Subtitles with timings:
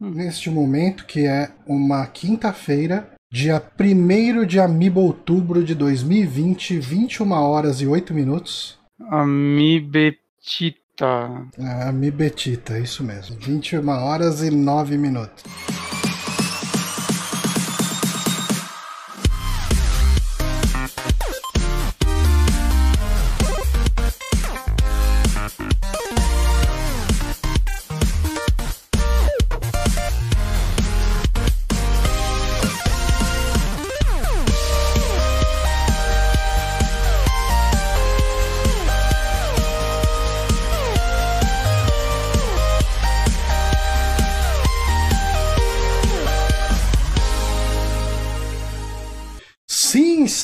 [0.00, 7.80] neste momento, que é uma quinta-feira, dia 1 de amiibo outubro de 2020, 21 horas
[7.80, 8.78] e 8 minutos.
[9.08, 10.20] Amibetita.
[11.58, 13.36] É, Amibetita, isso mesmo.
[13.38, 15.44] 21 horas e 9 minutos.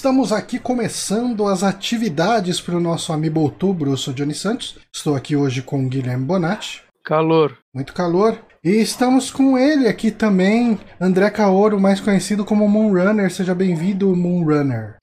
[0.07, 3.91] Estamos aqui começando as atividades para o nosso Amiibo Outubro.
[3.91, 6.85] Eu sou Johnny Santos, estou aqui hoje com o Guilherme Bonatti.
[7.03, 7.59] Calor.
[7.75, 8.39] Muito calor.
[8.63, 13.33] E estamos com ele aqui também, André Kaoro, mais conhecido como Moonrunner.
[13.33, 14.95] Seja bem-vindo, Moonrunner.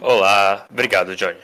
[0.00, 1.40] Olá, obrigado, Johnny.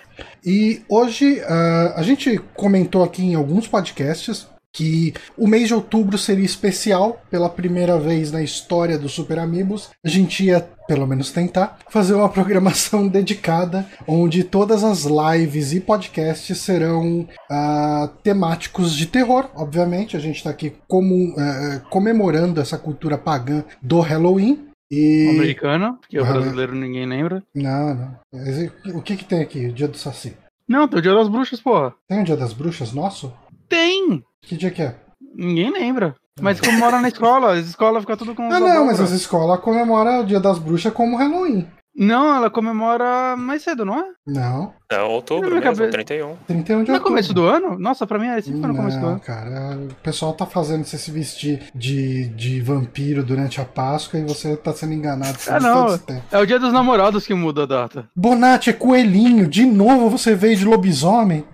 [0.46, 4.46] E hoje uh, a gente comentou aqui em alguns podcasts
[4.78, 9.90] que o mês de outubro seria especial pela primeira vez na história dos Super Amigos.
[10.06, 15.80] A gente ia, pelo menos tentar, fazer uma programação dedicada onde todas as lives e
[15.80, 20.16] podcasts serão uh, temáticos de terror, obviamente.
[20.16, 24.68] A gente está aqui como, uh, comemorando essa cultura pagã do Halloween.
[24.88, 25.28] E...
[25.30, 27.42] Americana, porque o brasileiro ninguém lembra.
[27.52, 28.96] Não, não.
[28.96, 29.66] O que que tem aqui?
[29.66, 30.36] O dia do Saci?
[30.68, 31.94] Não, tem o dia das bruxas, porra.
[32.06, 33.32] Tem o dia das bruxas nosso?
[33.68, 34.22] Tem!
[34.42, 34.96] Que dia que é?
[35.34, 36.14] Ninguém lembra.
[36.40, 38.50] Mas comemora na escola, as escolas ficam tudo com.
[38.50, 41.66] Ah, não, mas as escolas comemoram o Dia das Bruxas como Halloween.
[41.98, 44.04] Não, ela comemora mais cedo, não é?
[44.24, 44.72] Não.
[44.90, 45.90] É outubro mesmo, cabe...
[45.90, 46.36] 31.
[46.46, 46.92] 31 de outubro.
[46.92, 47.78] No começo do ano?
[47.78, 49.20] Nossa, pra mim é sempre no começo do ano.
[49.20, 54.24] cara, o pessoal tá fazendo você se vestir de, de vampiro durante a Páscoa e
[54.24, 55.36] você tá sendo enganado.
[55.48, 55.98] Ah, não.
[56.30, 58.08] É o dia dos namorados que muda a data.
[58.14, 61.44] Bonatti é coelhinho, de novo você veio de lobisomem?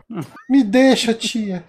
[0.49, 1.65] Me deixa, tia.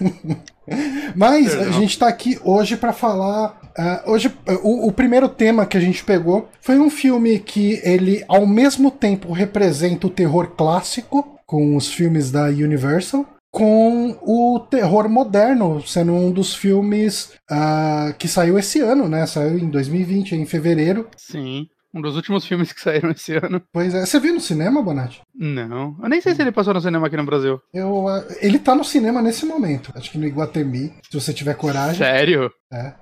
[1.16, 3.60] Mas a gente tá aqui hoje para falar.
[3.78, 8.24] Uh, hoje, o, o, primeiro tema que a gente pegou foi um filme que ele,
[8.28, 15.08] ao mesmo tempo, representa o terror clássico, com os filmes da Universal, com o terror
[15.08, 19.26] moderno, sendo um dos filmes uh, que saiu esse ano, né?
[19.26, 21.06] Saiu em 2020, em fevereiro.
[21.16, 21.66] Sim.
[21.94, 23.62] Um dos últimos filmes que saíram esse ano.
[23.70, 24.06] Pois é.
[24.06, 25.20] Você viu no cinema, Bonatti?
[25.34, 25.94] Não.
[26.02, 27.60] Eu nem sei se ele passou no cinema aqui no Brasil.
[27.74, 29.92] Eu, uh, ele tá no cinema nesse momento.
[29.94, 31.96] Acho que no Iguatemi, se você tiver coragem.
[31.96, 32.50] Sério?
[32.72, 32.94] É.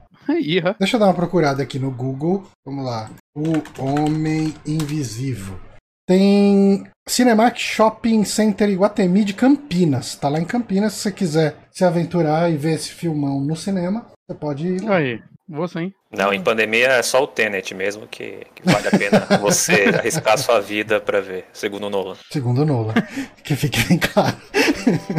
[0.79, 2.45] Deixa eu dar uma procurada aqui no Google.
[2.65, 3.11] Vamos lá.
[3.35, 5.59] O Homem Invisível.
[6.07, 10.17] Tem Cinemark Shopping Center Iguatemi de Campinas.
[10.17, 10.95] Tá lá em Campinas.
[10.95, 14.91] Se você quiser se aventurar e ver esse filmão no cinema, você pode ir.
[14.91, 15.23] Aí.
[15.49, 15.93] Vou sim.
[16.13, 20.37] Não, em pandemia é só o Tenet mesmo que, que vale a pena você arriscar
[20.37, 22.17] sua vida para ver, segundo o Nolan.
[22.33, 22.95] Segundo o Nolan,
[23.45, 24.37] que fique bem claro.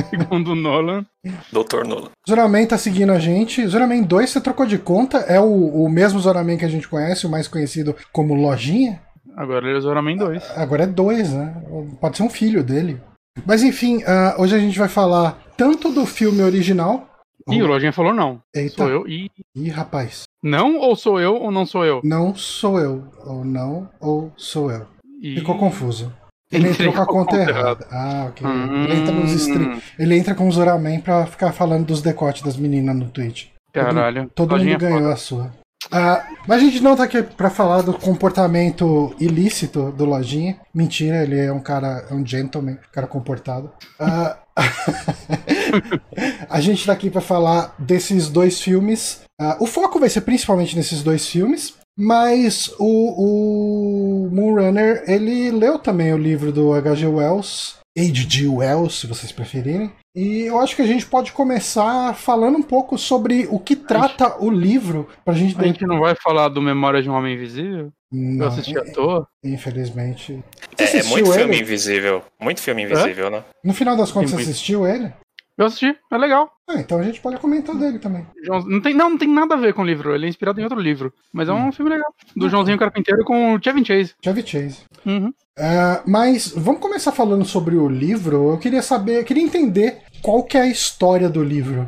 [0.10, 1.06] segundo o Nolan.
[1.52, 2.10] Doutor Nolan.
[2.28, 3.66] Zoraman tá seguindo a gente.
[3.66, 5.20] Zoraman 2 você trocou de conta?
[5.20, 9.02] É o, o mesmo Zoraman que a gente conhece, o mais conhecido como Lojinha?
[9.38, 10.58] Agora ele é Zoraman 2.
[10.58, 11.64] Agora é 2, né?
[12.02, 13.02] Pode ser um filho dele.
[13.46, 17.08] Mas enfim, uh, hoje a gente vai falar tanto do filme original
[17.50, 18.42] Ih, o Lojinha falou não.
[18.56, 18.76] Eita.
[18.76, 19.30] Sou eu e.
[19.56, 20.24] Ih, rapaz.
[20.44, 22.02] Não ou sou eu ou não sou eu?
[22.04, 23.04] Não sou eu.
[23.26, 24.88] Ou não ou sou eu.
[25.22, 25.36] E...
[25.36, 26.14] Ficou confuso.
[26.52, 27.88] Ele entrou com a conta errada.
[27.90, 28.46] Ah, ok.
[28.46, 28.84] Hum...
[28.84, 29.82] Ele entra nos stream...
[29.98, 33.48] Ele entra com o Zoraman pra ficar falando dos decotes das meninas no Twitch.
[33.72, 34.30] Caralho.
[34.36, 35.14] Todo, todo mundo ganhou foda.
[35.14, 35.62] a sua.
[35.90, 40.58] Ah, mas a gente não tá aqui pra falar do comportamento ilícito do Lojinha.
[40.74, 43.72] Mentira, ele é um cara, é um gentleman, um cara comportado.
[44.00, 44.38] Ah,
[46.50, 49.22] a gente tá aqui para falar desses dois filmes.
[49.40, 55.80] Uh, o foco vai ser principalmente nesses dois filmes, mas o, o Moonrunner ele leu
[55.80, 57.08] também o livro do H.G.
[57.08, 58.48] Wells, H.G.
[58.48, 59.92] Wells, se vocês preferirem.
[60.16, 64.42] E eu acho que a gente pode começar falando um pouco sobre o que trata
[64.44, 65.08] o livro.
[65.24, 67.92] Pra gente a gente não vai falar do Memória de um Homem Invisível?
[68.12, 69.28] Não, eu assisti à toa?
[69.44, 70.44] Infelizmente.
[70.78, 71.40] É, é, muito ele?
[71.40, 72.24] filme invisível.
[72.40, 73.30] Muito filme invisível, é?
[73.30, 73.44] né?
[73.64, 75.14] No final das contas, você assistiu ele?
[75.58, 76.52] Eu assisti, é legal.
[76.68, 78.26] Ah, então a gente pode comentar dele também.
[78.48, 80.64] Não tem, não, não tem nada a ver com o livro, ele é inspirado em
[80.64, 81.14] outro livro.
[81.32, 81.72] Mas é um hum.
[81.72, 82.12] filme legal.
[82.36, 84.16] Do Joãozinho Carpinteiro com o Chevy Chase.
[84.24, 84.80] Chevy Chase.
[85.06, 85.28] Uhum.
[85.28, 88.52] Uh, mas vamos começar falando sobre o livro.
[88.52, 91.88] Eu queria saber, eu queria entender qual que é a história do livro.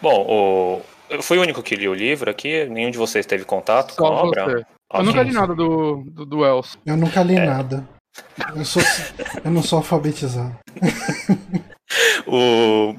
[0.00, 0.82] Bom, o...
[1.10, 4.02] eu fui o único que li o livro aqui, nenhum de vocês teve contato Só
[4.02, 4.44] com a obra.
[4.44, 4.66] Você.
[4.94, 6.78] Eu nunca li nada do, do, do Wells.
[6.86, 7.44] Eu nunca li é.
[7.44, 7.88] nada.
[8.54, 8.82] Eu, sou,
[9.44, 10.56] eu não sou alfabetizado.
[12.26, 12.94] o,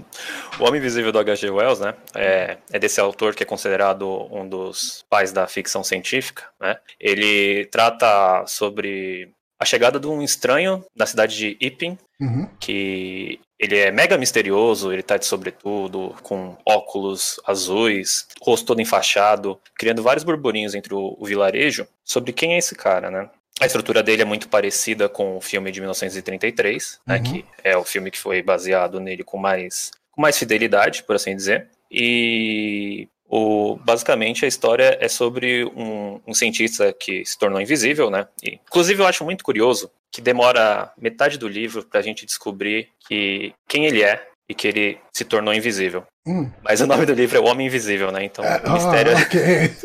[0.60, 1.50] O Homem Invisível do H.G.
[1.50, 6.44] Wells, né, é, é, desse autor que é considerado um dos pais da ficção científica,
[6.60, 6.78] né?
[7.00, 12.50] Ele trata sobre a chegada de um estranho na cidade de Ipin, uhum.
[12.60, 19.60] que ele é mega misterioso, ele tá de sobretudo, com óculos azuis, rosto todo enfaixado,
[19.76, 23.30] criando vários burburinhos entre o, o vilarejo sobre quem é esse cara, né?
[23.60, 27.22] A estrutura dele é muito parecida com o filme de 1933, né, uhum.
[27.22, 31.16] né, que é o filme que foi baseado nele com mais, com mais fidelidade, por
[31.16, 31.70] assim dizer.
[31.90, 38.28] E o, basicamente a história é sobre um, um, cientista que se tornou invisível, né?
[38.42, 42.88] E, inclusive eu acho muito curioso que demora metade do livro para a gente descobrir
[43.06, 46.04] que quem ele é e que ele se tornou invisível.
[46.26, 46.50] Hum.
[46.64, 48.24] Mas o nome do livro é O Homem Invisível, né?
[48.24, 49.12] Então é, o mistério.
[49.18, 49.76] Ah, okay.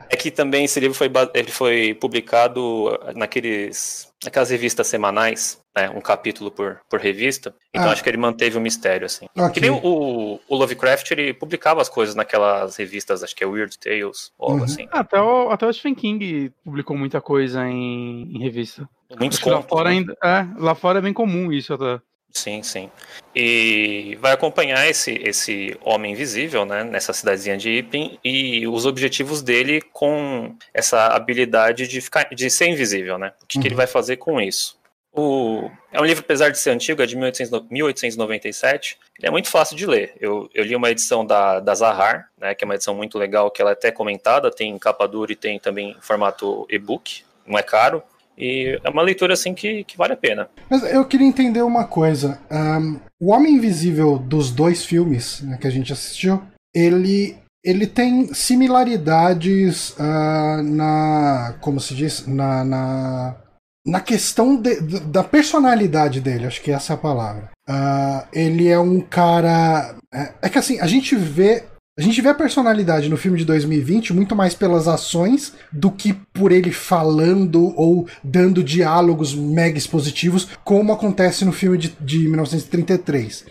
[0.08, 6.00] É que também esse livro foi, ele foi publicado naqueles, naquelas revistas semanais, né, um
[6.00, 7.54] capítulo por, por revista.
[7.74, 7.92] Então ah.
[7.92, 9.26] acho que ele manteve o mistério, assim.
[9.34, 9.50] Okay.
[9.50, 13.78] Que nem o, o, Lovecraft, ele publicava as coisas naquelas revistas, acho que é Weird
[13.78, 14.64] Tales, ou algo uhum.
[14.64, 14.88] assim.
[14.90, 18.88] Até o, até o Stephen King publicou muita coisa em, em revista.
[19.18, 19.96] Muitos contos, lá fora né?
[19.96, 22.00] ainda, é, lá fora é bem comum isso até.
[22.36, 22.90] Sim, sim.
[23.34, 29.40] E vai acompanhar esse, esse homem invisível, né, nessa cidadezinha de Ipin e os objetivos
[29.40, 33.32] dele com essa habilidade de, ficar, de ser invisível, né?
[33.42, 33.62] O que, uhum.
[33.62, 33.78] que ele uhum.
[33.78, 34.78] vai fazer com isso?
[35.12, 38.98] O, é um livro, apesar de ser antigo, é de 1800, 1897.
[39.18, 40.14] Ele é muito fácil de ler.
[40.20, 43.50] Eu, eu li uma edição da, da Zahar, né, que é uma edição muito legal,
[43.50, 47.24] que ela é até comentada, tem capa dura e tem também formato e-book.
[47.46, 48.02] Não é caro.
[48.38, 50.48] E é uma leitura assim que, que vale a pena.
[50.68, 52.38] Mas eu queria entender uma coisa.
[52.50, 56.42] Um, o Homem Invisível dos dois filmes né, que a gente assistiu,
[56.74, 57.36] ele
[57.66, 61.56] ele tem similaridades uh, na.
[61.60, 62.24] Como se diz?
[62.24, 62.64] Na.
[62.64, 63.36] na,
[63.84, 67.50] na questão de, da personalidade dele, acho que essa é a palavra.
[67.68, 69.96] Uh, ele é um cara.
[70.14, 71.64] É, é que assim, a gente vê
[71.98, 76.12] a gente vê a personalidade no filme de 2020 muito mais pelas ações do que
[76.12, 83.46] por ele falando ou dando diálogos mega expositivos, como acontece no filme de, de 1933.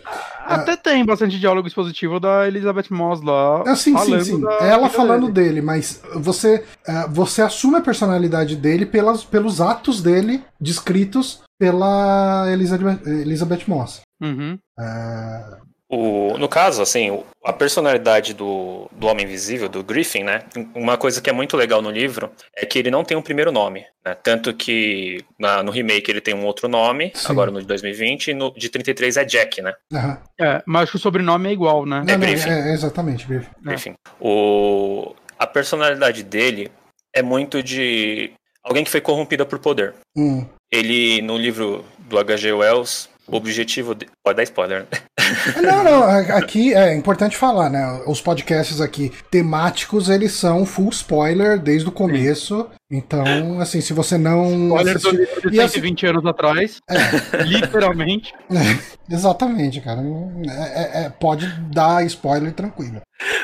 [0.45, 3.63] Até ah, tem bastante diálogo expositivo da Elizabeth Moss lá.
[3.65, 4.41] Ah, sim, sim, sim.
[4.61, 5.47] Ela falando dele.
[5.47, 12.45] dele, mas você, uh, você assume a personalidade dele pelas, pelos atos dele descritos pela
[12.51, 14.01] Elizabeth, Elizabeth Moss.
[14.21, 14.59] Uhum.
[14.79, 20.43] Uh, o, no caso, assim, a personalidade do, do Homem Invisível, do Griffin, né?
[20.73, 23.51] Uma coisa que é muito legal no livro é que ele não tem um primeiro
[23.51, 23.85] nome.
[24.03, 24.15] Né?
[24.15, 27.27] Tanto que na, no remake ele tem um outro nome, Sim.
[27.29, 29.73] agora no de 2020, e no de 33 é Jack, né?
[29.91, 30.17] Uhum.
[30.39, 32.03] É, mas o sobrenome é igual, né?
[32.05, 32.49] Não, é Griffin.
[32.49, 33.51] Não, é, é, exatamente, Griffin.
[33.51, 33.69] É.
[33.69, 33.93] Griffin.
[34.19, 36.71] O, a personalidade dele
[37.13, 38.31] é muito de
[38.63, 39.93] alguém que foi corrompida por poder.
[40.17, 40.45] Hum.
[40.71, 42.51] Ele, no livro do H.G.
[42.53, 43.95] Wells, o objetivo.
[43.95, 44.07] De...
[44.23, 44.87] Pode dar spoiler, né?
[45.61, 46.03] Não, não,
[46.35, 48.01] aqui é importante falar, né?
[48.07, 52.67] Os podcasts aqui temáticos, eles são full spoiler desde o começo.
[52.91, 54.67] Então, assim, se você não.
[54.67, 55.11] Spoiler assistiu...
[55.11, 56.15] do livro de 120 assim...
[56.15, 56.77] anos atrás.
[56.89, 57.43] É.
[57.43, 58.33] Literalmente.
[58.51, 58.79] É,
[59.13, 60.01] exatamente, cara.
[60.47, 63.01] É, é, é, pode dar spoiler tranquilo.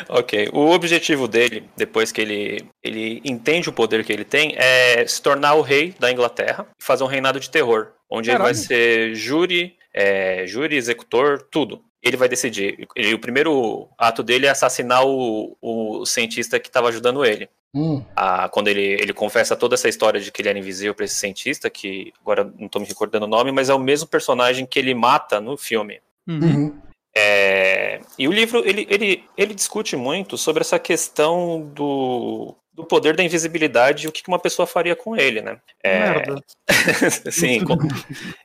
[0.09, 0.49] Ok.
[0.53, 5.21] O objetivo dele, depois que ele, ele entende o poder que ele tem, é se
[5.21, 7.87] tornar o rei da Inglaterra e fazer um reinado de terror.
[8.09, 8.49] Onde Caralho.
[8.49, 11.81] ele vai ser júri, é, júri, executor, tudo.
[12.01, 12.87] Ele vai decidir.
[12.95, 17.49] Ele, o primeiro ato dele é assassinar o, o cientista que estava ajudando ele.
[17.73, 18.03] Hum.
[18.15, 21.15] Ah, quando ele, ele confessa toda essa história de que ele era invisível para esse
[21.15, 24.77] cientista, que agora não estou me recordando o nome, mas é o mesmo personagem que
[24.77, 26.01] ele mata no filme.
[26.27, 26.77] Uhum.
[27.15, 33.15] É, e o livro ele, ele, ele discute muito sobre essa questão do, do poder
[33.15, 35.59] da invisibilidade e o que uma pessoa faria com ele, né?
[35.83, 36.23] É...
[37.29, 37.75] Sim, com...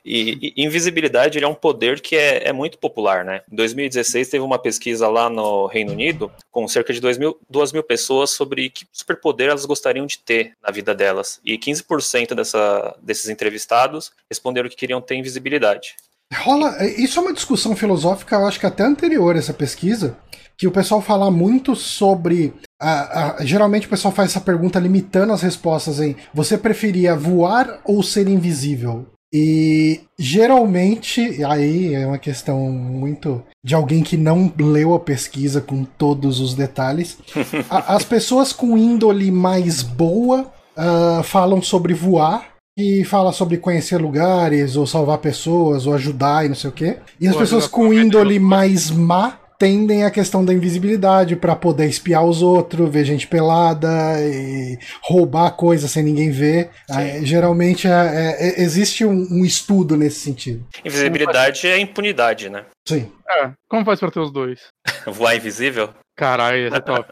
[0.03, 3.41] e, e, invisibilidade é um poder que é, é, muito popular, né?
[3.49, 7.71] Em 2016 teve uma pesquisa lá no Reino Unido com cerca de 2 mil, 2
[7.71, 11.39] mil pessoas sobre que superpoder elas gostariam de ter na vida delas.
[11.43, 15.95] E 15% dessa, desses entrevistados responderam que queriam ter invisibilidade.
[16.33, 16.85] Rola.
[16.85, 20.17] Isso é uma discussão filosófica, eu acho que até anterior a essa pesquisa,
[20.57, 22.53] que o pessoal fala muito sobre.
[22.79, 27.79] A, a, geralmente o pessoal faz essa pergunta limitando as respostas em você preferia voar
[27.85, 29.05] ou ser invisível?
[29.33, 35.83] E geralmente, aí é uma questão muito de alguém que não leu a pesquisa com
[35.83, 37.17] todos os detalhes.
[37.69, 43.97] a, as pessoas com índole mais boa uh, falam sobre voar que fala sobre conhecer
[43.97, 46.97] lugares, ou salvar pessoas, ou ajudar e não sei o quê.
[47.19, 52.23] E as pessoas com índole mais má tendem à questão da invisibilidade para poder espiar
[52.23, 53.89] os outros, ver gente pelada
[54.21, 56.69] e roubar coisa sem ninguém ver.
[56.87, 60.63] Aí, geralmente é, é, é, existe um, um, estudo nesse sentido.
[60.85, 62.65] Invisibilidade é impunidade, né?
[62.87, 63.11] Sim.
[63.27, 64.67] É, como faz pra ter os dois?
[65.07, 65.89] Voar invisível?
[66.15, 67.11] Caralho, esse é top.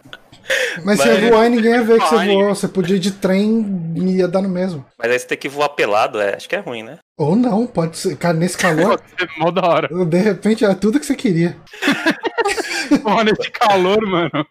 [0.84, 2.56] Mas, Mas se ia voar e ninguém ia ver que você voou.
[2.56, 4.86] Você podia ir de trem e ia dar no mesmo.
[4.98, 7.00] Mas aí você tem que voar pelado, é, acho que é ruim, né?
[7.18, 8.18] Ou não, pode ser.
[8.18, 9.00] Cara, nesse calor.
[9.00, 10.06] Pode ser mó da hora.
[10.06, 11.58] De repente é tudo que você queria.
[13.02, 14.46] Porra, nesse calor, mano.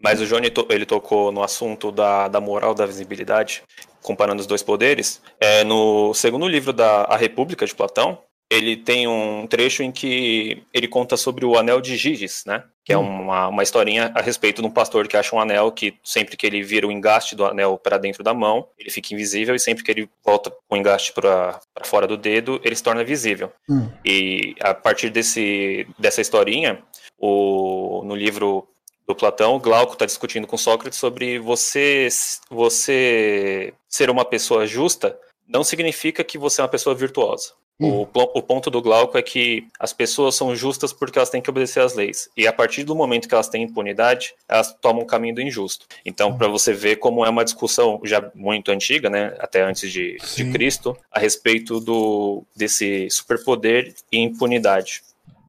[0.00, 3.62] Mas o Johnny ele tocou no assunto da, da moral da visibilidade,
[4.02, 5.20] comparando os dois poderes.
[5.40, 8.18] É, no segundo livro da A República de Platão,
[8.52, 12.62] ele tem um trecho em que ele conta sobre o anel de Giges, né?
[12.84, 13.22] Que é hum.
[13.22, 16.46] uma, uma historinha a respeito de um pastor que acha um anel que sempre que
[16.46, 19.82] ele vira o engaste do anel para dentro da mão, ele fica invisível e sempre
[19.82, 23.50] que ele volta com o engaste para fora do dedo, ele se torna visível.
[23.68, 23.88] Hum.
[24.04, 26.82] E a partir desse, dessa historinha,
[27.18, 28.68] o, no livro
[29.06, 32.06] do Platão, Glauco está discutindo com Sócrates sobre você,
[32.50, 35.18] você ser uma pessoa justa
[35.48, 37.52] não significa que você é uma pessoa virtuosa.
[37.84, 41.50] O, o, ponto do Glauco é que as pessoas são justas porque elas têm que
[41.50, 42.28] obedecer às leis.
[42.36, 45.86] E a partir do momento que elas têm impunidade, elas tomam o caminho do injusto.
[46.04, 50.16] Então, para você ver como é uma discussão já muito antiga, né, até antes de,
[50.36, 55.02] de Cristo, a respeito do, desse superpoder e impunidade.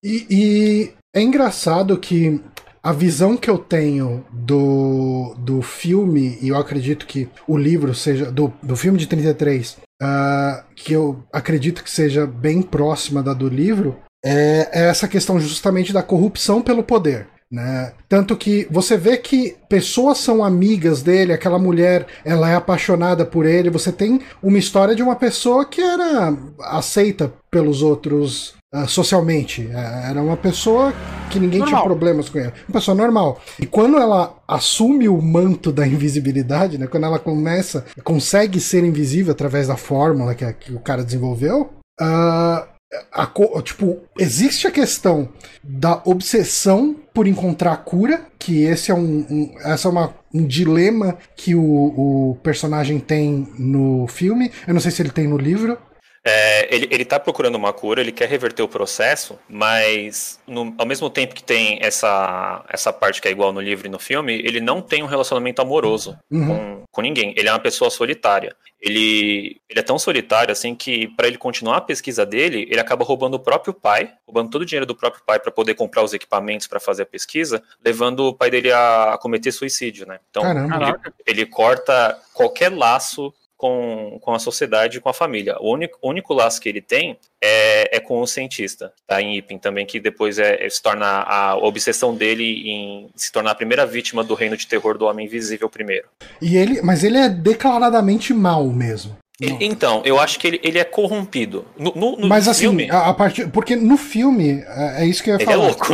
[0.04, 2.42] E, e é engraçado que
[2.84, 8.30] a visão que eu tenho do, do filme, e eu acredito que o livro seja.
[8.30, 13.48] do, do filme de 33, uh, que eu acredito que seja bem próxima da do
[13.48, 17.28] livro, é, é essa questão justamente da corrupção pelo poder.
[17.52, 17.94] Né?
[18.10, 23.46] Tanto que você vê que pessoas são amigas dele, aquela mulher ela é apaixonada por
[23.46, 23.70] ele.
[23.70, 29.62] Você tem uma história de uma pessoa que era aceita pelos outros uh, socialmente.
[29.62, 30.94] Uh, era uma pessoa
[31.30, 31.82] que ninguém normal.
[31.82, 32.54] tinha problemas com ela.
[32.68, 33.42] Uma pessoa normal.
[33.60, 39.32] E quando ela assume o manto da invisibilidade, né, quando ela começa, consegue ser invisível
[39.32, 41.70] através da fórmula que, que o cara desenvolveu,
[42.02, 42.74] uh,
[43.12, 43.28] a,
[43.64, 45.30] tipo, existe a questão
[45.64, 51.18] da obsessão por encontrar cura, que esse é um, um essa é uma, um dilema
[51.36, 54.52] que o, o personagem tem no filme.
[54.68, 55.78] Eu não sei se ele tem no livro.
[56.26, 60.86] É, ele, ele tá procurando uma cura, ele quer reverter o processo, mas no, ao
[60.86, 64.34] mesmo tempo que tem essa, essa parte que é igual no livro e no filme,
[64.34, 66.48] ele não tem um relacionamento amoroso uhum.
[66.48, 67.34] com, com ninguém.
[67.36, 68.56] Ele é uma pessoa solitária.
[68.80, 73.04] Ele, ele é tão solitário assim que, para ele continuar a pesquisa dele, ele acaba
[73.04, 76.14] roubando o próprio pai, roubando todo o dinheiro do próprio pai para poder comprar os
[76.14, 80.20] equipamentos para fazer a pesquisa, levando o pai dele a, a cometer suicídio, né?
[80.30, 85.56] Então, ele, ele corta qualquer laço com, com a sociedade e com a família.
[85.62, 89.22] O único, único laço que ele tem é, é com o cientista, tá?
[89.22, 93.52] Em Ipin também, que depois é, é, se torna a obsessão dele em se tornar
[93.52, 96.10] a primeira vítima do reino de terror do Homem Invisível primeiro.
[96.42, 99.16] E ele, mas ele é declaradamente mal mesmo.
[99.40, 101.66] Então, eu acho que ele, ele é corrompido.
[101.78, 105.24] No, no, no Mas assim, filme, a, a partir, porque no filme, é, é isso
[105.24, 105.56] que eu ia ele falar.
[105.56, 105.94] Ele é louco.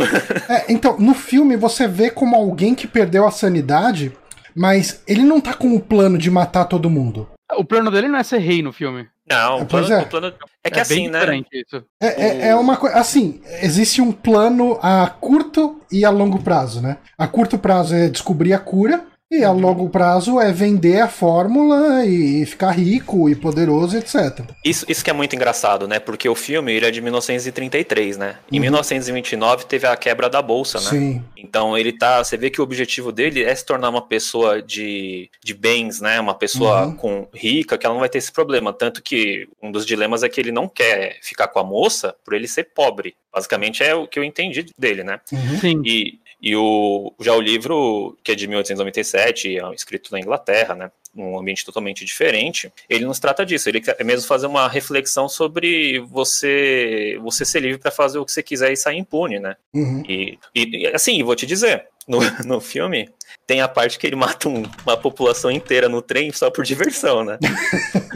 [0.52, 4.12] É, então, no filme você vê como alguém que perdeu a sanidade,
[4.54, 7.28] mas ele não tá com o plano de matar todo mundo.
[7.56, 9.08] O plano dele não é ser rei no filme.
[9.28, 10.00] Não, o plano, é.
[10.00, 11.20] O plano é que é assim, né?
[11.52, 11.84] Isso.
[12.00, 12.96] É, é, é uma coisa.
[12.96, 16.98] Assim, existe um plano a curto e a longo prazo, né?
[17.16, 22.04] A curto prazo é descobrir a cura, e a longo prazo é vender a fórmula
[22.04, 24.40] e ficar rico e poderoso, etc.
[24.64, 26.00] Isso, isso que é muito engraçado, né?
[26.00, 28.36] Porque o filme ele é de 1933, né?
[28.50, 28.62] Em uhum.
[28.62, 30.90] 1929 teve a quebra da bolsa, né?
[30.90, 31.24] Sim.
[31.36, 32.24] Então ele tá.
[32.24, 36.18] Você vê que o objetivo dele é se tornar uma pessoa de, de bens, né?
[36.18, 36.96] Uma pessoa uhum.
[36.96, 38.72] com rica, que ela não vai ter esse problema.
[38.72, 42.34] Tanto que um dos dilemas é que ele não quer ficar com a moça por
[42.34, 43.14] ele ser pobre.
[43.32, 45.20] Basicamente é o que eu entendi dele, né?
[45.32, 45.58] Uhum.
[45.60, 45.82] Sim.
[45.84, 50.90] E e o, já o livro, que é de 1897, é escrito na Inglaterra, né,
[51.14, 53.68] num ambiente totalmente diferente, ele nos trata disso.
[53.68, 58.32] Ele quer mesmo fazer uma reflexão sobre você você ser livre para fazer o que
[58.32, 59.56] você quiser e sair impune, né?
[59.74, 60.02] Uhum.
[60.08, 63.08] E, e, assim, vou te dizer, no, no filme,
[63.50, 67.24] tem a parte que ele mata um, uma população inteira no trem só por diversão,
[67.24, 67.36] né?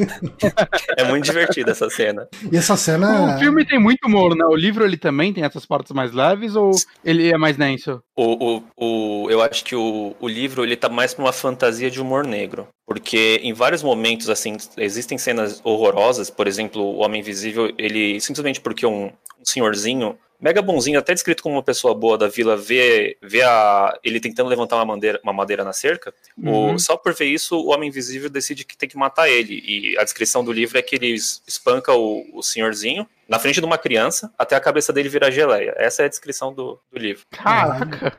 [0.97, 2.29] é muito divertida essa cena.
[2.53, 3.35] E essa cena.
[3.35, 4.45] O filme tem muito humor, né?
[4.45, 6.71] O livro ele também tem essas partes mais leves ou
[7.05, 8.00] ele é mais denso?
[8.17, 11.91] O, o, o, eu acho que o, o livro ele tá mais pra uma fantasia
[11.91, 12.69] de humor negro.
[12.87, 16.31] Porque em vários momentos, assim, existem cenas horrorosas.
[16.31, 21.43] Por exemplo, o Homem Invisível, ele simplesmente porque um, um senhorzinho mega bonzinho, até descrito
[21.43, 25.33] como uma pessoa boa da vila, vê, vê a, ele tentando levantar uma madeira, uma
[25.33, 26.12] madeira na cerca.
[26.37, 26.75] Uhum.
[26.75, 29.62] O, só por ver isso, o Homem Invisível decide que tem que matar ele.
[29.67, 33.66] E a descrição do livro é que ele espanca o, o senhorzinho, na frente de
[33.66, 35.75] uma criança até a cabeça dele virar geleia.
[35.76, 37.25] Essa é a descrição do, do livro.
[37.31, 38.19] Caraca!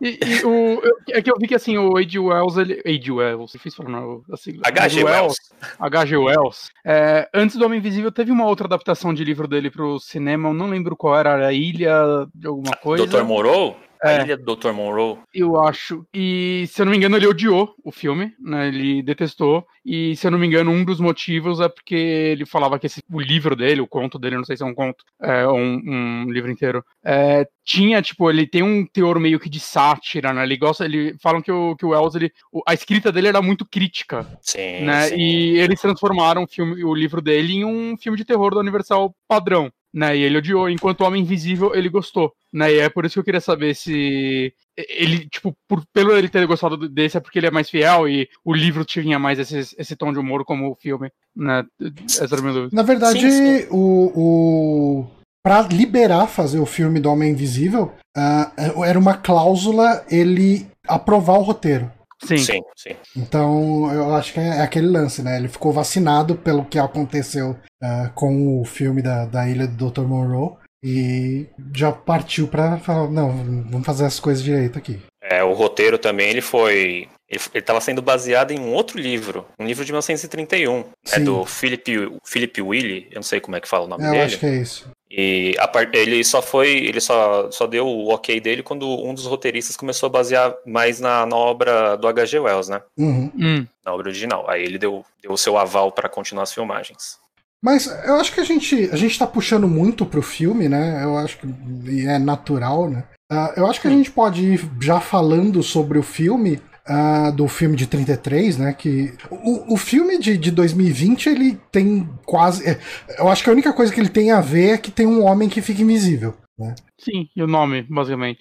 [0.00, 0.80] E, e o,
[1.10, 2.18] é que eu vi que assim, o A.G.
[2.18, 2.80] Wells, ele.
[2.86, 3.12] A.G.
[3.12, 4.58] Wells, difícil falar não, assim.
[4.64, 5.04] H.G.
[5.04, 5.36] Wells.
[5.78, 6.16] H.G.
[6.16, 6.70] Wells.
[6.84, 10.54] É, antes do Homem Invisível, teve uma outra adaptação de livro dele pro cinema, eu
[10.54, 13.06] não lembro qual era, a Ilha de alguma coisa.
[13.06, 13.22] Dr.
[13.22, 13.76] Moreau?
[14.02, 14.22] A É.
[14.22, 14.72] Ilha do Dr.
[14.72, 15.18] Monroe.
[15.34, 16.06] Eu acho.
[16.14, 18.68] E, se eu não me engano, ele odiou o filme, né?
[18.68, 19.66] Ele detestou.
[19.84, 23.02] E, se eu não me engano, um dos motivos é porque ele falava que esse,
[23.10, 26.30] o livro dele, o conto dele, não sei se é um conto, é um, um
[26.30, 30.42] livro inteiro, é, tinha, tipo, ele tem um teor meio que de sátira, né?
[30.42, 32.32] Ele gosta, ele falam que o, que o Wells, ele,
[32.66, 35.08] a escrita dele era muito crítica, Sim, né?
[35.08, 35.16] sim.
[35.16, 39.14] E eles transformaram o, filme, o livro dele em um filme de terror da Universal
[39.28, 39.70] padrão.
[39.92, 42.72] Né, e ele odiou, enquanto o Homem Invisível ele gostou, né?
[42.72, 46.46] E é por isso que eu queria saber se ele, tipo, por, pelo ele ter
[46.46, 49.96] gostado desse é porque ele é mais fiel e o livro tinha mais esse, esse
[49.96, 51.64] tom de humor como o filme, né?
[52.06, 52.76] Essa era a minha dúvida.
[52.76, 53.66] Na verdade, Sim, sim.
[53.70, 54.12] o.
[54.14, 55.06] o...
[55.42, 58.52] Pra liberar fazer o filme do Homem Invisível, ah,
[58.84, 61.90] era uma cláusula ele aprovar o roteiro.
[62.24, 62.38] Sim.
[62.38, 62.96] Sim, sim.
[63.16, 65.36] Então, eu acho que é é aquele lance, né?
[65.38, 70.02] Ele ficou vacinado pelo que aconteceu ah, com o filme da, da Ilha do Dr.
[70.02, 70.52] Monroe
[70.84, 73.30] e já partiu pra falar: não,
[73.70, 75.00] vamos fazer as coisas direito aqui.
[75.22, 77.08] É, o roteiro também, ele foi...
[77.28, 80.80] Ele estava sendo baseado em um outro livro, um livro de 1931.
[80.80, 80.84] É
[81.18, 81.24] Sim.
[81.24, 84.10] do Philip, Philip Willy, eu não sei como é que fala o nome É, eu
[84.12, 84.24] dele.
[84.24, 84.90] acho que é isso.
[85.10, 89.12] E a par- ele só foi, ele só, só deu o ok dele quando um
[89.12, 92.38] dos roteiristas começou a basear mais na, na obra do H.G.
[92.38, 92.80] Wells, né?
[92.96, 93.30] Uhum.
[93.36, 93.66] Hum.
[93.84, 94.48] Na obra original.
[94.48, 97.18] Aí ele deu, deu o seu aval para continuar as filmagens.
[97.62, 101.02] Mas eu acho que a gente, a gente tá puxando muito pro filme, né?
[101.02, 101.46] Eu acho que
[101.90, 103.04] e é natural, né?
[103.30, 106.60] Ah, eu acho que a gente pode ir já falando sobre o filme,
[106.92, 108.72] ah, do filme de 33, né?
[108.72, 112.68] Que o, o filme de, de 2020 ele tem quase.
[112.68, 112.80] é,
[113.16, 115.24] eu acho que a única coisa que ele tem a ver é que tem um
[115.24, 116.34] homem que fica invisível.
[116.58, 116.74] Né?
[116.98, 118.40] Sim, e o nome, basicamente.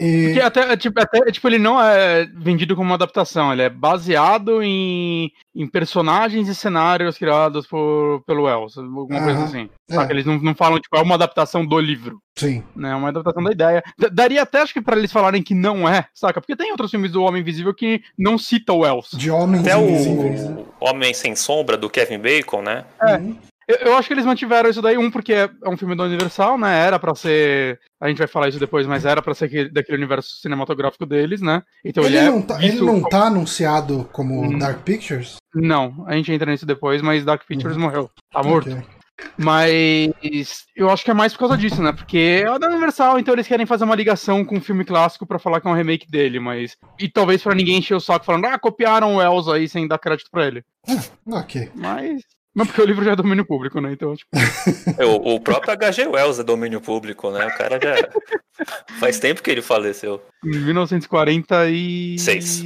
[0.00, 3.68] E, Porque até, tipo, até, tipo, ele não é vendido como uma adaptação, ele é
[3.68, 9.68] baseado em, em personagens e cenários criados por, pelo Wells, alguma coisa assim.
[9.90, 10.10] é.
[10.10, 12.62] Eles não, não falam, tipo, é uma adaptação do livro, sim.
[12.74, 12.92] né?
[12.92, 13.82] É uma adaptação da ideia.
[13.98, 16.40] D- daria até, acho que, pra eles falarem que não é, saca?
[16.40, 19.10] Porque tem outros filmes do Homem Invisível que não citam o Wells.
[19.12, 20.48] De homens Até invisíveis.
[20.48, 20.64] né?
[20.80, 22.84] o Homem Sem Sombra, do Kevin Bacon, né?
[23.02, 23.16] É.
[23.16, 23.36] Uhum.
[23.70, 26.04] Eu, eu acho que eles mantiveram isso daí, um, porque é é um filme da
[26.04, 26.78] Universal, né?
[26.86, 27.78] Era pra ser.
[28.00, 31.40] A gente vai falar isso depois, mas era pra ser aquele- daquele universo cinematográfico deles,
[31.40, 31.62] né?
[31.84, 32.30] Então ele, Ele, é.
[32.30, 34.58] não tá, ele não como- tá anunciado como Hum.
[34.58, 35.36] Dark Pictures?
[35.54, 38.10] Não, a gente entra nisso depois, mas Dark Pictures morreu.
[38.32, 38.70] Tá morto.
[38.72, 38.82] Ok.
[39.36, 41.92] Mas eu acho que é mais por causa disso, né?
[41.92, 45.38] Porque é da Universal, então eles querem fazer uma ligação com o filme clássico pra
[45.38, 46.76] falar que é um remake dele, mas.
[46.98, 49.98] E talvez pra ninguém encher o saco falando, ah, copiaram o Elsa aí sem dar
[49.98, 50.64] crédito pra ele.
[51.30, 51.70] Ok.
[51.74, 52.22] Mas.
[52.54, 53.92] Mas porque o livro já é domínio público, né?
[53.92, 54.28] Então, tipo.
[54.98, 56.06] É, O, o próprio H.G.
[56.08, 57.46] Wells é domínio público, né?
[57.46, 57.94] O cara já.
[59.00, 60.20] Faz tempo que ele faleceu.
[60.44, 62.64] Em 1946.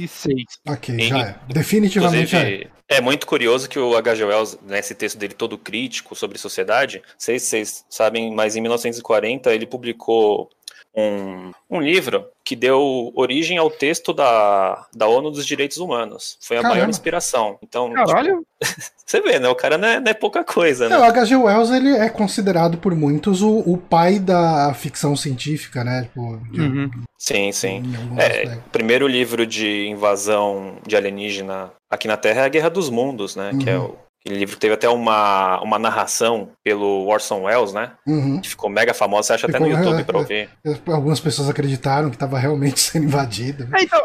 [0.67, 1.35] Ok, E- já é.
[1.47, 2.67] Definitivamente é.
[2.87, 4.25] É muito curioso que o H.G.
[4.25, 9.65] Wells, nesse texto dele todo crítico sobre sociedade, vocês, vocês sabem, mas em 1940 ele
[9.65, 10.51] publicou
[10.97, 16.37] um, um livro que deu origem ao texto da, da ONU dos Direitos Humanos.
[16.41, 16.75] Foi a Caramba.
[16.79, 17.57] maior inspiração.
[17.61, 18.45] Então, Caralho!
[18.61, 19.49] tipo, você vê, né?
[19.49, 20.97] O cara não é, não é pouca coisa, É, né?
[20.97, 21.35] o H.G.
[21.35, 26.03] Wells ele é considerado por muitos o, o pai da ficção científica, né?
[26.03, 26.91] Tipo, de- Uhum.
[27.17, 27.81] Sim, sim.
[28.17, 32.89] É, o primeiro livro de invasão de alienígena aqui na Terra é a Guerra dos
[32.89, 33.51] Mundos, né?
[33.59, 33.85] Que é Uhum.
[33.85, 37.91] o aquele livro que teve até uma, uma narração pelo Orson Welles, né?
[38.07, 38.41] Uhum.
[38.41, 40.21] Que ficou mega famosa, você acha até no Ficou, YouTube é, pra é.
[40.21, 40.49] ouvir.
[40.87, 43.69] Algumas pessoas acreditaram que estava realmente sendo invadido.
[43.75, 44.01] É, então,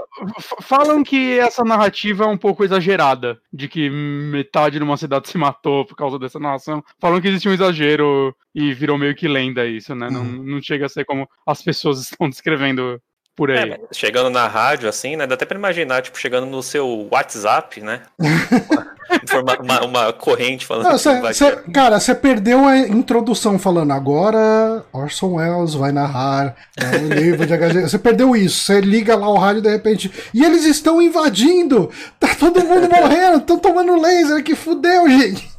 [0.61, 5.39] falam que essa narrativa é um pouco exagerada, de que metade de uma cidade se
[5.39, 6.85] matou por causa dessa narração.
[7.01, 10.11] Falam que existe um exagero e virou meio que lenda isso, né?
[10.11, 10.43] Não, Uhum.
[10.45, 13.01] não chega a ser como as pessoas estão descrevendo
[13.41, 13.71] por aí.
[13.73, 15.27] É, chegando na rádio, assim, né?
[15.27, 18.03] Dá até pra imaginar, tipo, chegando no seu WhatsApp, né?
[19.25, 23.93] Informa- uma, uma corrente falando Não, cê- vai cê- cara, você perdeu a introdução falando
[23.93, 27.81] agora Orson Welles vai narrar né, o livro de HG.
[27.89, 28.63] Você perdeu isso.
[28.63, 30.13] Você liga lá o rádio de repente.
[30.35, 31.91] E eles estão invadindo!
[32.21, 35.49] Tá todo mundo morrendo, estão tomando laser, que fudeu, gente!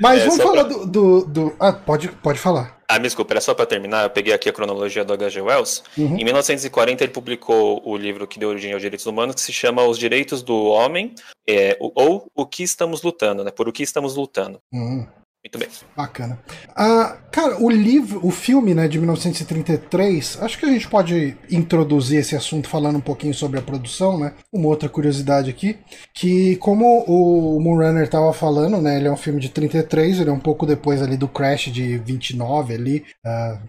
[0.00, 2.76] Mas É, vamos falar pra- do, do, do- Ah, pode, pode falar.
[2.88, 5.40] Ah, me desculpa, era só pra terminar, eu peguei aqui a cronologia do H.G.
[5.40, 5.82] Wells.
[5.98, 6.16] Uhum.
[6.18, 9.82] Em 1940 ele publicou o livro que deu origem aos direitos humanos, que se chama
[9.84, 11.12] Os Direitos do Homem,
[11.48, 13.50] é, ou O que Estamos Lutando, né?
[13.50, 14.60] Por o que estamos lutando.
[14.72, 15.06] Uhum.
[15.46, 15.68] Muito bem.
[15.96, 16.40] Bacana.
[16.74, 22.18] Ah, cara, o livro, o filme, né, de 1933, acho que a gente pode introduzir
[22.18, 24.32] esse assunto falando um pouquinho sobre a produção, né?
[24.52, 25.78] Uma outra curiosidade aqui,
[26.12, 30.32] que como o Moonrunner estava falando, né, ele é um filme de 33, ele é
[30.32, 33.60] um pouco depois ali do Crash de 29 ali, ah,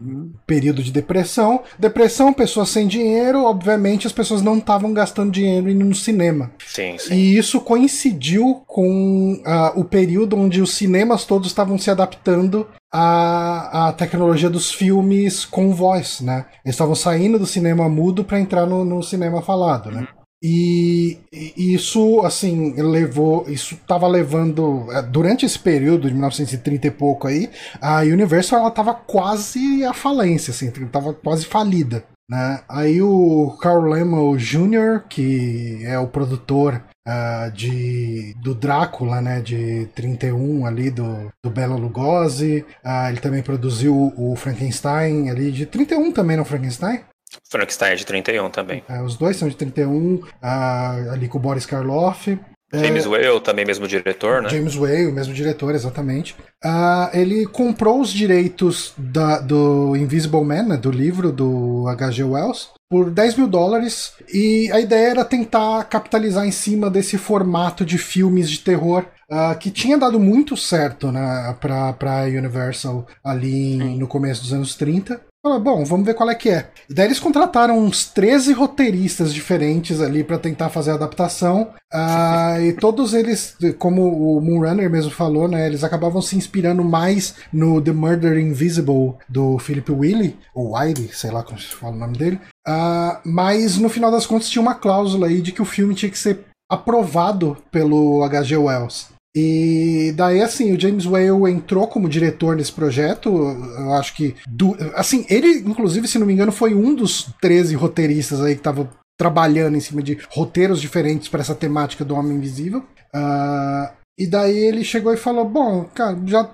[0.48, 1.62] período de depressão.
[1.78, 6.52] Depressão, pessoas sem dinheiro, obviamente as pessoas não estavam gastando dinheiro indo no cinema.
[6.66, 7.14] Sim, sim.
[7.14, 13.88] E isso coincidiu com ah, o período onde os cinemas todos estavam se adaptando à,
[13.88, 16.46] à tecnologia dos filmes com voz, né?
[16.64, 20.08] Eles estavam saindo do cinema mudo para entrar no, no cinema falado, né?
[20.44, 23.50] E, e isso, assim, levou.
[23.50, 24.86] Isso estava levando.
[24.92, 27.50] eh, Durante esse período de 1930 e pouco aí,
[27.82, 32.04] a Universal ela tava quase à falência, assim, tava quase falida.
[32.30, 32.60] Né?
[32.70, 39.88] Aí o Carl Lemmel Jr., que é o produtor ah, de, do Drácula, né, de
[39.96, 46.12] 31 ali, do, do Bela Lugosi, ah, ele também produziu o Frankenstein ali, de 31
[46.12, 47.02] também, não Frankenstein?
[47.50, 48.84] Frankenstein é de 31 também.
[48.90, 52.38] É, os dois são de 31, ah, ali com o Boris Karloff.
[52.72, 54.50] É, James Whale, também mesmo diretor, né?
[54.50, 56.36] James Whale, mesmo diretor, exatamente.
[56.64, 62.24] Ah, ele comprou os direitos da- do Invisible Man, né, do livro do H.G.
[62.24, 64.14] Wells, por 10 mil dólares.
[64.34, 69.54] E a ideia era tentar capitalizar em cima desse formato de filmes de terror ah,
[69.56, 74.76] que tinha dado muito certo né, pra, pra Universal ali em- no começo dos anos
[74.76, 75.20] 30.
[75.48, 76.70] Falaram, bom, vamos ver qual é que é.
[76.90, 81.70] E daí eles contrataram uns 13 roteiristas diferentes ali pra tentar fazer a adaptação.
[81.92, 85.66] Ah, e todos eles, como o Moonrunner mesmo falou, né?
[85.66, 91.32] Eles acabavam se inspirando mais no The Murder Invisible do Philip Wiley, ou Wiley, sei
[91.32, 92.42] lá como se fala o nome dele.
[92.68, 96.12] Ah, mas no final das contas tinha uma cláusula aí de que o filme tinha
[96.12, 98.58] que ser aprovado pelo H.G.
[98.58, 99.17] Wells.
[99.40, 103.30] E daí, assim, o James Whale entrou como diretor nesse projeto.
[103.30, 104.34] Eu acho que.
[104.48, 108.62] do- assim, ele, inclusive, se não me engano, foi um dos 13 roteiristas aí que
[108.62, 112.84] estavam trabalhando em cima de roteiros diferentes para essa temática do Homem Invisível.
[113.14, 116.50] Ah, e daí ele chegou e falou: Bom, cara, já.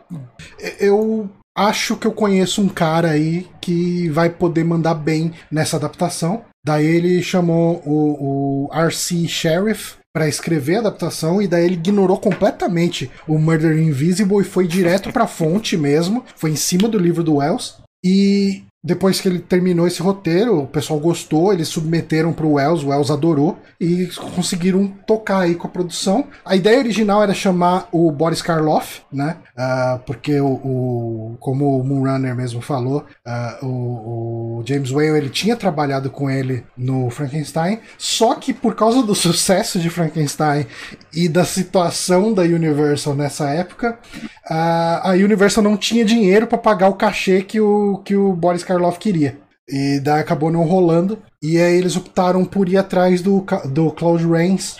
[0.77, 6.43] Eu acho que eu conheço um cara aí que vai poder mandar bem nessa adaptação.
[6.65, 9.25] Daí ele chamou o, o R.C.
[9.27, 14.67] Sheriff para escrever a adaptação e daí ele ignorou completamente o Murder Invisible e foi
[14.67, 17.81] direto pra fonte mesmo, foi em cima do livro do Wells.
[18.05, 22.89] E depois que ele terminou esse roteiro, o pessoal gostou, eles submeteram pro Wells, o
[22.89, 26.25] Wells adorou e conseguiram tocar aí com a produção.
[26.43, 29.37] A ideia original era chamar o Boris Karloff, né?
[29.55, 35.29] Ah, porque o, o- como o Moonrunner mesmo falou, ah, o, o James Whale ele
[35.29, 40.65] tinha trabalhado com ele no Frankenstein, só que por causa do sucesso de Frankenstein
[41.13, 43.97] e da situação da Universal nessa época,
[44.49, 48.63] a, a Universal não tinha dinheiro para pagar o cachê que o, que o Boris
[48.63, 49.37] Karloff queria.
[49.67, 51.19] E daí acabou não rolando.
[51.41, 54.75] E aí eles optaram por ir atrás do, do Claude Rains,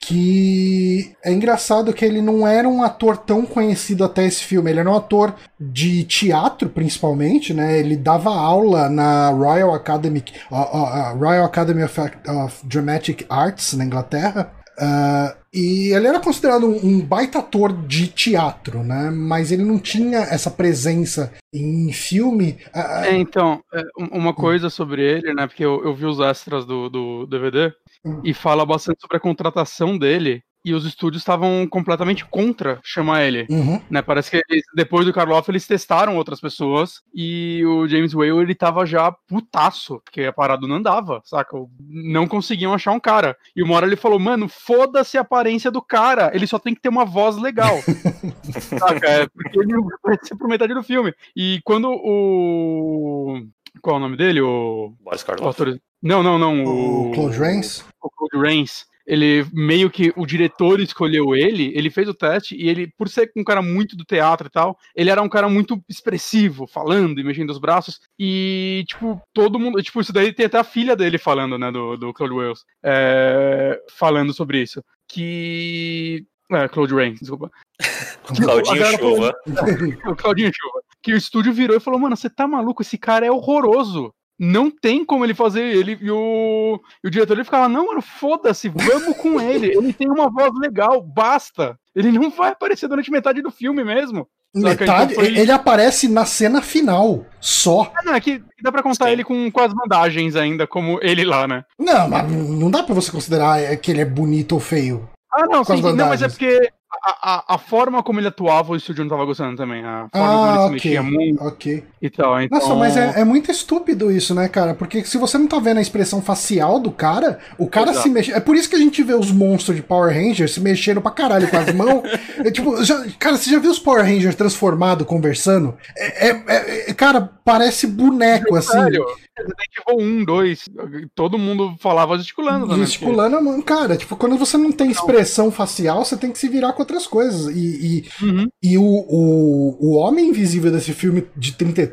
[0.00, 4.70] que é engraçado que ele não era um ator tão conhecido até esse filme.
[4.70, 7.78] Ele era um ator de teatro, principalmente, né?
[7.78, 13.72] Ele dava aula na Royal Academy, a- a- a Royal Academy of, of Dramatic Arts
[13.74, 14.52] na Inglaterra.
[14.80, 19.10] Ah, e ele era considerado um, baita ator de teatro, né?
[19.10, 22.58] Mas ele não tinha essa presença em filme.
[22.72, 25.46] Ah, É, então, é, um- uma coisa sobre ele, né?
[25.46, 27.72] Porque eu, eu vi os extras do, do DVD
[28.04, 28.20] Hum.
[28.22, 30.42] e fala bastante sobre a contratação dele.
[30.68, 33.46] E os estúdios estavam completamente contra chamar ele.
[33.48, 33.80] uhum.
[33.90, 38.38] Né, parece que eles- depois do Karloff eles testaram outras pessoas e o James Whale
[38.40, 41.56] ele tava já putaço, porque a parada não andava, saca?
[41.80, 43.36] Não conseguiam achar um cara.
[43.56, 46.80] E uma hora ele falou, mano, foda-se a aparência do cara, ele só tem que
[46.80, 47.76] ter uma voz legal.
[48.78, 49.06] saca?
[49.08, 51.12] É, porque ele não vai aparecer por metade do filme.
[51.36, 53.42] E quando o.
[53.80, 54.40] Qual é o nome dele?
[54.40, 54.92] O.
[55.00, 55.62] Boris o Karloff.
[55.62, 56.64] ator- Não, não, não.
[56.64, 57.84] O Claude Rains.
[58.02, 62.68] o Claude Rains, ele meio que o diretor escolheu ele, ele fez o teste e
[62.68, 65.82] ele, por ser um cara muito do teatro e tal, ele era um cara muito
[65.88, 68.00] expressivo, falando e mexendo os braços.
[68.18, 69.82] E, tipo, todo mundo.
[69.82, 73.80] Tipo, isso daí tem até a filha dele falando, né, do, do Claude Wells, é,
[73.90, 74.84] falando sobre isso.
[75.08, 76.26] Que.
[76.52, 77.50] É, Claude Rains, desculpa.
[78.36, 79.34] Claudinho falou- Chuva.
[80.12, 80.82] o Claudinho Chuva.
[81.02, 82.82] Que o estúdio virou e falou: Mano, você tá maluco?
[82.82, 84.12] Esse cara é horroroso.
[84.38, 85.98] Não tem como ele fazer ele.
[86.00, 89.68] E o, e o diretor ele ficava: Não, mano, foda-se, vamos com ele.
[89.76, 91.78] Ele tem uma voz legal, basta.
[91.94, 94.28] Ele não vai aparecer durante metade do filme mesmo.
[94.54, 94.84] Saca?
[94.84, 97.92] Metade, Então foi- ele aparece na cena final, só.
[97.94, 99.12] Ah, não, é que dá pra contar Sim.
[99.12, 101.64] ele com, com as vantagens ainda, como ele lá, né?
[101.78, 105.08] Não, mas não dá pra você considerar é, que ele é bonito ou feio.
[105.32, 108.76] Ah, não, sim, não, mas é porque a, a, a, forma como ele atuava, o
[108.76, 109.84] estúdio não tava gostando também.
[109.84, 111.44] A forma ah, como ele okay, se mexia muito.
[111.44, 111.84] Ok.
[112.00, 112.58] E tal, então...
[112.58, 114.74] Nossa, mas é, é, muito estúpido isso, né, cara?
[114.74, 118.02] Porque se você não tá vendo a expressão facial do cara, o cara Exato.
[118.04, 118.32] se mexe.
[118.32, 121.10] É por isso que a gente vê os monstros de Power Rangers se mexendo pra
[121.10, 122.02] caralho com as mãos.
[122.38, 125.76] é, tipo, já, cara, você já viu os Power Rangers transformados conversando?
[125.96, 128.72] É, é, é cara, parece boneco, assim.
[128.72, 129.04] Sério?
[129.38, 130.68] Resident Evil 1, 2,
[131.14, 132.66] todo mundo falava gesticulando.
[132.66, 132.76] Né?
[132.78, 133.62] Gesticulando, porque...
[133.62, 137.06] cara, tipo, quando você não tem expressão facial, você tem que se virar com outras
[137.06, 137.54] coisas.
[137.54, 138.48] E, e, uhum.
[138.62, 141.87] e o, o, o Homem Invisível desse filme de 33,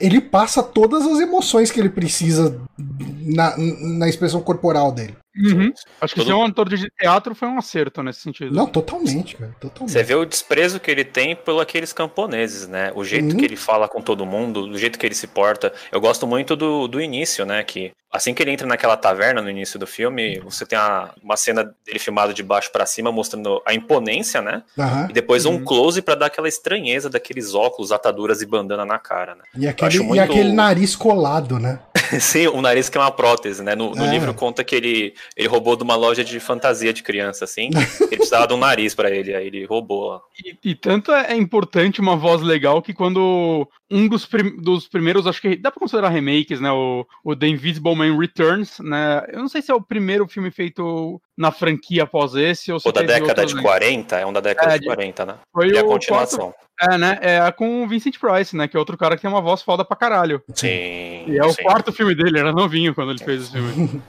[0.00, 5.16] ele passa todas as emoções que ele precisa na, na expressão corporal dele.
[5.36, 5.72] Uhum.
[6.00, 6.26] Acho que Todo...
[6.26, 8.52] ser um ator de teatro foi um acerto nesse sentido.
[8.52, 9.54] Não, totalmente, cara.
[9.60, 9.92] Totalmente.
[9.92, 12.90] Você vê o desprezo que ele tem por aqueles camponeses, né?
[12.94, 13.36] O jeito uhum.
[13.36, 15.72] que ele fala com todo mundo, do jeito que ele se porta.
[15.92, 17.62] Eu gosto muito do, do início, né?
[17.62, 21.36] Que assim que ele entra naquela taverna no início do filme, você tem a, uma
[21.36, 24.62] cena dele filmado de baixo para cima, mostrando a imponência, né?
[24.76, 25.10] Uhum.
[25.10, 25.64] E depois um uhum.
[25.64, 29.42] close para dar aquela estranheza daqueles óculos, ataduras e bandana na cara, né?
[29.56, 30.16] E aquele, muito...
[30.16, 31.80] e aquele nariz colado, né?
[32.20, 33.74] Sim, o nariz que é uma prótese, né?
[33.74, 34.10] No, no é.
[34.10, 37.70] livro conta que ele, ele roubou de uma loja de fantasia de criança, assim.
[38.00, 40.20] ele precisava de um nariz para ele, aí ele roubou.
[40.44, 45.26] E, e, tanto é importante uma voz legal que quando um dos, prim dos primeiros,
[45.26, 46.70] acho que dá pra considerar remakes, né?
[46.70, 49.24] O, o The Invisible Man Returns, né?
[49.28, 52.88] Eu não sei se é o primeiro filme feito na franquia após esse, ou se
[52.88, 55.34] O da década de 40, é um da década é, de 40, né?
[55.52, 56.52] Foi e a continuação.
[56.52, 56.68] Quarto...
[56.80, 57.18] É, né?
[57.20, 58.68] É com o Vincent Price, né?
[58.68, 60.42] Que é outro cara que tem uma voz foda pra caralho.
[60.54, 61.24] Sim.
[61.26, 61.62] E é o sim.
[61.62, 64.02] quarto filme dele, era novinho quando ele fez o filme.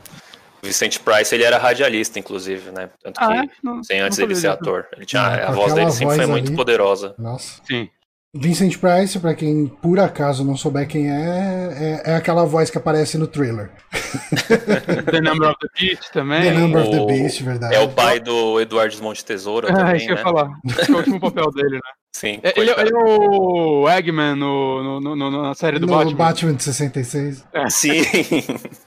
[0.61, 2.89] O Vicente Price, ele era radialista, inclusive, né?
[3.01, 3.49] Tanto que, ah, é?
[3.63, 4.87] não, sem antes dele ser ator.
[4.95, 6.31] Ele tinha, ah, a voz dele sempre foi ali.
[6.31, 7.15] muito poderosa.
[7.17, 7.61] Nossa.
[7.65, 7.89] Sim.
[8.33, 12.77] Vincent Price, para quem por acaso não souber quem é, é, é, aquela voz que
[12.77, 13.71] aparece no trailer.
[15.09, 16.41] The Number of the Beast também.
[16.43, 17.73] The Number o, of the Beast, verdade.
[17.73, 20.13] É o pai do Eduardo Monte Tesoura é, também, isso que né?
[20.13, 20.49] eu ia falar.
[20.87, 21.91] é o último papel dele, né?
[22.11, 22.39] Sim.
[22.43, 26.15] É, ele, ele, é o Eggman no, no, no, na série do no Batman.
[26.15, 27.45] Batman de 66.
[27.51, 27.69] É.
[27.69, 27.89] Sim.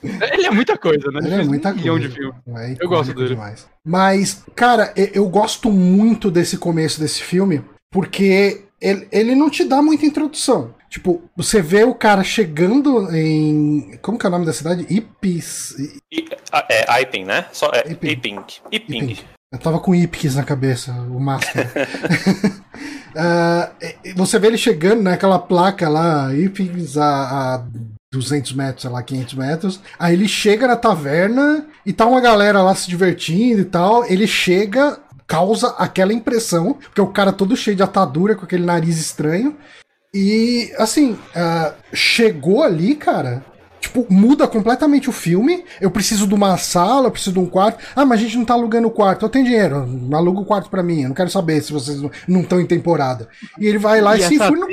[0.03, 1.19] ele é muita coisa, né?
[1.21, 1.99] Ele é muita coisa.
[1.99, 2.33] De filme.
[2.47, 3.29] É eu gosto dele.
[3.29, 3.67] Demais.
[3.85, 9.81] Mas, cara, eu gosto muito desse começo desse filme, porque ele, ele não te dá
[9.81, 10.75] muita introdução.
[10.89, 13.97] Tipo, você vê o cara chegando em.
[14.01, 14.85] Como que é o nome da cidade?
[14.89, 15.75] Ipis.
[16.11, 16.25] I,
[16.69, 17.45] é Iping, né?
[17.51, 18.09] Só, é Iping.
[18.09, 18.43] Iping.
[18.71, 18.97] Iping.
[18.97, 19.17] Iping.
[19.51, 21.71] Eu tava com Ipkis na cabeça, o máscara.
[23.15, 27.65] uh, você vê ele chegando naquela placa lá, Ipings a, a
[28.11, 29.81] 200 metros, sei lá, 500 metros.
[29.97, 34.05] Aí ele chega na taverna e tá uma galera lá se divertindo e tal.
[34.05, 38.99] Ele chega, causa aquela impressão, porque o cara todo cheio de atadura, com aquele nariz
[38.99, 39.57] estranho.
[40.13, 43.43] E, assim, uh, chegou ali, cara.
[43.79, 45.65] Tipo, muda completamente o filme.
[45.81, 47.83] Eu preciso de uma sala, eu preciso de um quarto.
[47.95, 49.25] Ah, mas a gente não tá alugando o quarto.
[49.25, 51.01] Eu tenho dinheiro, aluga o quarto para mim.
[51.01, 53.27] Eu não quero saber se vocês não estão em temporada.
[53.59, 54.67] E ele vai lá e, e se enfia no...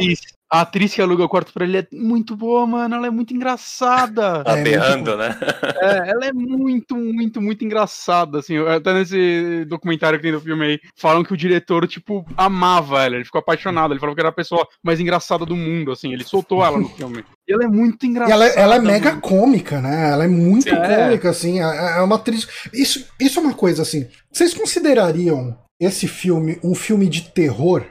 [0.52, 2.96] A atriz que aluga o quarto pra ele é muito boa, mano.
[2.96, 4.42] Ela é muito engraçada.
[4.50, 5.36] Tá é, berrando, né?
[5.80, 8.56] É, ela é muito, muito, muito engraçada, assim.
[8.58, 13.14] Até nesse documentário que tem do filme aí, falam que o diretor, tipo, amava ela.
[13.14, 13.92] Ele ficou apaixonado.
[13.92, 16.12] Ele falou que era a pessoa mais engraçada do mundo, assim.
[16.12, 17.24] Ele soltou ela no filme.
[17.46, 18.44] E ela é muito engraçada.
[18.44, 20.10] Ela, ela é mega cômica, né?
[20.10, 20.96] Ela é muito é.
[20.96, 21.60] cômica, assim.
[21.60, 22.48] É, é uma atriz.
[22.72, 24.08] Isso, isso é uma coisa, assim.
[24.32, 27.84] Vocês considerariam esse filme um filme de terror?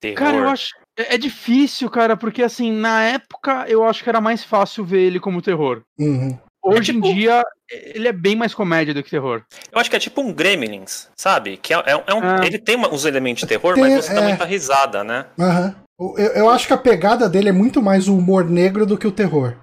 [0.00, 0.16] Terror.
[0.16, 0.70] Cara, eu acho.
[0.98, 5.02] É, é, difícil, cara, porque assim, na época eu acho que era mais fácil ver
[5.02, 5.82] ele como terror.
[5.96, 6.36] Uhum.
[6.60, 7.06] Hoje é tipo...
[7.06, 9.42] em dia, ele é bem mais comédia do que terror.
[9.72, 11.56] Eu acho que é tipo um Gremlins, sabe?
[11.56, 12.44] Que é, é, é um, ah.
[12.44, 15.26] Ele tem uns elementos de terror, tem, mas você dá muita risada, né?
[15.38, 15.74] Uhum.
[16.18, 19.06] Eu, eu acho que a pegada dele é muito mais o humor negro do que
[19.06, 19.56] o terror.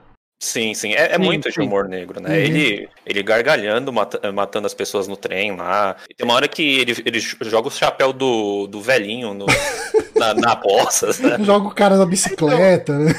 [0.45, 0.93] Sim, sim.
[0.93, 1.59] É, é sim, muito sim.
[1.59, 2.29] de humor negro, né?
[2.29, 2.35] Uhum.
[2.35, 5.95] Ele, ele gargalhando, mata, matando as pessoas no trem lá.
[6.07, 9.47] E tem uma hora que ele, ele joga o chapéu do, do velhinho no,
[10.15, 11.07] na, na poça.
[11.19, 11.43] Né?
[11.43, 13.15] Joga o cara na bicicleta, né?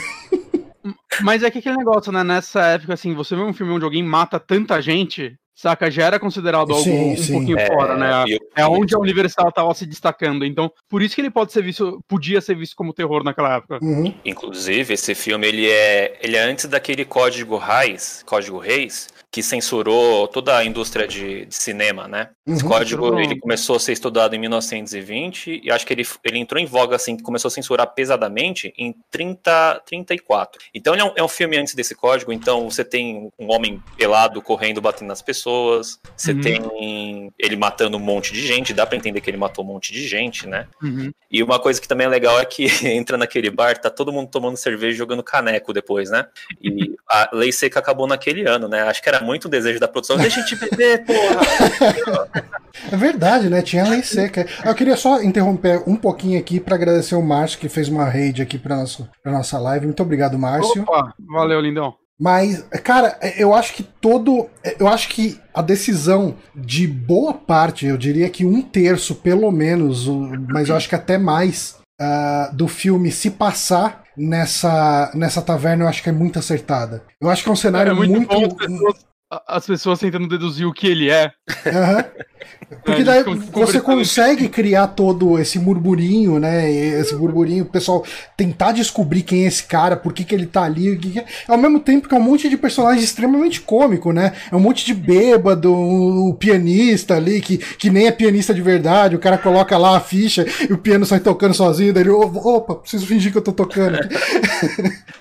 [1.21, 2.23] Mas é que aquele negócio, né?
[2.23, 5.91] Nessa época, assim, você vê um filme onde alguém mata tanta gente, saca?
[5.91, 7.33] Já era considerado algo sim, um sim.
[7.33, 8.25] pouquinho é, fora, né?
[8.29, 10.45] Eu, é onde a Universal estava se destacando.
[10.45, 13.79] Então, por isso que ele pode ser visto, podia ser visto como terror naquela época.
[13.83, 14.15] Uhum.
[14.25, 20.27] Inclusive, esse filme ele é, ele é antes daquele código Reis, código Reis, que censurou
[20.29, 22.31] toda a indústria de, de cinema, né?
[22.47, 22.55] Uhum.
[22.55, 26.61] Esse código ele começou a ser estudado em 1920 e acho que ele, ele entrou
[26.61, 30.61] em voga assim, começou a censurar pesadamente em 30, 34.
[30.75, 33.83] Então ele é um, é um filme antes desse código, então você tem um homem
[33.97, 36.41] pelado correndo, batendo nas pessoas, você uhum.
[36.41, 39.93] tem ele matando um monte de gente, dá para entender que ele matou um monte
[39.93, 40.67] de gente, né?
[40.83, 41.13] Uhum.
[41.31, 44.31] E uma coisa que também é legal é que entra naquele bar, tá todo mundo
[44.31, 46.27] tomando cerveja e jogando caneco depois, né?
[46.63, 48.83] E a lei seca acabou naquele ano, né?
[48.83, 50.17] Acho que era muito o desejo da produção.
[50.17, 52.57] Deixa a gente beber, porra!
[52.93, 53.63] É verdade, né?
[53.63, 54.47] Tinha lei seca.
[54.65, 58.43] Eu queria só interromper um pouquinho aqui para agradecer o Márcio, que fez uma raid
[58.43, 59.87] aqui para nossa, pra nossa live.
[59.87, 60.83] Muito obrigado, Márcio.
[60.83, 61.95] Opa, valeu, lindão.
[62.19, 64.49] Mas, cara, eu acho que todo.
[64.79, 70.07] Eu acho que a decisão de boa parte, eu diria que um terço pelo menos,
[70.49, 75.89] mas eu acho que até mais, uh, do filme se passar nessa, nessa taverna, eu
[75.89, 77.03] acho que é muito acertada.
[77.21, 78.13] Eu acho que é um cenário é muito.
[78.13, 78.29] muito...
[78.29, 78.93] Bom,
[79.31, 81.33] as, pessoas, as pessoas tentando deduzir o que ele é.
[81.67, 82.27] Uhum.
[82.85, 86.71] Porque daí você consegue criar todo esse murmurinho, né?
[86.71, 88.05] Esse burburinho, o pessoal
[88.37, 90.97] tentar descobrir quem é esse cara, por que, que ele tá ali.
[90.97, 91.25] Que que é.
[91.47, 94.33] Ao mesmo tempo que é um monte de personagem extremamente cômico, né?
[94.51, 99.17] É um monte de bêbado, o pianista ali, que, que nem é pianista de verdade,
[99.17, 102.77] o cara coloca lá a ficha e o piano sai tocando sozinho, daí ele, opa,
[102.77, 103.99] preciso fingir que eu tô tocando.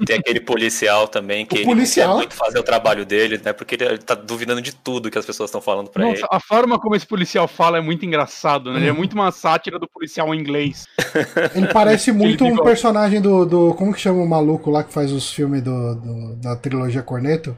[0.05, 2.13] Tem aquele policial também, que o ele policial?
[2.13, 3.53] quer muito fazer o trabalho dele, né?
[3.53, 6.27] Porque ele tá duvidando de tudo que as pessoas estão falando pra Nossa, ele.
[6.31, 8.79] A forma como esse policial fala é muito engraçado, né?
[8.79, 8.97] Ele é uhum.
[8.97, 10.85] muito uma sátira do policial inglês.
[11.55, 13.73] Ele parece muito um personagem do, do.
[13.73, 17.57] Como que chama o maluco lá que faz os filmes do, do da trilogia Corneto?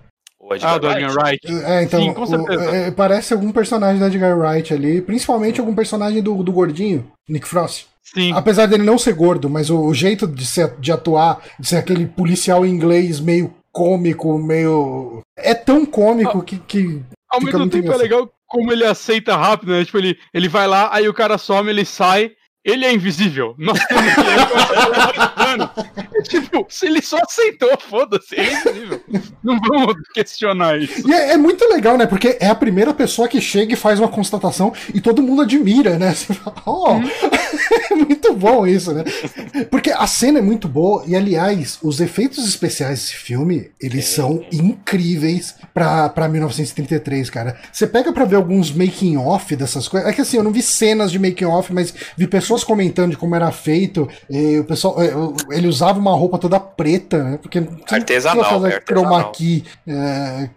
[0.62, 1.66] ah, do Edgar Wright.
[1.66, 2.72] É, então, Sim, com certeza.
[2.72, 7.12] O, é, parece algum personagem do Edgar Wright ali, principalmente algum personagem do, do gordinho,
[7.28, 7.86] Nick Frost.
[8.14, 8.32] Sim.
[8.32, 11.78] Apesar dele não ser gordo, mas o, o jeito de, ser, de atuar, de ser
[11.78, 15.22] aquele policial inglês meio cômico, meio.
[15.38, 16.58] É tão cômico ah, que.
[16.60, 19.86] que ao mesmo tempo é legal como ele aceita rápido, né?
[19.86, 22.32] Tipo, ele, ele vai lá, aí o cara some, ele sai,
[22.64, 23.54] ele é invisível.
[23.58, 24.20] Nós temos que
[26.24, 29.02] Tipo, se ele só aceitou, foda-se, é invisível.
[29.44, 31.08] Não vamos questionar isso.
[31.08, 32.06] E é, é, muito legal, né?
[32.06, 35.98] Porque é a primeira pessoa que chega e faz uma constatação e todo mundo admira,
[35.98, 36.14] né?
[36.16, 37.04] Você fala, oh, hum.
[37.92, 39.04] é muito bom isso, né?
[39.70, 44.44] Porque a cena é muito boa e, aliás, os efeitos especiais desse filme, eles são
[44.52, 47.58] incríveis pra, pra 1933, cara.
[47.72, 50.10] Você pega pra ver alguns making-off dessas coisas.
[50.10, 53.18] É que assim, eu não vi cenas de making-off, mas vi pessoas pessoas comentando de
[53.18, 54.08] como era feito.
[54.60, 55.12] o pessoal, é,
[55.56, 57.38] ele usava uma roupa toda preta, né?
[57.42, 60.50] Porque artesanal, fazer é chroma key é,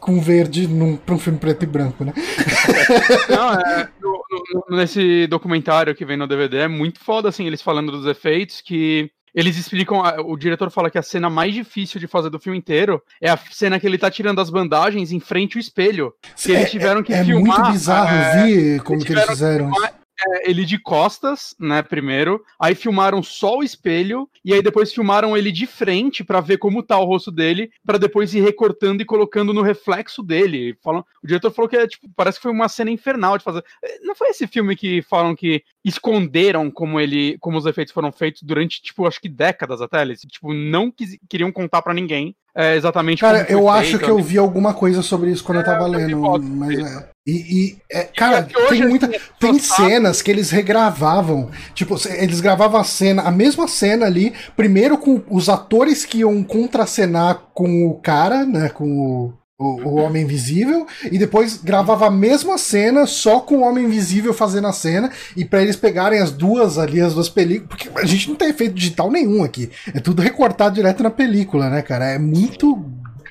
[0.00, 0.68] com, verde
[1.04, 2.12] pra um filme preto e branco, né?
[3.28, 4.22] Não, é, no,
[4.70, 8.60] no, nesse documentário que vem no DVD é muito foda, assim, eles falando dos efeitos
[8.60, 12.56] que eles explicam, o diretor fala que a cena mais difícil de fazer do filme
[12.56, 16.14] inteiro é a cena que ele tá tirando as bandagens em frente ao espelho.
[16.36, 17.58] Que eles tiveram que é, é filmar.
[17.58, 19.70] É muito bizarro, é, vi como que eles fizeram.
[19.70, 22.44] Que filmar, é, ele de costas, né, primeiro.
[22.58, 26.82] Aí filmaram só o espelho e aí depois filmaram ele de frente para ver como
[26.82, 30.76] tá o rosto dele, para depois ir recortando e colocando no reflexo dele.
[30.82, 33.64] Falam, o diretor falou que é, tipo, parece que foi uma cena infernal de fazer.
[33.82, 38.12] É, não foi esse filme que falam que esconderam como ele, como os efeitos foram
[38.12, 42.34] feitos durante, tipo, acho que décadas até, eles, tipo, não quis, queriam contar para ninguém
[42.56, 45.64] é, exatamente Cara, eu acho que eu vi alguma coisa sobre isso quando é, eu
[45.64, 47.13] tava lendo, mas é.
[47.26, 49.10] E, e é, cara, e tem muita.
[49.40, 51.50] Tem cenas que eles regravavam.
[51.74, 56.42] Tipo, eles gravavam a cena, a mesma cena ali, primeiro com os atores que iam
[56.42, 58.68] contracenar com o cara, né?
[58.68, 63.62] Com o, o, o, Homem Invisível, e depois gravava a mesma cena, só com o
[63.62, 67.68] Homem Invisível fazendo a cena, e para eles pegarem as duas ali, as duas películas,
[67.68, 71.70] porque a gente não tem efeito digital nenhum aqui, é tudo recortado direto na película,
[71.70, 72.06] né, cara?
[72.06, 72.84] É muito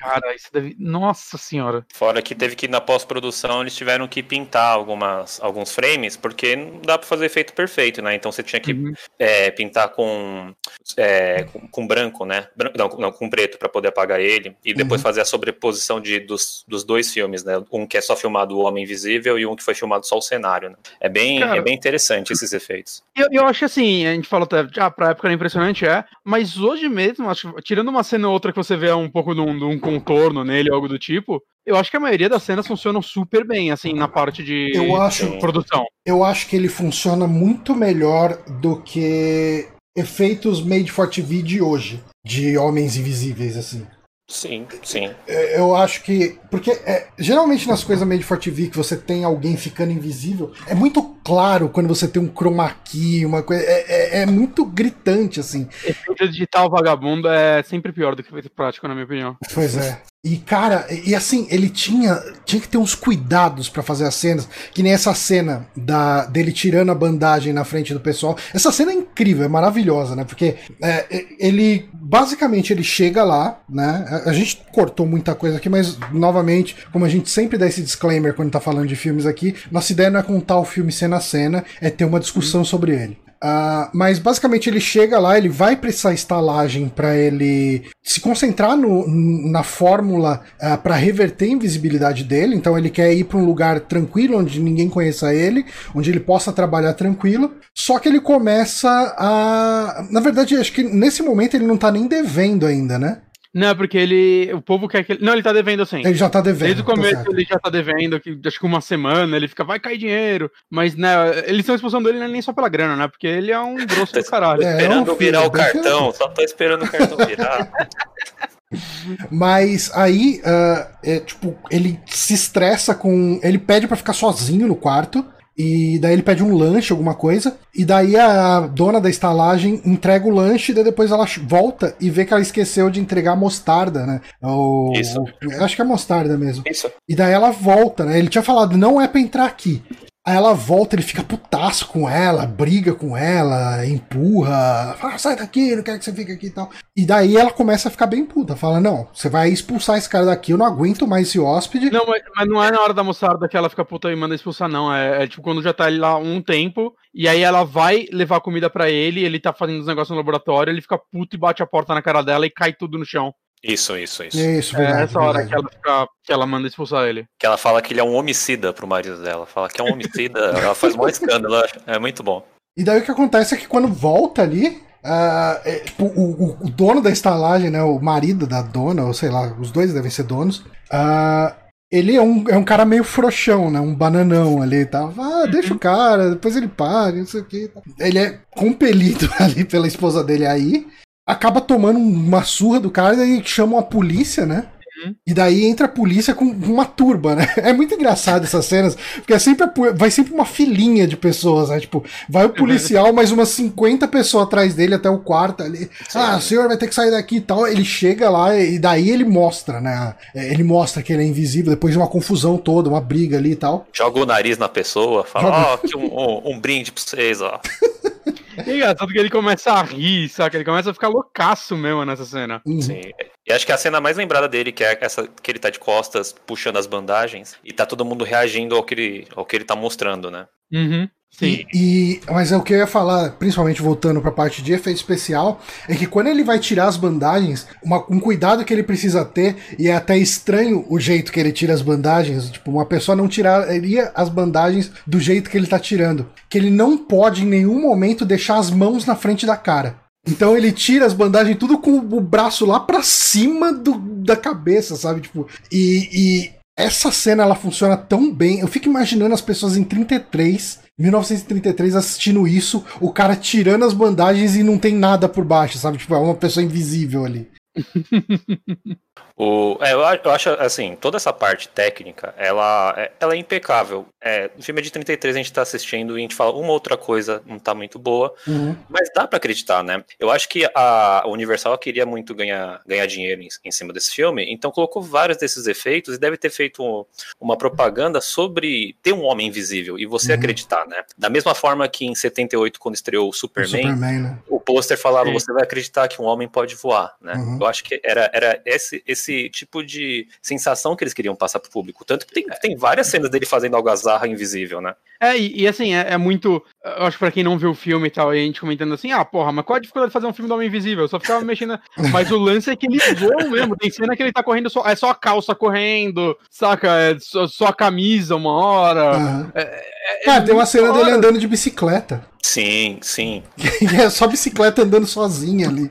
[0.04, 0.76] Cara, isso deve.
[0.78, 1.86] Nossa senhora.
[1.94, 6.80] Fora que teve que na pós-produção eles tiveram que pintar algumas, alguns frames, porque não
[6.80, 8.14] dá pra fazer efeito perfeito, né?
[8.14, 8.92] Então você tinha que uhum.
[9.18, 10.54] é, pintar com,
[10.98, 12.46] é, com, com, branco, né?
[12.76, 14.54] Não, não com preto para poder apagar ele.
[14.62, 15.04] E depois uhum.
[15.04, 17.62] fazer a sobreposição de, dos, dos dois filmes, né?
[17.72, 20.22] Um que é só filmado o Homem Invisível e um que foi filmado só o
[20.22, 20.68] cenário.
[20.70, 20.76] Né?
[21.00, 23.02] É, bem, Cara, é bem interessante esses efeitos.
[23.16, 26.58] Eu, eu acho assim, a gente falou até, ah, pra época era impressionante, é, mas
[26.58, 29.56] hoje mesmo, acho, tirando uma cena ou outra que você vê um pouco de um,
[29.56, 33.00] de um contorno nele, algo do tipo, eu acho que a maioria das cenas funcionam
[33.00, 35.84] super bem, assim, na parte de, eu acho, de produção.
[36.04, 42.02] Eu acho que ele funciona muito melhor do que efeitos made for TV de hoje,
[42.24, 43.86] de homens invisíveis, assim.
[44.26, 45.10] Sim, sim.
[45.28, 46.38] É, eu acho que.
[46.50, 50.74] Porque é, geralmente nas coisas made for TV que você tem alguém ficando invisível, é
[50.74, 53.62] muito claro quando você tem um chroma key, uma coisa.
[53.62, 55.68] É, é, é muito gritante, assim.
[55.84, 59.36] Efeito digital vagabundo é sempre pior do que efeito prático, na minha opinião.
[59.52, 60.00] Pois é.
[60.24, 64.48] E, cara, e assim, ele tinha, tinha que ter uns cuidados para fazer as cenas,
[64.72, 68.34] que nem essa cena da, dele tirando a bandagem na frente do pessoal.
[68.54, 70.24] Essa cena é incrível, é maravilhosa, né?
[70.24, 74.06] Porque é, ele, basicamente, ele chega lá, né?
[74.08, 77.82] A, a, gente cortou muita coisa aqui, mas, novamente, como a gente sempre dá esse
[77.82, 81.18] disclaimer quando tá falando de filmes aqui, nossa ideia não é contar o filme cena
[81.18, 83.23] a cena, é ter uma discussão sobre ele.
[83.44, 88.74] Uh, mas basicamente ele chega lá, ele vai pra essa estalagem para ele se concentrar
[88.74, 92.56] no, na fórmula uh, para reverter a invisibilidade dele.
[92.56, 96.54] Então ele quer ir para um lugar tranquilo, onde ninguém conheça ele, onde ele possa
[96.54, 97.52] trabalhar tranquilo.
[97.74, 98.88] Só que ele começa
[99.18, 100.06] a.
[100.10, 103.18] Na verdade, acho que nesse momento ele não tá nem devendo ainda, né?
[103.54, 104.52] Não, porque ele.
[104.52, 105.24] O povo quer que ele.
[105.24, 106.00] Não, ele tá devendo assim.
[106.00, 106.64] Ele já tá devendo.
[106.64, 109.62] Desde o tá começo ele já tá devendo, que, acho que uma semana, ele fica,
[109.62, 110.50] vai cair dinheiro.
[110.68, 111.14] Mas, né,
[111.46, 113.06] eles estão expulsando ele nem só pela grana, né?
[113.06, 114.64] Porque ele é um grosso do caralho.
[114.64, 117.70] É, Esperando um filho, virar o cartão, só tô esperando o cartão virar.
[119.30, 123.38] Mas aí, ah, é, tipo, ele se estressa com.
[123.40, 125.24] Ele pede pra ficar sozinho no quarto.
[125.56, 127.56] E daí ele pede um lanche, alguma coisa.
[127.74, 130.72] E daí a dona da estalagem entrega o lanche.
[130.72, 134.20] E daí depois ela volta e vê que ela esqueceu de entregar a mostarda, né?
[134.42, 135.20] O, Isso.
[135.20, 136.64] o- acho que é mostarda mesmo.
[136.68, 136.90] Isso.
[137.08, 138.18] E daí ela volta, né?
[138.18, 139.80] Ele tinha falado, não é pra entrar aqui.
[140.26, 145.76] Aí ela volta, ele fica putaço com ela, briga com ela, empurra, fala, sai daqui,
[145.76, 146.70] não quero que você fique aqui e tal.
[146.96, 150.24] E daí ela começa a ficar bem puta, fala, não, você vai expulsar esse cara
[150.24, 151.90] daqui, eu não aguento mais esse hóspede.
[151.90, 154.34] Não, mas, mas não é na hora da mostarda que ela fica puta e manda
[154.34, 154.90] expulsar, não.
[154.90, 158.70] É, é tipo quando já tá lá um tempo, e aí ela vai levar comida
[158.70, 161.66] pra ele, ele tá fazendo os negócios no laboratório, ele fica puto e bate a
[161.66, 163.34] porta na cara dela e cai tudo no chão.
[163.66, 164.38] Isso, isso, isso.
[164.38, 165.02] Isso, É verdade.
[165.04, 165.48] essa hora verdade.
[165.48, 167.24] que ela, fica, que ela manda expulsar ele.
[167.38, 169.46] Que ela fala que ele é um homicida pro marido dela.
[169.46, 171.54] Fala que é um homicida, ela faz maior escândalo.
[171.86, 172.46] É muito bom.
[172.76, 176.58] E daí o que acontece é que quando volta ali, ah, é, tipo, o, o-
[176.66, 180.10] o dono da estalagem, né, o marido da dona, ou sei lá, os dois devem
[180.10, 180.62] ser donos,
[180.92, 181.54] ah,
[181.92, 185.14] ele é um, é um cara meio frouxão, né, um bananão ali e tal.
[185.16, 187.70] Ah, deixa o cara, depois ele paga, não sei o que.
[188.00, 190.86] Ele é compelido ali pela esposa dele aí,
[191.26, 194.66] acaba tomando uma surra do cara e daí chamam a polícia, né?
[195.04, 195.12] Uhum.
[195.26, 197.52] E daí entra a polícia com uma turba, né?
[197.58, 199.66] É muito engraçado essas cenas, porque é sempre
[199.96, 201.80] vai sempre uma filinha de pessoas, né?
[201.80, 205.90] Tipo, vai o policial, mais umas 50 pessoas atrás dele até o quarto ali.
[206.14, 207.66] Ah, o senhor vai ter que sair daqui e tal.
[207.66, 210.14] Ele chega lá e daí ele mostra, né?
[210.32, 213.50] É, Ele mostra que ele é invisível depois de uma confusão toda, uma briga ali
[213.52, 213.88] e tal.
[213.92, 217.60] Joga o nariz na pessoa, fala, ó, aqui um, um- um brinde pra vocês, ó.
[218.66, 220.56] E é engraçado que ele começa a rir, saca?
[220.56, 222.62] Ele começa a ficar loucaço mesmo nessa cena.
[222.64, 222.80] Uhum.
[222.80, 223.00] Sim.
[223.46, 225.78] E acho que a cena mais lembrada dele, que é essa que ele tá de
[225.78, 229.64] costas, puxando as bandagens, e tá todo mundo reagindo ao que ele, ao que ele
[229.64, 230.46] tá mostrando, né?
[230.72, 231.08] Uhum.
[231.36, 231.64] Sim.
[231.74, 235.60] E, mas é o que eu ia falar, principalmente voltando pra parte de efeito especial,
[235.88, 239.56] é que quando ele vai tirar as bandagens, uma- um cuidado que ele precisa ter,
[239.78, 243.26] e é até estranho o jeito que ele tira as bandagens, tipo, uma pessoa não
[243.26, 246.26] tiraria as bandagens do jeito que ele tá tirando.
[246.48, 249.96] Que ele não pode em nenhum momento deixar as mãos na frente da cara.
[250.26, 254.94] Então ele tira as bandagens tudo com o braço lá pra cima do, da cabeça,
[254.96, 255.20] sabe?
[255.20, 258.60] Tipo, e, e essa cena ela funciona tão bem.
[258.60, 264.54] Eu fico imaginando as pessoas em 33, 1933 assistindo isso, o cara tirando as bandagens
[264.56, 265.98] e não tem nada por baixo, sabe?
[265.98, 267.48] Tipo, é uma pessoa invisível ali.
[269.36, 274.06] O, é, eu, acho, assim, toda essa parte técnica, ela, é- ela é impecável.
[274.22, 276.72] É, o filme é de 33, a gente tá assistindo e a gente fala uma
[276.72, 278.76] outra coisa não tá muito boa, Uhum.
[278.88, 280.04] mas dá pra acreditar, né?
[280.20, 284.46] Eu acho que a Universal queria muito ganhar, ganhar dinheiro em, em cima desse filme,
[284.48, 287.04] então colocou vários desses efeitos e deve ter feito um-
[287.40, 290.38] uma propaganda sobre ter um homem invisível e você Uhum.
[290.38, 291.02] acreditar, né?
[291.18, 294.38] Da mesma forma que em 78, quando estreou o O Superman, Superman, né?
[294.48, 295.32] o pôster falava, Sim.
[295.32, 297.34] você vai acreditar que um homem pode voar, né?
[297.34, 297.58] Uhum.
[297.60, 301.70] Eu acho que era, era esse, esse tipo de sensação que eles queriam passar pro
[301.70, 302.04] público.
[302.04, 304.94] Tanto que tem, tem várias cenas dele fazendo algazarra invisível, né?
[305.20, 306.62] É, e, e assim, é, é muito.
[306.84, 308.92] Eu acho que pra quem não viu o filme e tal, e a gente comentando
[308.92, 311.04] assim, ah, porra, mas qual a dificuldade de fazer um filme do Homem Invisível?
[311.04, 311.78] Eu só ficava mexendo.
[312.12, 313.76] Mas o lance é que ele voa mesmo.
[313.76, 314.86] Tem cena que ele tá correndo só.
[314.86, 316.88] É só a calça correndo, saca?
[316.98, 319.16] É só, só a camisa uma hora.
[319.16, 319.52] Aham.
[319.54, 319.82] É,
[320.24, 321.16] Cara, tem uma cena da dele hora.
[321.16, 322.26] andando de bicicleta.
[322.42, 323.42] Sim, sim.
[323.80, 325.90] E é só bicicleta andando sozinha ali.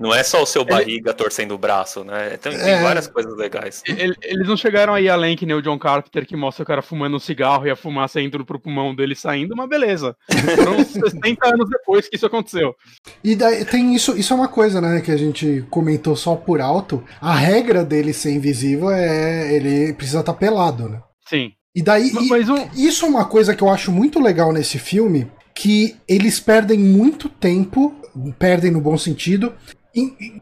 [0.00, 2.36] Não é só o seu barriga torcendo o braço, né?
[2.36, 2.82] Tem, tem É.
[2.82, 3.82] várias coisas legais.
[3.86, 6.82] Ele- Eles não chegaram aí além que nem o John Carpenter que mostra o cara
[6.82, 10.14] fumando um cigarro e a fumaça indo pro pulmão dele saindo, mas beleza.
[10.56, 12.74] Foram 60 anos depois que isso aconteceu.
[13.22, 16.60] E daí tem isso, isso é uma coisa, né, que a gente comentou só por
[16.60, 17.02] alto.
[17.20, 21.00] A regra dele ser invisível é ele precisa estar pelado, né?
[21.28, 21.52] Sim.
[21.74, 22.68] E daí e- Mas um.
[22.74, 27.28] isso é uma coisa que eu acho muito legal nesse filme, que eles perdem muito
[27.28, 27.94] tempo,
[28.38, 29.52] perdem no bom sentido,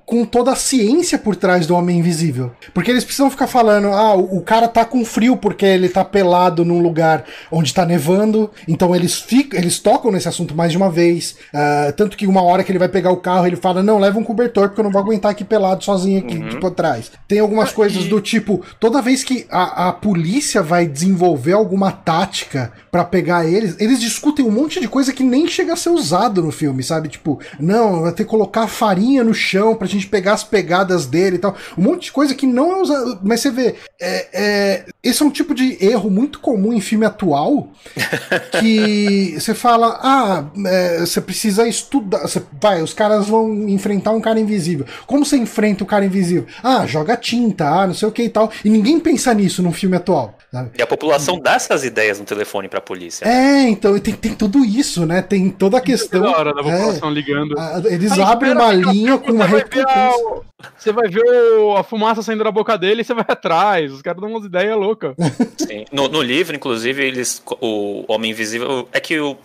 [0.04, 2.50] com toda a ciência por trás do Homem Invisível.
[2.74, 6.64] Porque eles precisam ficar falando, ah, o, cara tá com frio porque ele tá pelado
[6.64, 10.90] num lugar onde tá nevando, então eles ficam, eles tocam nesse assunto mais de uma
[10.90, 11.36] vez.
[11.54, 14.18] ah, tanto que uma hora que ele vai pegar o carro, ele fala, não, leva
[14.18, 16.48] um cobertor, porque eu não vou aguentar aqui pelado sozinho aqui, Uhum.
[16.48, 17.10] tipo, atrás.
[17.26, 21.52] Tem algumas Ah, coisas e- do tipo, toda vez que a, a polícia vai desenvolver
[21.52, 23.76] alguma tática para pegar eles.
[23.78, 27.08] Eles discutem um monte de coisa que nem chega a ser usado no filme, sabe?
[27.08, 31.36] Tipo, não, vai ter que colocar farinha no chão pra gente pegar as pegadas dele
[31.36, 31.54] e tal.
[31.76, 33.18] Um monte de coisa que não é usado.
[33.22, 37.04] Mas você vê, é, é, esse é um tipo de erro muito comum em filme
[37.04, 37.68] atual
[38.60, 42.20] que você fala, ah, é, você precisa estudar.
[42.20, 44.86] Você, vai, os caras vão enfrentar um cara invisível.
[45.06, 46.46] Como você enfrenta o cara invisível?
[46.62, 48.50] Ah, joga tinta, ah, não sei o que e tal.
[48.64, 50.34] E ninguém pensa nisso num filme atual.
[50.50, 50.70] Sabe?
[50.78, 53.24] E a população dá essas ideias no telefone pra polícia.
[53.26, 55.20] É, então tem, tem tudo isso, né?
[55.20, 56.22] Tem toda a questão.
[56.22, 57.58] Da hora da população é, ligando.
[57.58, 60.44] A, eles Aí, abrem uma linha com uma recompensa.
[60.78, 61.24] Você vai ver
[61.58, 63.92] o, a fumaça saindo da boca dele e você vai atrás.
[63.92, 65.14] Os caras dão umas ideias loucas.
[65.58, 65.84] Sim.
[65.92, 67.42] No, no livro, inclusive, eles.
[67.60, 68.88] O Homem Invisível.
[68.92, 69.36] É que o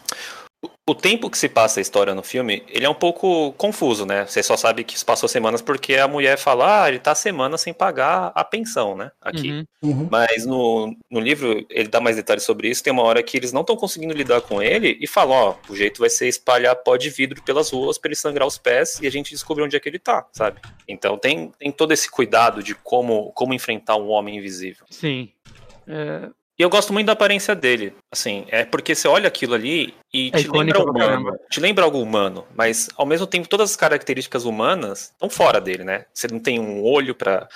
[0.86, 4.26] o tempo que se passa a história no filme, ele é um pouco confuso, né?
[4.26, 7.62] Você só sabe que se passou semanas porque a mulher fala, ah, ele tá semanas
[7.62, 9.12] sem pagar a pensão, né?
[9.22, 9.52] Aqui.
[9.52, 9.66] Uhum.
[9.84, 10.08] Uhum.
[10.12, 12.84] Mas no, no livro, ele dá mais detalhes sobre isso.
[12.84, 15.76] Tem uma hora que eles não estão conseguindo lidar com ele e falam, ó, o
[15.76, 19.08] jeito vai ser espalhar pó de vidro pelas ruas para ele sangrar os pés e
[19.08, 20.60] a gente descobrir onde é que ele tá, sabe?
[20.88, 24.86] Então tem, tem todo esse cuidado de como, como enfrentar um homem invisível.
[24.90, 25.32] Sim.
[25.88, 26.30] É,
[26.62, 27.92] e eu gosto muito da aparência dele.
[28.12, 31.36] Assim, é porque você olha aquilo ali e é te lembra humano.
[31.50, 35.84] Te lembra algo humano, mas ao mesmo tempo todas as características humanas estão fora dele,
[35.84, 36.06] né?
[36.14, 37.50] Você não tem um olho para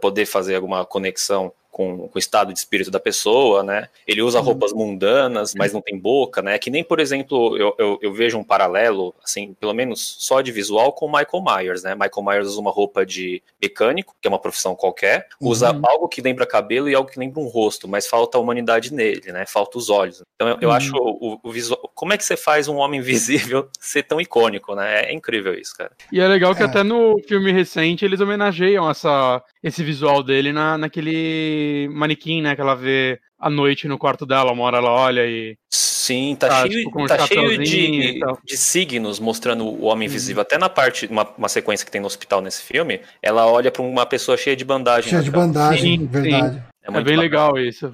[0.00, 3.88] poder fazer alguma conexão com, com, o estado de espírito da pessoa, né?
[4.06, 4.44] Ele usa uhum.
[4.44, 6.58] roupas mundanas, mas não tem boca, né?
[6.58, 10.52] Que nem, por exemplo, eu, eu, eu, vejo um paralelo, assim, pelo menos só de
[10.52, 11.94] visual, com o Michael Myers, né?
[11.94, 15.82] Michael Myers usa uma roupa de mecânico, que é uma profissão qualquer, usa uhum.
[15.84, 19.32] algo que lembra cabelo e algo que lembra um rosto, mas falta a humanidade nele,
[19.32, 19.46] né?
[19.46, 20.22] Falta os olhos.
[20.34, 20.74] Então eu, eu uhum.
[20.74, 21.90] acho o, o, visual.
[21.94, 25.06] Como é que você faz um homem invisível ser tão icônico, né?
[25.06, 25.92] É incrível isso, cara.
[26.12, 26.66] E é legal que é.
[26.66, 31.61] até no filme recente eles homenageiam essa, esse visual dele na, naquele
[31.92, 35.56] manequim, né, que ela vê à noite no quarto dela, uma hora ela olha e.
[35.70, 40.40] Sim, tá, tá cheio, tipo, tá cheio de, de signos mostrando o homem invisível.
[40.40, 40.42] Uhum.
[40.42, 43.82] Até na parte, uma, uma sequência que tem no hospital nesse filme, ela olha para
[43.82, 45.10] uma pessoa cheia de bandagem.
[45.10, 46.56] Cheia de bandagem, sim, verdade.
[46.56, 46.71] Sim.
[46.84, 47.22] É, é, bem bacana.
[47.22, 47.92] legal isso.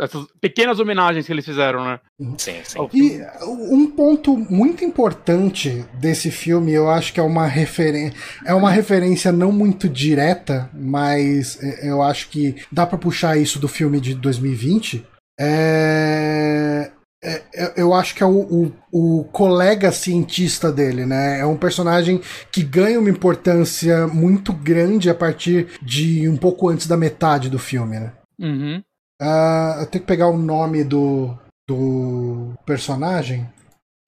[0.00, 2.00] Essas pequenas homenagens que eles fizeram, né?
[2.18, 2.38] Uhum.
[2.38, 2.78] Sim, sim.
[2.94, 8.16] E um ponto muito importante desse filme, eu acho que é uma referência.
[8.46, 13.58] É uma referência não muito direta, mas é, eu acho que dá para puxar isso
[13.58, 15.04] do filme de 2020.
[15.38, 16.90] É,
[17.22, 21.40] é, é, eu acho que é o, o, o, colega cientista dele, né?
[21.40, 22.20] É um personagem
[22.50, 27.58] que ganha uma importância muito grande a partir de um pouco antes da metade do
[27.58, 28.12] filme, né?
[28.40, 28.82] Uhum.
[29.20, 31.36] Uh, eu tenho que pegar o nome do,
[31.68, 33.46] do personagem.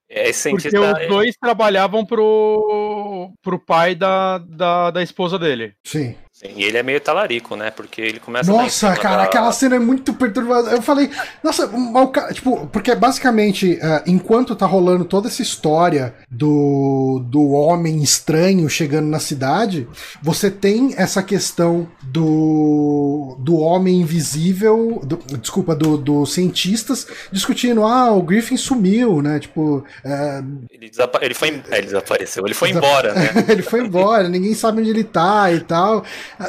[0.08, 5.74] É, Porque os dois trabalhavam pro, pro pai da, da, da esposa dele.
[5.86, 6.14] Sim.
[6.42, 7.70] Sim, e ele é meio talarico, né?
[7.70, 9.22] Porque ele começa Nossa, cara, da...
[9.24, 10.74] aquela cena é muito perturbadora.
[10.74, 11.08] Eu falei,
[11.42, 18.02] nossa, mal, tipo, porque basicamente, uh, enquanto tá rolando toda essa história do, do homem
[18.02, 19.86] estranho chegando na cidade,
[20.20, 28.10] você tem essa questão do, do homem invisível, do, desculpa, do, do cientistas discutindo, ah,
[28.10, 29.38] o Griffin sumiu, né?
[29.38, 29.84] Tipo.
[30.04, 33.30] Uh, ele, desapa ele, foi, é, ele desapareceu, ele foi embora, né?
[33.48, 36.04] ele foi embora, ninguém sabe onde ele tá e tal.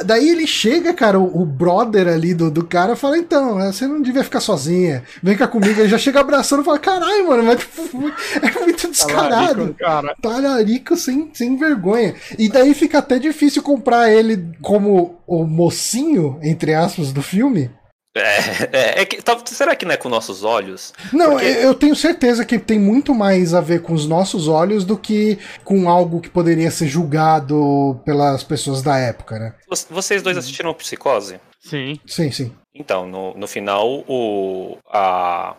[0.05, 3.87] Daí ele chega, cara, o, o brother ali do, do cara fala: então, né, você
[3.87, 5.79] não devia ficar sozinha, vem cá comigo.
[5.79, 7.81] Ele já chega abraçando e fala: caralho, mano, mas tipo,
[8.41, 9.73] é muito descarado.
[9.73, 12.15] Talarico, Talarico sem, sem vergonha.
[12.37, 17.69] E daí fica até difícil comprar ele como o mocinho, entre aspas, do filme.
[18.15, 18.37] É,
[18.71, 20.93] é, é que, tá, será que não é com nossos olhos?
[21.11, 21.45] Não, Porque...
[21.45, 25.39] eu tenho certeza que tem muito mais a ver com os nossos olhos do que
[25.63, 29.53] com algo que poderia ser julgado pelas pessoas da época, né?
[29.89, 31.39] Vocês dois assistiram Psicose?
[31.59, 31.99] Sim.
[32.05, 32.51] Sim, sim.
[32.75, 35.55] Então, no, no final, o, a,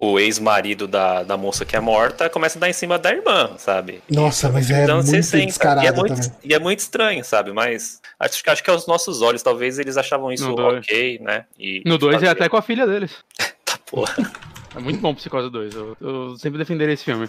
[0.00, 3.56] o ex-marido da, da moça que é morta começa a dar em cima da irmã,
[3.58, 4.00] sabe?
[4.08, 5.46] Nossa, mas é muito 60.
[5.46, 6.32] descarado e é muito, também.
[6.44, 7.52] E é muito estranho, sabe?
[7.52, 11.46] Mas acho, acho que aos nossos olhos, talvez eles achavam isso ok, né?
[11.58, 13.12] E, no 2 é até com a filha deles.
[13.64, 14.14] tá porra.
[14.76, 15.74] É muito bom Psicose 2.
[15.74, 17.28] Eu, eu sempre defenderei esse filme.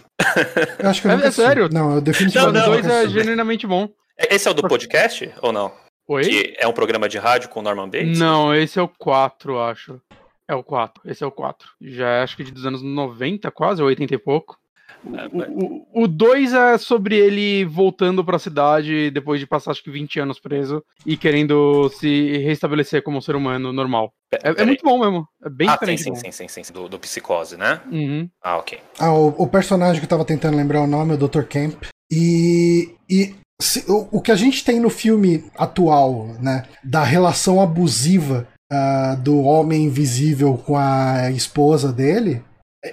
[0.77, 1.69] Eu acho que eu é, é sério?
[1.71, 2.67] Não, eu definitivamente.
[2.67, 3.89] O 2 é genuinamente bom.
[4.17, 5.71] Esse é o do podcast ou não?
[6.09, 6.23] Oi?
[6.23, 8.19] Que é um programa de rádio com Norman Bates?
[8.19, 10.01] Não, esse é o 4, acho.
[10.49, 11.69] É o 4, esse é o 4.
[11.79, 14.57] Já é, acho que dos anos 90, quase, 80 e pouco.
[15.93, 20.19] O 2 é sobre ele voltando para a cidade depois de passar acho que 20
[20.19, 24.11] anos preso e querendo se restabelecer como um ser humano normal.
[24.43, 25.27] É, é muito bom mesmo.
[25.45, 26.01] É bem ah, diferente.
[26.01, 27.79] Sim, sim, sim, sim, sim, do, do psicose, né?
[27.91, 28.27] Uhum.
[28.41, 28.79] Ah, ok.
[28.97, 31.43] Ah, o, o, personagem que eu tava tentando lembrar o nome é o Dr.
[31.43, 31.83] Camp.
[32.11, 37.61] E, e se, o, o que a gente tem no filme atual, né, da relação
[37.61, 42.43] abusiva uh, do homem invisível com a esposa dele,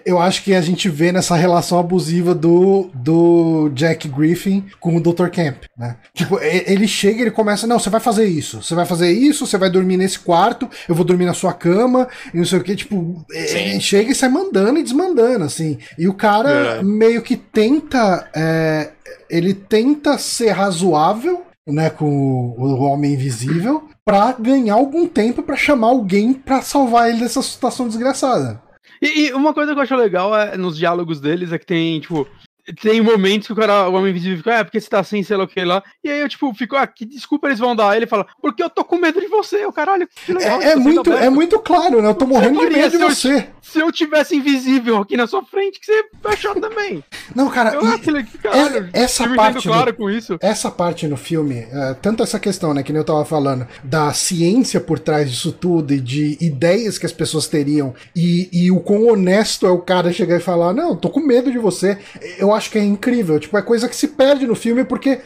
[0.04, 5.00] Eu acho que a gente vê nessa relação abusiva do, do Jack Griffin com o
[5.00, 5.28] Dr.
[5.28, 5.96] Camp, né?
[6.12, 9.46] Tipo, ele chega e ele começa, não, você vai fazer isso, você vai fazer isso,
[9.46, 12.64] você vai dormir nesse quarto, eu vou dormir na sua cama, e não sei o
[12.64, 15.78] que, tipo, ele chega e sai mandando e desmandando, assim.
[15.96, 16.82] E o cara é.
[16.82, 18.90] meio que tenta, é,
[19.30, 25.56] ele tenta ser razoável, né, com o, o Homem Invisível, para ganhar algum tempo para
[25.56, 28.62] chamar alguém para salvar ele dessa situação desgraçada.
[29.02, 31.98] E, e, uma coisa que eu acho legal é, nos diálogos deles é que tem,
[32.00, 32.26] tipo,
[32.74, 35.36] tem momentos que o cara, o homem invisível fica, é, porque você tá assim, sei
[35.36, 35.82] lá o que lá.
[36.02, 37.90] E aí eu, tipo, fico, ah, que desculpa eles vão dar?
[37.90, 39.64] Aí ele fala, porque eu tô com medo de você.
[39.66, 40.60] O caralho, que legal.
[40.60, 42.08] É, é muito, é muito claro, né?
[42.08, 43.36] Eu tô morrendo de medo de você.
[43.36, 47.02] Eu, se eu tivesse invisível aqui na sua frente, que você achou também.
[47.34, 47.98] Não, cara, eu, ah,
[48.42, 49.66] caralho, é, essa parte.
[49.66, 50.38] Claro com isso.
[50.40, 54.12] Essa parte no filme, uh, tanto essa questão, né, que nem eu tava falando, da
[54.12, 58.80] ciência por trás disso tudo e de ideias que as pessoas teriam, e, e o
[58.80, 61.98] quão honesto é o cara chegar e falar, não, eu tô com medo de você.
[62.38, 63.38] Eu acho que é incrível.
[63.38, 65.20] Tipo, é coisa que se perde no filme porque.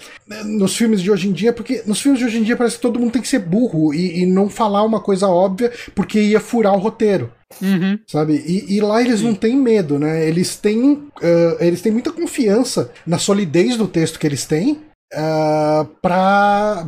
[0.45, 2.83] Nos filmes de hoje em dia, porque nos filmes de hoje em dia parece que
[2.83, 6.41] todo mundo tem que ser burro e, e não falar uma coisa óbvia porque ia
[6.41, 7.33] furar o roteiro.
[7.61, 7.99] Uhum.
[8.07, 8.43] Sabe?
[8.47, 10.26] E, e, lá eles não têm medo, né?
[10.26, 14.78] Eles têm, uh, eles têm muita confiança na solidez do texto que eles têm
[15.14, 16.86] uh, para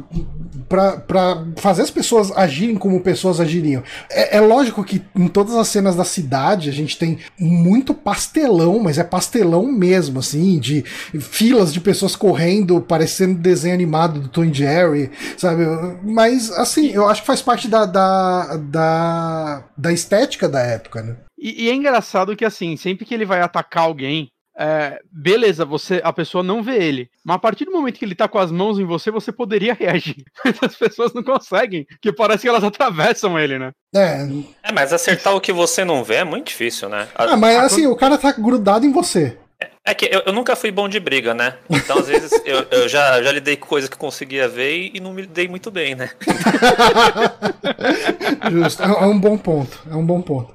[1.56, 3.82] fazer as pessoas agirem como pessoas agiriam.
[4.10, 8.78] É, é, lógico que em todas as cenas da cidade a gente tem muito pastelão,
[8.78, 14.52] mas é pastelão mesmo, assim, de filas de pessoas correndo, parecendo desenho animado do Tom
[14.52, 15.64] Jerry, sabe?
[16.02, 21.16] Mas, assim, eu acho que faz parte da, da, da, da estética da época, né?
[21.42, 26.00] E, e, é engraçado que, assim, sempre que ele vai atacar alguém, é, beleza, você
[26.04, 28.50] a pessoa não vê ele, mas a partir do momento que ele tá com as
[28.50, 30.24] mãos em você, você poderia reagir.
[30.44, 33.72] Mas as pessoas não conseguem, que parece que elas atravessam ele, né?
[33.94, 34.26] É.
[34.62, 37.08] É, mas acertar o que você não vê é muito difícil, né?
[37.14, 39.38] Ah, mas assim, o cara tá grudado em você.
[39.84, 41.56] É, que eu, eu, nunca fui bom de briga, né?
[41.68, 45.12] Então, às vezes, eu, eu já, já lidei com coisas que conseguia ver e não
[45.12, 46.10] me lidei muito bem, né?
[48.48, 49.82] Justo, é, é um bom ponto.
[49.90, 50.54] É um bom ponto.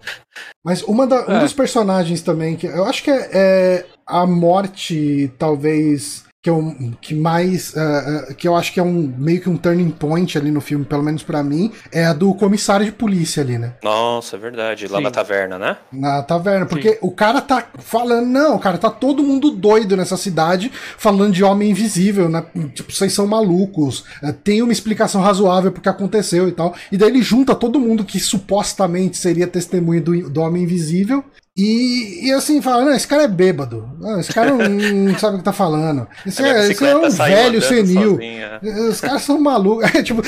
[0.64, 1.40] Mas uma da, um é.
[1.42, 7.16] dos personagens também que eu acho que é, é a morte, talvez que eu que
[7.16, 10.52] mais uh, uh, que eu acho que é um meio que um turning point ali
[10.52, 13.74] no filme, pelo menos para mim, é a do comissário de polícia ali, né?
[13.84, 15.04] Nossa, é verdade, lá Sim.
[15.04, 15.78] na taverna, né?
[15.92, 16.98] Na taverna, porque Sim.
[17.02, 21.72] o cara tá falando, não, cara, tá todo mundo doido nessa cidade falando de homem
[21.72, 22.46] invisível, né?
[22.74, 24.06] Tipo, vocês são malucos.
[24.22, 26.76] Uh, tem uma explicação razoável porque aconteceu e tal.
[26.92, 31.24] E daí ele junta todo mundo que supostamente seria testemunha do, do homem invisível
[31.58, 33.89] e, e assim, fala, não, esse cara é bêbado.
[33.99, 36.08] Não, esse cara não, não sabe o que tá falando.
[36.24, 38.12] Esse, é, esse é um velho senil.
[38.12, 38.60] Sozinha.
[38.89, 39.89] Os caras são malucos.
[39.97, 40.22] É, tipo,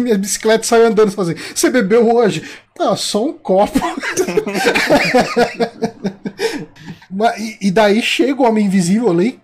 [0.00, 1.36] minha bicicleta saiu andando sozinha.
[1.54, 2.42] Você bebeu hoje?
[2.76, 3.78] Não, só um copo.
[7.38, 9.38] e, e daí chega o Homem Invisível ali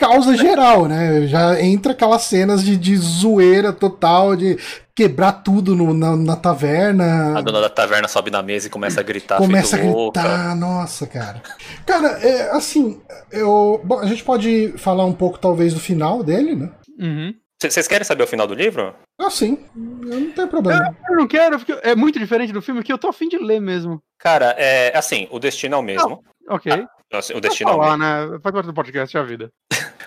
[0.00, 1.26] causa geral, né?
[1.26, 4.58] Já entra aquelas cenas de, de zoeira total, de
[4.96, 7.38] quebrar tudo no, na, na, taverna.
[7.38, 9.36] A dona da taverna sobe na mesa e começa a gritar.
[9.36, 10.54] Começa a gritar, louca.
[10.54, 11.42] nossa, cara.
[11.86, 13.78] Cara, é, assim, eu.
[13.84, 16.70] Bom, a gente pode falar um pouco, talvez, do final dele, né?
[16.98, 17.34] Uhum.
[17.62, 18.94] Vocês querem saber o final do livro?
[19.20, 19.58] Ah, sim.
[19.76, 20.96] Eu não tenho problema.
[21.06, 23.36] Eu, eu não quero, porque é muito diferente do filme que eu tô afim de
[23.36, 24.02] ler mesmo.
[24.18, 26.22] Cara, é assim, o destino é o mesmo.
[26.46, 26.72] Não, ok.
[26.72, 28.32] Ah, assim, o destino falar, é o mesmo.
[28.32, 28.38] né?
[28.42, 29.50] Faz parte do podcast, é a vida.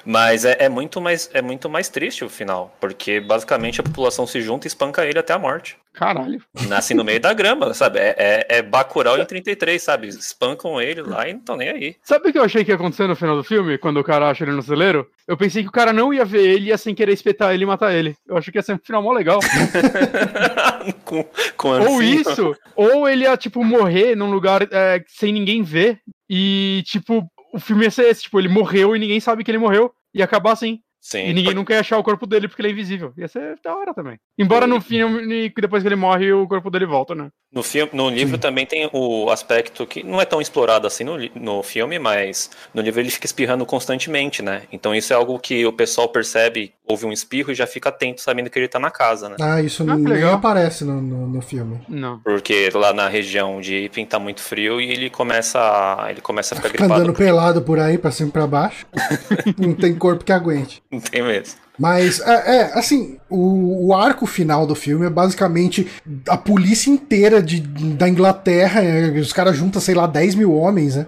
[0.05, 4.27] Mas é, é, muito mais, é muito mais triste o final, porque basicamente a população
[4.27, 5.77] se junta e espanca ele até a morte.
[5.93, 6.41] Caralho.
[6.67, 7.99] Nasce no meio da grama, sabe?
[7.99, 10.07] É, é, é Bacurau em 33, sabe?
[10.07, 11.95] Espancam ele lá e não estão nem aí.
[12.03, 14.29] Sabe o que eu achei que ia acontecer no final do filme, quando o cara
[14.29, 15.07] acha ele no celeiro?
[15.27, 17.63] Eu pensei que o cara não ia ver ele e ia sem querer espetar ele
[17.63, 18.17] e matar ele.
[18.27, 19.39] Eu achei que ia ser um final mó legal.
[21.05, 21.23] com,
[21.55, 26.81] com ou isso, ou ele ia, tipo, morrer num lugar é, sem ninguém ver e,
[26.87, 29.93] tipo, o filme ia ser esse, tipo, ele morreu e ninguém sabe que ele morreu,
[30.13, 30.81] e acabar assim.
[30.99, 31.27] Sim.
[31.27, 33.13] E ninguém nunca ia achar o corpo dele porque ele é invisível.
[33.17, 34.17] Ia ser da hora também.
[34.37, 37.29] Embora no filme, depois que ele morre, o corpo dele volta, né?
[37.53, 38.41] No, filme, no livro Sim.
[38.41, 42.81] também tem o aspecto que não é tão explorado assim no, no filme, mas no
[42.81, 44.63] livro ele fica espirrando constantemente, né?
[44.71, 48.21] Então isso é algo que o pessoal percebe, ouve um espirro e já fica atento
[48.21, 49.35] sabendo que ele tá na casa, né?
[49.39, 51.79] Ah, isso ah, nem aparece no, no, no, filme.
[51.87, 52.19] Não.
[52.19, 56.55] Porque lá na região de Ipin tá muito frio e ele começa a, ele começa
[56.55, 56.93] a ficar gripado.
[56.93, 58.85] andando pelado por aí, pra cima e pra baixo.
[59.57, 60.81] não tem corpo que aguente.
[60.91, 61.63] Não tem mesmo.
[61.77, 65.87] Mas, é, é assim, o, o, arco final do filme é basicamente
[66.27, 68.81] a polícia inteira de, da Inglaterra,
[69.19, 71.07] os caras juntam, sei lá, 10 mil homens, né?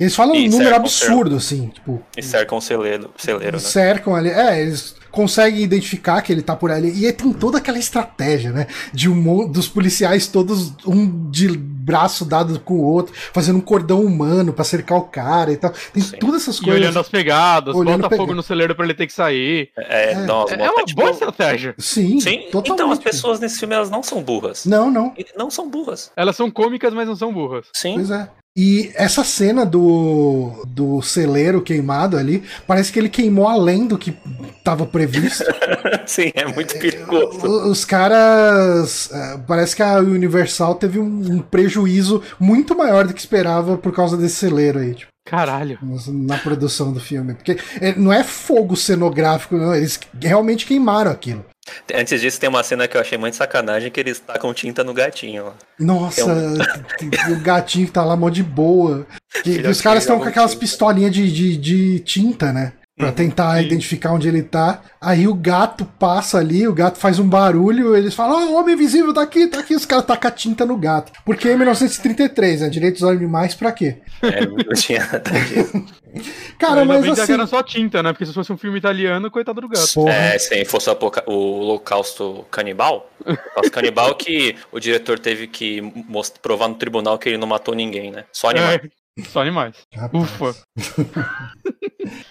[0.00, 2.00] Eles falam E um número cercam o absurdo, assim, tipo.
[2.16, 3.58] E cercam o celeiro, celeiro né?
[3.62, 4.28] Cercam ali.
[4.30, 6.92] É, eles conseguem identificar que ele tá por ali.
[7.00, 8.68] E aí tem toda aquela estratégia, né?
[8.92, 14.00] De um, dos policiais todos, um de braço dado com o outro, fazendo um cordão
[14.04, 15.72] humano pra cercar o cara e tal.
[15.92, 16.16] Tem Sim.
[16.18, 16.80] todas essas E coisas.
[16.80, 19.70] olhando as pegadas, Olhando bota pega- fogo no celeiro pra ele ter que sair.
[19.76, 20.12] É, É.
[20.12, 21.74] as É motos, uma tipo, boa estratégia.
[21.76, 22.70] Sim, Sim, totalmente.
[22.72, 24.64] então as pessoas nesse filme elas não são burras.
[24.64, 25.12] Não, não.
[25.18, 26.12] E Não são burras.
[26.16, 27.66] Elas são cômicas, mas não são burras.
[27.74, 27.94] Sim.
[27.94, 28.28] Pois é.
[28.60, 34.12] E essa cena do, do celeiro queimado ali, parece que ele queimou além do que
[34.58, 35.44] estava previsto.
[36.04, 37.46] Sim, é muito perigoso.
[37.46, 39.10] O- Os caras.
[39.12, 41.04] é, Parece que a Universal teve um,
[41.34, 45.78] um prejuízo muito maior do que esperava por causa desse celeiro aí, tipo, Caralho.
[46.08, 47.34] na produção do filme.
[47.34, 49.74] Porque é, não é fogo cenográfico, não.
[49.74, 51.44] Eles realmente queimaram aquilo.
[51.94, 54.94] Antes disso, tem uma cena que eu achei muito sacanagem que eles tacam tinta no
[54.94, 55.48] gatinho.
[55.48, 55.52] ó.
[55.78, 59.06] Nossa, É o gatinho que tá lá mó de boa.
[59.28, 60.60] Filha os caras estão com aquelas tinta.
[60.60, 62.72] pistolinhas de, de, de tinta, né?
[62.98, 63.66] Pra Uhum, tentar sim.
[63.66, 64.82] identificar onde ele tá.
[65.00, 68.74] Aí o gato passa ali, o gato faz um barulho, eles falam: Ah, o homem
[68.74, 69.74] invisível tá aqui, tá aqui.
[69.76, 71.12] Os caras tacam tinta no gato.
[71.24, 72.68] Porque é 1933, né?
[72.68, 73.98] Direitos dos animais pra quê?
[74.20, 75.84] É, não tinha nada disso.
[76.58, 77.32] Cara, mas bem que assim.
[77.34, 78.12] era só tinta, né?
[78.12, 79.94] Porque se fosse um filme italiano, coitado do gato.
[79.94, 80.12] Porra.
[80.12, 85.80] É, se fosse o Holocausto Canibal, o Holocausto Canibal que o diretor teve que
[86.42, 88.24] provar no tribunal que ele não matou ninguém, né?
[88.32, 88.72] Só animal.
[88.72, 88.80] É,
[89.26, 89.76] só animais.
[89.94, 90.24] Rapaz.
[90.24, 90.54] Ufa.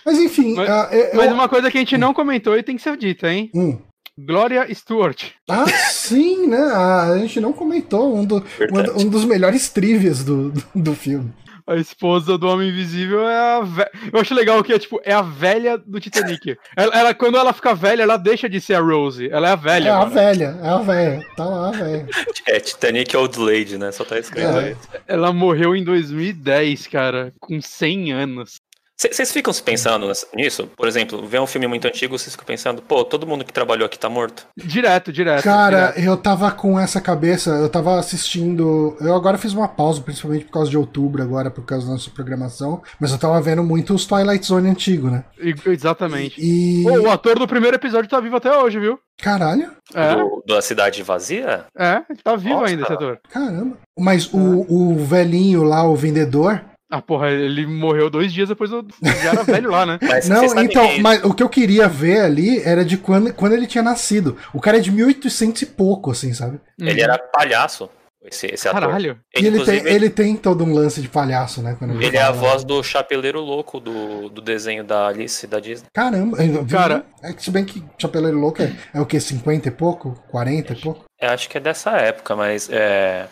[0.06, 2.64] Mas enfim, Mas- ah, eu- Mas eu- uma coisa que a gente não comentou e
[2.64, 3.50] tem que ser dita, hein?
[3.54, 3.78] Hum.
[4.20, 5.26] Gloria Stewart.
[5.48, 6.58] Ah, sim, né?
[6.74, 8.90] Ah, a gente não comentou um, do- Verdade.
[8.96, 11.32] um dos melhores trivias do, do, do filme.
[11.68, 13.92] A esposa do Homem Invisível é a velha.
[14.14, 16.58] Eu acho legal que é tipo, é a velha do Titanic.
[16.78, 19.30] ela, ela- quando ela fica velha, ela deixa de ser a Rose.
[19.30, 19.90] Ela é a velha.
[19.90, 21.28] É a velha, é a velha.
[21.36, 22.08] Tá lá, a velha.
[22.48, 23.92] É Titanic Old Lady, né?
[23.92, 24.60] Só tá escrito É.
[24.70, 24.78] aí.
[25.08, 28.56] Ela morreu em 2010, cara, com 100 anos.
[29.00, 30.72] Vocês ficam se pensando nisso?
[30.76, 33.86] Por exemplo, vê um filme muito antigo, vocês ficam pensando, pô, todo mundo que trabalhou
[33.86, 34.48] aqui tá morto.
[34.58, 35.44] Direto, direto.
[35.44, 36.00] Cara, direto.
[36.00, 38.98] eu tava com essa cabeça, eu tava assistindo.
[39.00, 42.10] Eu agora fiz uma pausa, principalmente por causa de outubro, agora, por causa da nossa
[42.10, 42.82] programação.
[43.00, 45.24] Mas eu tava vendo muito os Twilight Zone antigo, né?
[45.40, 46.42] E- Exatamente.
[46.42, 46.82] E.
[46.84, 49.00] Pô, o ator do primeiro episódio tá vivo até hoje, viu?
[49.22, 51.66] Caralho, É, Do, da cidade vazia?
[51.78, 52.72] é, ele tá vivo Nossa.
[52.72, 53.20] ainda, esse ator.
[53.30, 53.78] caramba.
[53.98, 56.64] Mas o, o velhinho lá, o vendedor.
[56.90, 58.86] Ah, porra, ele morreu dois dias depois do.
[59.04, 60.00] Já era velho lá, né?
[60.04, 63.54] Mas Não, então, que- mas o que eu queria ver ali era de quando, quando
[63.54, 64.38] ele tinha nascido.
[64.54, 66.60] O cara é de 1800 e pouco, assim, sabe?
[66.80, 67.90] ele era palhaço,
[68.24, 68.82] esse, esse ator.
[68.82, 69.20] Caralho.
[69.36, 71.76] E ele tem, ele tem todo um lance de palhaço, né?
[71.78, 75.88] quando ele é a voz do chapeleiro louco do, do desenho da Alice da Disney.
[75.94, 76.38] Caramba,
[76.70, 79.20] Cara- é que se bem que Chapeleiro Louco é, é o que?
[79.20, 80.18] 50 e pouco?
[80.32, 81.04] 40 e pouco?
[81.20, 83.28] Eu acho que é dessa época, mas é.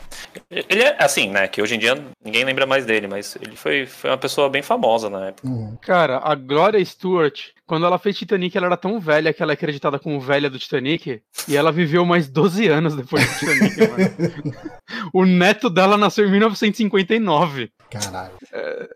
[0.50, 1.48] Ele é assim, né?
[1.48, 4.64] Que hoje em dia ninguém lembra mais dele, mas ele foi, foi uma pessoa bem
[4.64, 5.48] famosa na época.
[5.48, 5.78] Uhum.
[5.82, 9.54] Cara, a Gloria Stewart, quando ela fez Titanic, ela era tão velha que ela é
[9.54, 11.22] acreditada como velha do Titanic.
[11.48, 14.56] E ela viveu mais 12 anos depois do Titanic, mano.
[15.14, 17.70] O neto dela nasceu em 1959.
[17.90, 18.34] Caralho.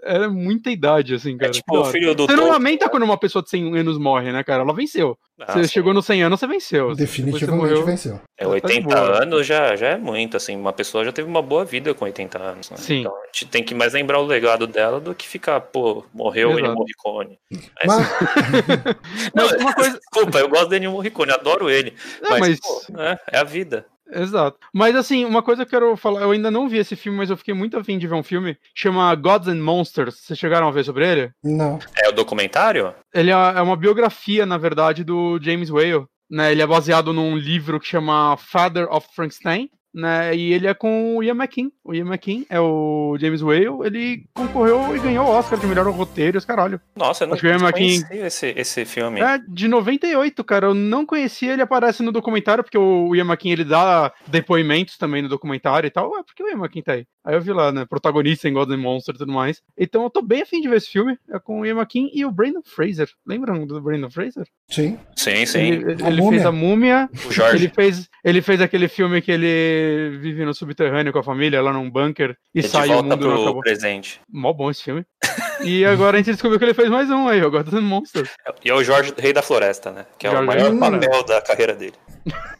[0.03, 1.51] Era muita idade, assim, cara.
[1.51, 1.91] É tipo o Claro.
[1.91, 4.63] filho do Você não lamenta quando uma pessoa de 100 anos morre, né, cara?
[4.63, 5.17] Ela venceu.
[5.39, 5.69] Ah, você sim.
[5.73, 6.93] chegou nos 100 anos, você venceu.
[6.95, 8.21] Definitivamente Depois você venceu.
[8.37, 9.23] É, Tá de 80 boa.
[9.23, 10.55] anos já, já é muito, assim.
[10.55, 12.69] Uma pessoa já teve uma boa vida com 80 anos.
[12.71, 12.77] Né?
[12.77, 12.99] Sim.
[13.01, 16.49] Então a gente tem que mais lembrar o legado dela do que ficar, pô, morreu
[16.49, 16.65] Exato.
[16.65, 17.39] Ennio Morricone.
[17.85, 18.09] Mas- Mas,
[19.33, 19.97] Mas Não, uma coisa.
[19.97, 21.93] Desculpa, eu gosto do Ennio Morricone, adoro ele.
[22.21, 23.85] Não, mas, mas- pô, é, é a vida.
[24.11, 24.57] Exato.
[24.73, 27.29] Mas assim, uma coisa que eu quero falar, eu ainda não vi esse filme, mas
[27.29, 30.15] eu fiquei muito afim de ver um filme, chama Gods and Monsters.
[30.19, 31.31] Vocês chegaram a ver sobre ele?
[31.43, 31.79] não.
[31.95, 32.93] É o documentário?
[33.13, 36.05] Ele é é uma biografia, na verdade, do James Whale.
[36.29, 36.51] Né?
[36.51, 39.69] Ele é baseado num livro que chama Father of Frankenstein.
[39.93, 40.35] Né?
[40.35, 41.69] E ele é com o Ian McKean.
[41.83, 43.79] O Ian McKean é o James Whale.
[43.85, 46.79] Ele concorreu e ganhou o Oscar de melhor roteiro, os caralho.
[46.95, 49.19] Nossa, eu não Acho Ian McKean- conhecia esse, esse filme.
[49.19, 50.67] É de 98, cara.
[50.67, 51.53] Eu não conhecia.
[51.53, 55.91] Ele aparece no documentário, porque o Ian McKean ele dá depoimentos também no documentário e
[55.91, 56.11] tal.
[56.11, 57.05] Ué, por que o Ian McKean tá aí?
[57.25, 57.85] Aí eu vi lá, né?
[57.87, 59.61] Protagonista em Gods and Monsters e tudo mais.
[59.77, 61.17] Então eu tô bem afim de ver esse filme.
[61.31, 63.09] É com o Ian McKean e o Brandon Fraser.
[63.25, 64.45] Lembram do Brandon Fraser?
[64.69, 64.97] Sim.
[65.15, 65.59] Sim, sim.
[65.59, 67.09] Ele, A ele fez a múmia.
[67.27, 67.55] O Jorge.
[67.65, 69.78] Ele fez, ele fez aquele filme que ele
[70.21, 73.17] vive no subterrâneo com a família, lá num bunker, e É de sai o mundo
[73.17, 73.59] pro acabou.
[73.61, 74.19] presente.
[74.31, 75.05] Mó bom esse filme.
[75.63, 78.29] E agora a gente descobriu que ele fez mais um aí, o Gods and Monsters.
[78.63, 80.05] E é o Jorge, rei da floresta, né?
[80.17, 81.93] Que é o Jorge maior Rei da papel da carreira dele.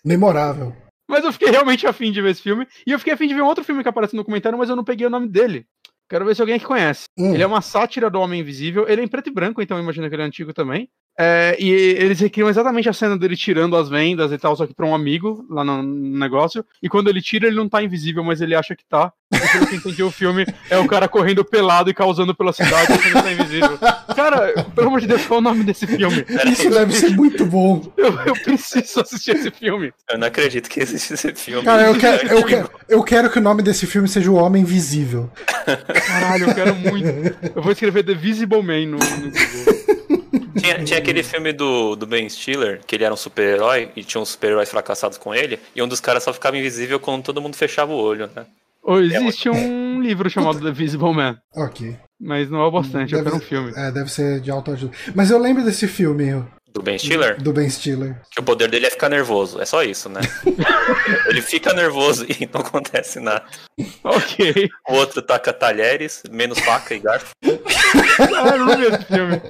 [0.04, 0.76] Memorável.
[1.08, 2.68] Mas eu fiquei realmente afim de ver esse filme.
[2.86, 4.76] E eu fiquei afim de ver um outro filme que aparece no documentário, mas eu
[4.76, 5.66] não peguei o nome dele.
[6.10, 7.06] Quero ver se alguém aqui conhece.
[7.18, 7.34] Hum.
[7.34, 8.88] Ele é uma sátira do Homem Invisível.
[8.88, 10.90] Ele é em preto e branco, então eu imagino que ele é antigo também.
[11.22, 14.74] É, e eles recriam exatamente a cena dele tirando as vendas e tal, só que
[14.74, 16.66] pra um amigo lá no negócio.
[16.82, 19.12] E quando ele tira, ele não tá invisível, mas ele acha que tá.
[19.52, 23.02] Pelo que entendi o filme, é o cara correndo pelado e causando pela cidade achando
[23.02, 23.78] que tá invisível.
[24.16, 26.26] Cara, pelo amor de Deus, qual é o nome desse filme?
[26.50, 27.92] Isso deve ser muito bom.
[27.98, 29.92] Eu, eu preciso assistir esse filme.
[30.10, 31.66] Eu não acredito que existe esse filme.
[31.66, 34.62] Cara, eu quero, eu, quero, eu quero que o nome desse filme seja O Homem
[34.62, 35.30] Invisível.
[36.08, 37.08] Caralho, eu quero muito.
[37.56, 39.99] Eu vou escrever The Visible Man no, no Google.
[40.60, 44.22] Tinha, tinha aquele filme do, do Ben Stiller, que ele era um super-herói e tinha
[44.22, 47.56] uns super-heróis fracassados com ele, e um dos caras só ficava invisível quando todo mundo
[47.56, 48.46] fechava o olho, né?
[48.82, 51.96] Ou existe um livro chamado The Visible Man, Ok.
[52.20, 53.74] mas não é o bastante, eu Deve quero um filme.
[53.76, 54.94] É, deve ser de autoajuda.
[55.14, 56.44] Mas eu lembro desse filme,
[56.74, 58.22] Do Ben Stiller, do Ben Stiller.
[58.32, 59.60] que o poder dele é ficar nervoso.
[59.60, 60.22] É só isso, né?
[61.28, 63.44] ele fica nervoso e não acontece nada.
[64.04, 64.70] Ok.
[64.90, 67.32] O outro taca talheres, menos faca e garfo.
[67.44, 69.42] Ah, eu não vi esse filme.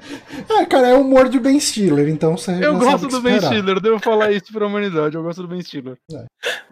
[0.50, 3.40] É, cara, é o humor de Ben Stiller, então você Eu gosto do Ben.
[3.40, 5.16] Stiller, eu devo falar isso pra humanidade.
[5.16, 5.98] Eu gosto do Ben Stiller.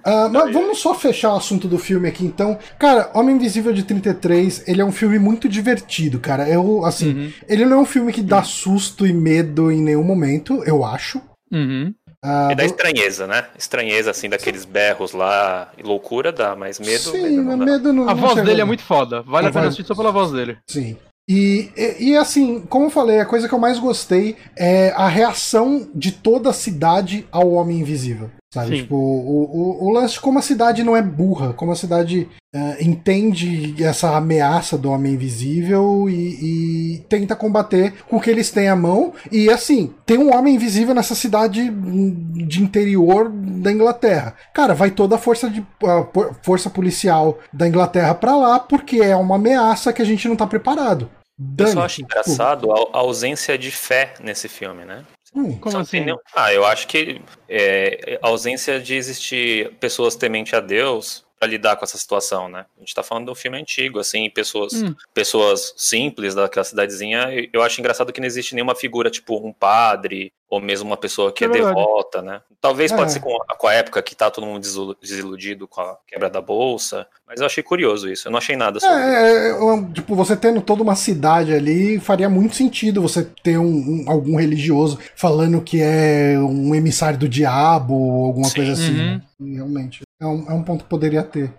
[0.03, 2.57] Ah, mas vamos só fechar o assunto do filme aqui, então.
[2.79, 6.47] Cara, Homem Invisível de 33, ele é um filme muito divertido, cara.
[6.47, 7.33] Eu, assim, Uhum.
[7.49, 11.21] ele não é um filme que dá susto e medo em nenhum momento, eu acho.
[11.51, 11.93] Uhum.
[12.23, 13.45] Ah, E dá vo- estranheza, né?
[13.57, 15.71] Estranheza, assim, daqueles berros lá.
[15.77, 17.11] E loucura dá, mas medo.
[17.11, 17.65] Sim, medo não mas dá.
[17.65, 19.21] medo não A não voz dele é muito foda.
[19.21, 20.57] Vale A a pena assistir só pela voz dele.
[20.67, 20.97] Sim.
[21.29, 25.09] E, e, e, assim, como eu falei, a coisa que eu mais gostei é a
[25.09, 28.29] reação de toda a cidade ao Homem Invisível.
[28.53, 28.77] Sabe?
[28.77, 28.81] Sim.
[28.83, 29.43] Tipo, o,
[29.83, 34.15] o, o lance como a cidade não é burra, como a cidade eh, entende essa
[34.15, 39.13] ameaça do Homem Invisível e, e tenta combater com o que eles têm à mão.
[39.29, 44.33] E assim, tem um Homem Invisível nessa cidade de interior da Inglaterra.
[44.53, 49.15] Cara, vai toda a força, de, po- força policial da Inglaterra pra lá porque é
[49.15, 51.09] uma ameaça que a gente não tá preparado.
[51.57, 52.01] Eu só acho Dane-se.
[52.01, 55.03] engraçado a, a ausência de fé nesse filme, né?
[55.37, 55.99] Hum, Como assim?
[55.99, 61.47] nenhum- Ah, eu acho que é, a ausência de existir pessoas temente a Deus para
[61.47, 62.65] lidar com essa situação, né?
[62.77, 64.95] A gente tá falando de um filme antigo, assim, pessoas, Hum.
[65.13, 67.27] pessoas simples daquela cidadezinha.
[67.53, 71.31] Eu acho engraçado que não existe nenhuma figura, tipo um padre, ou mesmo uma pessoa
[71.31, 72.41] que É é, devota, né?
[72.61, 72.95] Talvez É.
[72.95, 75.97] pode ser com a, com a época que tá todo mundo desilu- desiludido com a
[76.07, 78.27] quebra da bolsa, mas eu achei curioso isso.
[78.27, 78.95] Eu não achei nada sobre.
[78.95, 83.57] É, é, é, tipo, você tendo toda uma cidade ali, faria muito sentido você ter
[83.57, 88.55] um, um- algum religioso falando que é um emissário do diabo ou alguma Sim.
[88.55, 88.91] coisa assim.
[88.91, 88.97] Uhum.
[89.17, 89.21] né?
[89.55, 90.01] Realmente.
[90.19, 91.53] É um, é um ponto que poderia ter.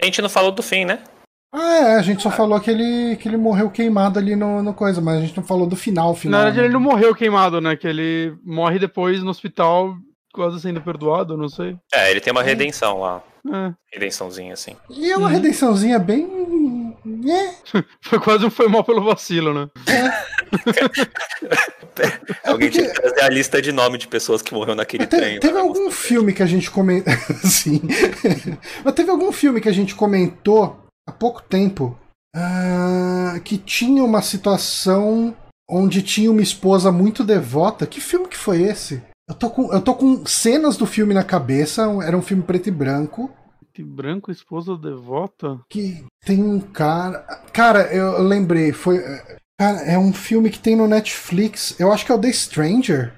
[0.00, 1.02] A gente não falou do fim, né?
[1.54, 4.72] Ah, é, a gente só falou que ele, que ele morreu queimado ali no, no
[4.72, 6.38] coisa, mas a gente não falou do final, final.
[6.40, 6.64] Na verdade, né?
[6.66, 7.76] ele não morreu queimado, né?
[7.76, 9.94] Que ele morre depois no hospital,
[10.32, 11.76] quase sendo perdoado, não sei.
[11.94, 13.22] É, ele tem uma redenção lá.
[13.46, 13.74] É.
[13.92, 14.74] Redençãozinha, assim.
[14.88, 15.32] E é uma Uhum.
[15.32, 16.26] redençãozinha bem.
[17.04, 17.54] É,
[18.02, 19.68] Foi quase um foi mal pelo vacilo, né?
[22.44, 25.16] Alguém porque- tinha que trazer a lista de nome de pessoas que morreu naquele Te-
[25.16, 25.40] trem.
[25.40, 25.60] teve né?
[25.60, 27.12] algum filme que a gente comentou.
[27.44, 27.80] Sim.
[28.84, 30.78] Mas teve algum filme que a gente comentou
[31.08, 31.98] há pouco tempo
[32.34, 35.36] ah, que tinha uma situação
[35.68, 37.86] onde tinha uma esposa muito devota.
[37.86, 39.02] Que filme que foi esse?
[39.28, 41.82] Eu tô com, eu tô com cenas do filme na cabeça.
[42.04, 43.30] Era um filme preto e branco.
[43.72, 45.58] Que branco, esposa devota?
[45.68, 47.20] Que tem um cara.
[47.52, 48.72] Cara, eu lembrei.
[48.72, 48.98] Foi.
[49.58, 51.78] Cara, é um filme que tem no Netflix.
[51.80, 53.14] Eu acho que é o The Stranger.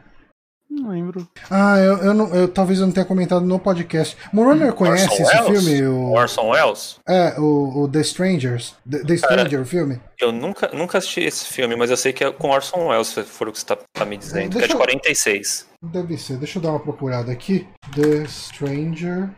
[0.71, 1.29] Não lembro.
[1.51, 4.17] Ah, eu, eu, não, eu talvez eu não tenha comentado no podcast.
[4.33, 5.65] Morona conhece Orson esse Welles?
[5.65, 5.87] filme?
[5.87, 6.97] O, Orson Welles?
[7.09, 8.75] é, o, o The Strangers.
[8.89, 10.01] The, The Stranger, o filme.
[10.21, 13.23] Eu nunca, nunca assisti esse filme, mas eu sei que é com Orson Welles, se
[13.23, 14.51] for o que você tá, tá me dizendo.
[14.51, 15.67] Que é Deixa de eu- 46.
[15.83, 16.39] Deve ser.
[16.39, 17.69] Deixa eu dar uma procurada aqui.
[17.95, 19.31] The Stranger.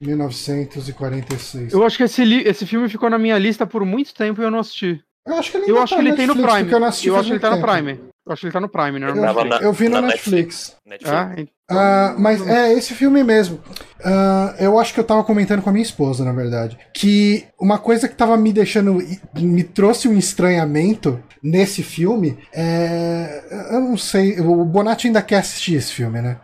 [0.00, 1.72] 1946.
[1.72, 4.44] Eu acho que esse, li- esse filme ficou na minha lista por muito tempo e
[4.44, 5.00] eu não assisti.
[5.26, 6.64] Eu acho que ele, Eu acho tá que ele tem no Netflix, Prime.
[6.64, 7.62] porque Eu, não assisti Eu acho que ele tá no.
[7.62, 8.00] Prime.
[8.26, 9.08] Eu acho que ele tá no Prime, né?
[9.10, 10.76] Eu, na- eu vi no na Netflix.
[10.86, 11.10] Netflix.
[11.14, 13.58] Ah, en- Ah, mas é esse filme mesmo.
[14.04, 16.78] Ah, eu acho que eu tava comentando com a minha esposa, na verdade.
[16.92, 18.98] Que uma coisa que tava me deixando.
[19.34, 23.44] me trouxe um estranhamento nesse filme é.
[23.72, 24.38] Eu não sei.
[24.40, 26.36] O Bonatti ainda quer assistir esse filme, né?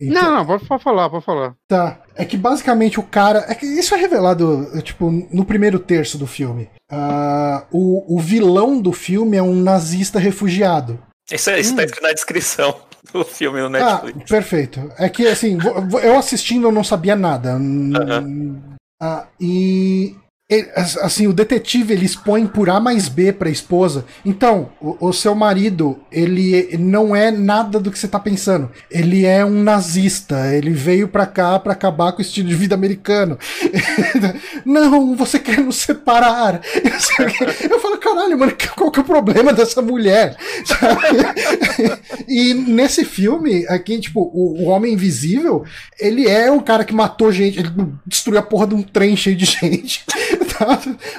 [0.00, 1.54] Então- Não, não, pode, pode falar, pode falar.
[1.68, 2.00] Tá.
[2.14, 3.44] É que basicamente o cara.
[3.48, 6.68] É que isso é revelado, tipo, no primeiro terço do filme.
[6.90, 10.98] Ah, o, o vilão do filme é um nazista refugiado.
[11.30, 11.84] Isso, é- isso tá Hum.
[11.86, 12.76] escrito na descrição
[13.12, 13.70] do filme no Ah,
[14.02, 14.30] Netflix.
[14.30, 14.92] perfeito.
[14.98, 15.58] É que assim,
[16.02, 17.56] eu assistindo eu não sabia nada.
[17.56, 18.60] Hum,
[19.02, 20.14] ah, e
[20.48, 24.04] ele- as- assim, o detetive ele expõe por A mais B pra esposa.
[24.24, 28.70] Então, o, o seu marido, ele não é nada do que você tá pensando.
[28.90, 30.54] Ele é um nazista.
[30.54, 33.36] Ele veio pra cá pra acabar com o estilo de vida americano.
[34.64, 36.60] não, você quer nos separar.
[37.68, 40.36] Eu falo, caralho, mano, qual que é o problema dessa mulher?
[42.28, 45.64] E nesse filme, aqui, tipo, o, o Homem Invisível,
[45.98, 47.70] ele é um cara que matou gente, ele
[48.06, 50.04] destruiu a porra de um trem cheio de gente.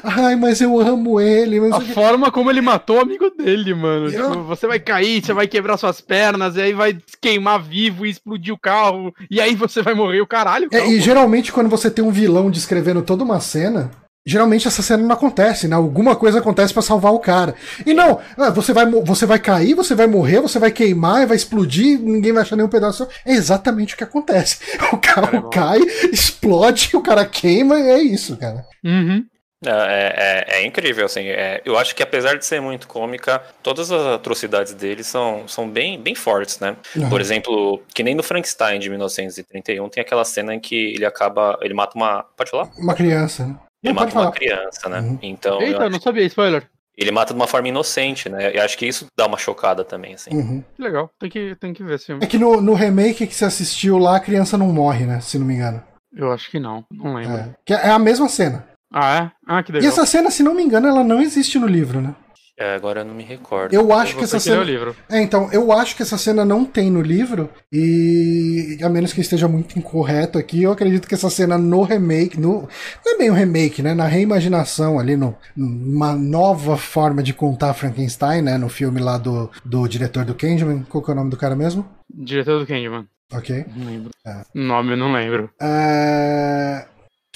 [0.04, 1.60] Ai, mas eu amo ele.
[1.60, 4.10] Mas A forma como ele matou o amigo dele, mano.
[4.10, 8.06] Eu- Tipo, você vai cair, você vai quebrar suas pernas, e aí vai queimar vivo
[8.06, 10.68] e explodir o carro, e aí você vai morrer o caralho.
[10.72, 10.94] É, calma.
[10.94, 13.92] e geralmente quando você tem um vilão descrevendo toda uma cena,
[14.28, 15.76] geralmente essa cena não acontece, né?
[15.76, 17.56] Alguma coisa acontece pra salvar o cara.
[17.86, 21.38] E não, ah, você vai, você vai cair, você vai morrer, você vai queimar, vai
[21.38, 23.08] explodir, ninguém vai achar nenhum pedaço.
[23.26, 24.60] É exatamente o que acontece.
[24.92, 25.50] O carro Caramba.
[25.50, 25.80] cai,
[26.12, 28.66] explode, o cara queima, e é isso, cara.
[28.84, 29.24] Uhum.
[29.66, 31.28] É, é- é- é incrível, assim.
[31.28, 35.68] é, eu acho que apesar de ser muito cômica, todas as atrocidades dele são, são
[35.68, 36.76] bem, bem fortes, né?
[36.96, 37.10] Uhum.
[37.10, 41.58] Por exemplo, que nem no Frankenstein de 1931 tem aquela cena em que ele acaba.
[41.62, 42.24] Ele mata uma.
[42.38, 42.70] Pode falar?
[42.78, 43.56] Uma criança, né?
[43.84, 45.00] Ele Não, mata uma criança, né?
[45.00, 45.20] Uhum.
[45.22, 45.62] Então.
[45.62, 46.68] eu Eita, acho não sabia, spoiler.
[46.98, 48.56] Ele mata de uma forma inocente, né?
[48.56, 50.32] E acho que isso dá uma chocada também, assim.
[50.34, 50.64] Uhum.
[50.80, 52.24] Legal, tem que, tem que ver esse filme.
[52.24, 55.20] É que no, no remake que você assistiu lá, a criança não morre, né?
[55.22, 55.84] Se não me engano.
[56.12, 57.38] Eu acho que não, não lembro.
[57.38, 58.68] É, que é a mesma cena.
[58.92, 59.32] Ah, é?
[59.46, 59.90] Ah, que E legal.
[59.90, 62.16] essa cena, se não me engano, ela não existe no livro, né?
[62.60, 63.72] É, agora eu não me recordo.
[63.74, 64.62] Eu acho Eu que essa cena.
[64.62, 64.96] o livro.
[65.08, 69.22] É, então, eu acho que essa cena não tem no livro, e a menos que
[69.22, 72.68] esteja muito incorreto aqui, eu acredito que essa cena no remake, no,
[73.06, 73.94] não é bem um remake, né?
[73.94, 78.58] Na reimaginação ali, no, numa nova forma de contar Frankenstein, né?
[78.58, 81.56] No filme lá do, do diretor do Candyman, qual que é o nome do cara
[81.56, 81.88] mesmo?
[82.12, 83.06] Diretor do Candyman.
[83.34, 83.66] Ok.
[83.76, 84.10] Não lembro.
[84.26, 84.42] É.
[84.56, 85.50] Nome eu não lembro.
[85.62, 86.88] É,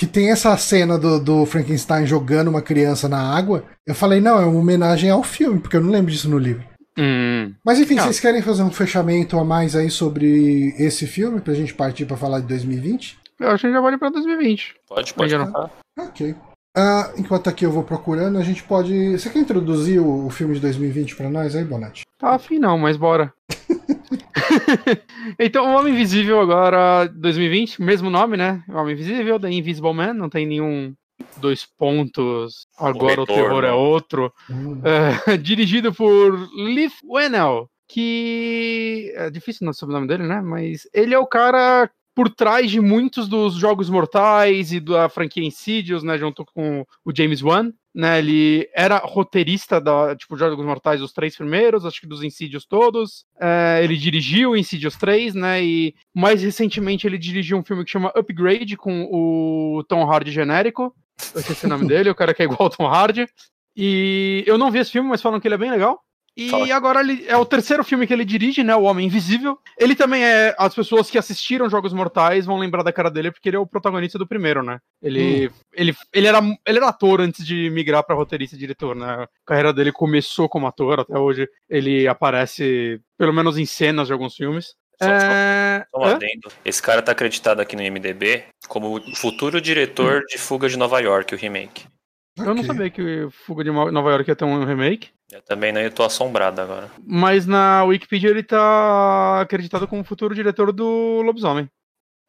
[0.02, 3.64] Que tem essa cena do, do Frankenstein jogando uma criança na água.
[3.86, 6.64] Eu falei, não, é uma homenagem ao filme, porque eu não lembro disso no livro.
[6.98, 7.54] Hum.
[7.64, 8.06] Mas enfim, Ah.
[8.06, 12.18] vocês querem fazer um fechamento a mais aí sobre esse filme pra gente partir pra
[12.18, 13.20] falar de 2020?
[13.40, 14.74] Eu acho que já vale pra 2020.
[14.90, 15.38] Pode, pode.
[15.38, 15.52] Não.
[15.52, 15.70] falar.
[16.00, 16.34] Ok.
[16.76, 19.18] Ah, enquanto aqui eu vou procurando, a gente pode.
[19.18, 22.04] Você quer introduzir o, o filme de 2020 pra nós aí, Bonatti?
[22.18, 23.34] Tá afim não, mas bora.
[25.38, 28.64] então, O Homem Invisível agora, 2020, mesmo nome, né?
[28.70, 30.94] O Homem Invisível, The Invisible Man, não tem nenhum
[31.38, 33.44] dois pontos, agora o, retorno.
[33.44, 34.34] terror é outro.
[34.50, 34.82] Hum.
[34.84, 40.42] É, dirigido por Leif Whannell, que é difícil não saber o nome dele, né?
[40.42, 45.46] Mas ele é o cara por trás de muitos dos jogos mortais e da franquia
[45.46, 46.18] Insidious, né?
[46.18, 47.72] Junto com o James Wan.
[47.94, 52.66] Né, ele era roteirista da tipo Jogos Mortais os três primeiros, acho que dos Insidious
[52.66, 53.26] todos.
[53.38, 55.62] É, ele dirigiu Insidious 3, né?
[55.62, 60.96] E mais recentemente ele dirigiu um filme que chama Upgrade com o Tom Hardy genérico.
[61.36, 63.28] Eu esqueci o nome dele, o cara que é igual ao Tom Hardy.
[63.76, 66.02] E eu não vi esse filme, mas falam que ele é bem legal.
[66.36, 66.74] E Fala.
[66.74, 68.74] agora ele é o terceiro filme que ele dirige, né?
[68.76, 69.60] O Homem Invisível.
[69.78, 70.56] Ele também é.
[70.58, 73.68] As pessoas que assistiram Jogos Mortais vão lembrar da cara dele, porque ele é o
[73.68, 74.80] protagonista do primeiro, né?
[75.04, 79.06] Ele, ele, ele, era, ele era ator antes de migrar pra roteirista e diretor, né?
[79.06, 84.14] A carreira dele começou como ator, até hoje ele aparece, pelo menos em cenas de
[84.14, 84.68] alguns filmes.
[85.02, 85.86] Só- só- É...
[85.92, 86.16] Só um Hã?
[86.16, 86.50] adendo.
[86.64, 91.00] Esse cara tá acreditado aqui no MDB como o futuro diretor de Fuga de Nova
[91.02, 91.86] York, o remake.
[92.38, 92.66] Eu não Ok.
[92.66, 95.10] sabia que Fuga de Nova York ia ter um remake.
[95.32, 96.92] Eu também não eu tô assombrado agora.
[97.06, 101.70] Mas na Wikipedia ele tá acreditado como futuro diretor do Lobisomem.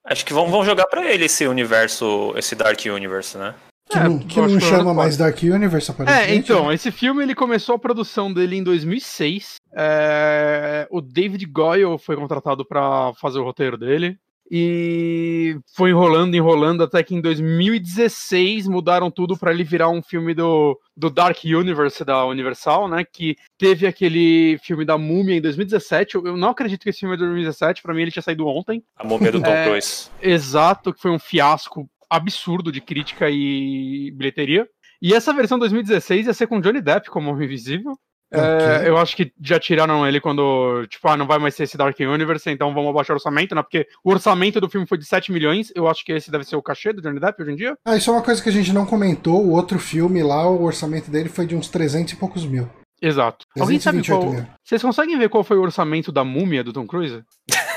[0.04, 3.54] Acho que vão, vão jogar pra ele esse universo, esse Dark Universe, né?
[3.88, 6.32] Que É, não, que não chama mais Dark Universe, aparentemente.
[6.32, 6.74] É, então, né?
[6.74, 9.56] esse filme ele começou a produção dele em 2006.
[9.74, 14.18] É, o David Goyle foi contratado pra fazer o roteiro dele.
[14.54, 20.34] E foi enrolando, enrolando, até que em 2016 mudaram tudo pra ele virar um filme
[20.34, 23.02] do, do Dark Universe da Universal, né?
[23.02, 26.16] Que teve aquele filme da Múmia em 2017.
[26.16, 28.46] Eu, eu não acredito que esse filme é de 2017, pra mim ele tinha saído
[28.46, 28.84] ontem.
[28.94, 29.64] A múmia do Tom É.
[29.64, 30.10] Cruise.
[30.20, 34.68] Exato, que foi um fiasco absurdo de crítica e bilheteria.
[35.00, 37.98] E essa versão 2016 ia ser com Johnny Depp como Homem Invisível.
[38.32, 38.88] É, Ok.
[38.88, 41.98] eu acho que já tiraram ele quando, tipo, ah, não vai mais ser esse Dark
[42.00, 43.62] Universe, então vamos abaixar o orçamento, né?
[43.62, 46.56] Porque o orçamento do filme foi de 7 milhões, eu acho que esse deve ser
[46.56, 47.76] o cachê do Johnny Depp hoje em dia.
[47.84, 49.44] Ah, isso é uma coisa que a gente não comentou.
[49.44, 52.68] O outro filme lá, o orçamento dele foi de uns 300 e poucos mil.
[53.00, 53.44] Exato.
[53.58, 54.32] Alguém sabe 328 qual.
[54.32, 54.46] mil.
[54.64, 57.22] Vocês conseguem ver qual foi o orçamento da múmia do Tom Cruise?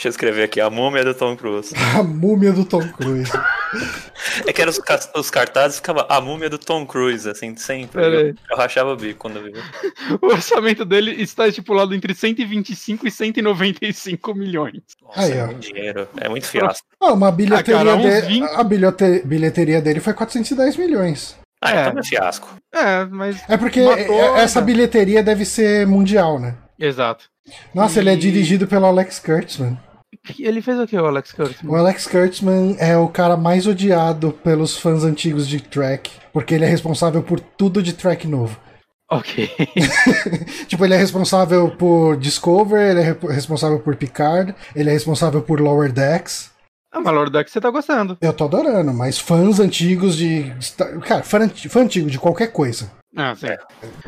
[0.00, 1.74] Deixa eu escrever aqui, a múmia do Tom Cruise.
[1.94, 3.30] A múmia do Tom Cruise.
[4.46, 4.80] É que eram os,
[5.14, 8.02] os cartazes ficava a múmia do Tom Cruise, assim, sempre.
[8.02, 9.52] Eu, eu, rachava o bico quando eu vi.
[10.22, 14.80] O orçamento dele está estipulado entre 125 e 195 milhões.
[15.02, 16.08] Nossa, Aí, é muito dinheiro.
[16.16, 16.86] É muito fiasco.
[16.98, 18.26] Ah, uma bilheteria ah, cara, de...
[18.26, 18.44] 20...
[18.54, 18.64] A
[19.26, 21.36] bilheteria dele foi 410 milhões.
[21.60, 21.88] Ah, é.
[21.88, 22.48] então é fiasco.
[22.72, 23.36] É, mas.
[23.46, 24.66] É porque matou, essa né?
[24.66, 26.56] bilheteria deve ser mundial, né?
[26.78, 27.26] Exato.
[27.74, 28.02] Nossa, e...
[28.02, 29.78] ele é dirigido pelo Alex Kurtzman.
[30.38, 31.72] Ele fez o que, o Alex Kurtzman?
[31.72, 36.64] O Alex Kurtzman é o cara mais odiado pelos fãs antigos de Trek, porque ele
[36.64, 38.58] é responsável por tudo de Trek novo.
[39.12, 39.50] Ok.
[40.68, 45.60] tipo, ele é responsável por Discover, ele é responsável por Picard, ele é responsável por
[45.60, 46.52] Lower Decks.
[46.92, 48.16] Ah, mas Lower Decks você tá gostando.
[48.20, 50.52] Eu tô adorando, mas fãs antigos de.
[51.04, 52.88] Cara, fã, fã antigo de qualquer coisa.
[53.16, 53.46] Ah, sim.
[53.48, 53.58] É.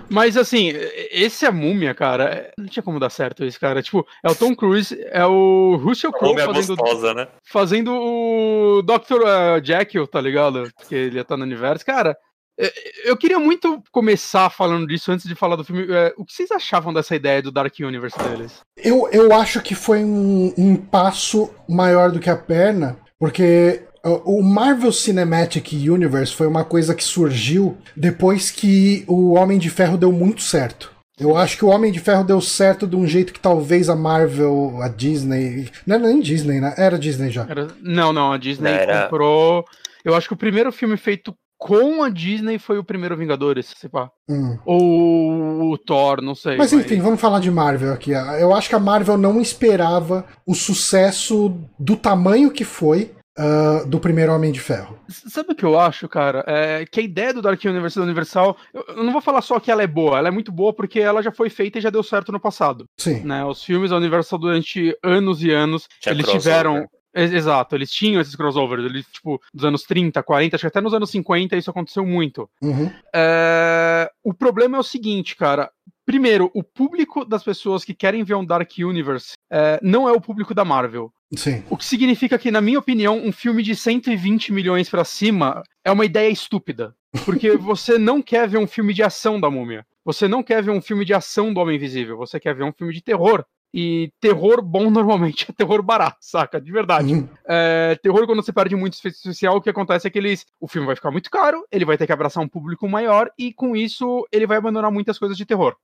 [0.09, 0.72] Mas assim,
[1.11, 2.53] esse é a múmia, cara.
[2.57, 3.82] Não tinha como dar certo esse cara.
[3.82, 7.28] Tipo, é o Tom Cruise, é o Russell Crowe fazendo, gostosa, né?
[7.44, 9.22] fazendo o Dr.
[9.22, 10.70] Uh, Jekyll, tá ligado?
[10.88, 11.84] Que ele ia estar no universo.
[11.84, 12.16] Cara,
[12.59, 12.72] é,
[13.05, 15.86] eu queria muito começar falando disso antes de falar do filme.
[15.90, 18.61] É, o que vocês achavam dessa ideia do Dark Universe deles?
[18.76, 24.42] Eu, eu acho que foi um, um passo maior do que a perna, porque o
[24.42, 30.12] Marvel Cinematic Universe foi uma coisa que surgiu depois que o Homem de Ferro deu
[30.12, 30.92] muito certo.
[31.18, 33.94] Eu acho que o Homem de Ferro deu certo de um jeito que talvez a
[33.94, 35.70] Marvel, a Disney.
[35.86, 36.74] Não era nem Disney, né?
[36.76, 37.46] Era Disney já.
[37.48, 37.68] Era...
[37.80, 39.05] Não, não, a Disney era...
[39.05, 39.64] comprou.
[40.05, 43.88] Eu acho que o primeiro filme feito com a Disney foi o primeiro Vingadores, se
[43.88, 44.11] pá.
[44.28, 44.59] Hum.
[44.66, 46.57] Ou o Thor, não sei.
[46.57, 47.05] Mas enfim, mas...
[47.05, 48.11] vamos falar de Marvel aqui.
[48.11, 53.99] Eu acho que a Marvel não esperava o sucesso do tamanho que foi Uh, do
[53.99, 54.99] primeiro Homem de Ferro.
[55.09, 56.45] Sabe o que eu acho, cara?
[56.47, 59.70] É que a ideia do Dark Universe da Universal, eu não vou falar só que
[59.70, 62.03] ela é boa, ela é muito boa porque ela já foi feita e já deu
[62.03, 62.85] certo no passado.
[62.99, 63.20] Sim.
[63.20, 63.43] Né?
[63.43, 66.87] Os filmes da Universal durante anos e anos, já eles tiveram.
[67.14, 70.95] Exato, eles tinham esses crossovers, eles, tipo, dos anos 30, 40, acho que até nos
[70.95, 72.49] anos 50 isso aconteceu muito.
[72.62, 72.91] Uhum.
[73.14, 74.11] É...
[74.24, 75.70] O problema é o seguinte, cara.
[76.05, 80.20] Primeiro, o público das pessoas que querem ver um Dark Universe é, não é o
[80.20, 81.12] público da Marvel.
[81.36, 81.62] Sim.
[81.70, 85.90] O que significa que, na minha opinião, um filme de 120 milhões para cima é
[85.90, 86.94] uma ideia estúpida.
[87.24, 89.86] Porque você não quer ver um filme de ação da múmia.
[90.05, 92.16] Você não quer ver um filme de ação do Homem Invisível.
[92.18, 93.44] Você quer ver um filme de terror.
[93.74, 96.61] E terror bom normalmente é terror barato, saca?
[96.61, 97.14] De verdade.
[97.14, 97.28] Uhum.
[97.46, 100.68] É, terror, quando você perde muito efeito especial, o que acontece é que eles, o
[100.68, 103.74] filme vai ficar muito caro, ele vai ter que abraçar um público maior, e com
[103.74, 105.74] isso ele vai abandonar muitas coisas de terror.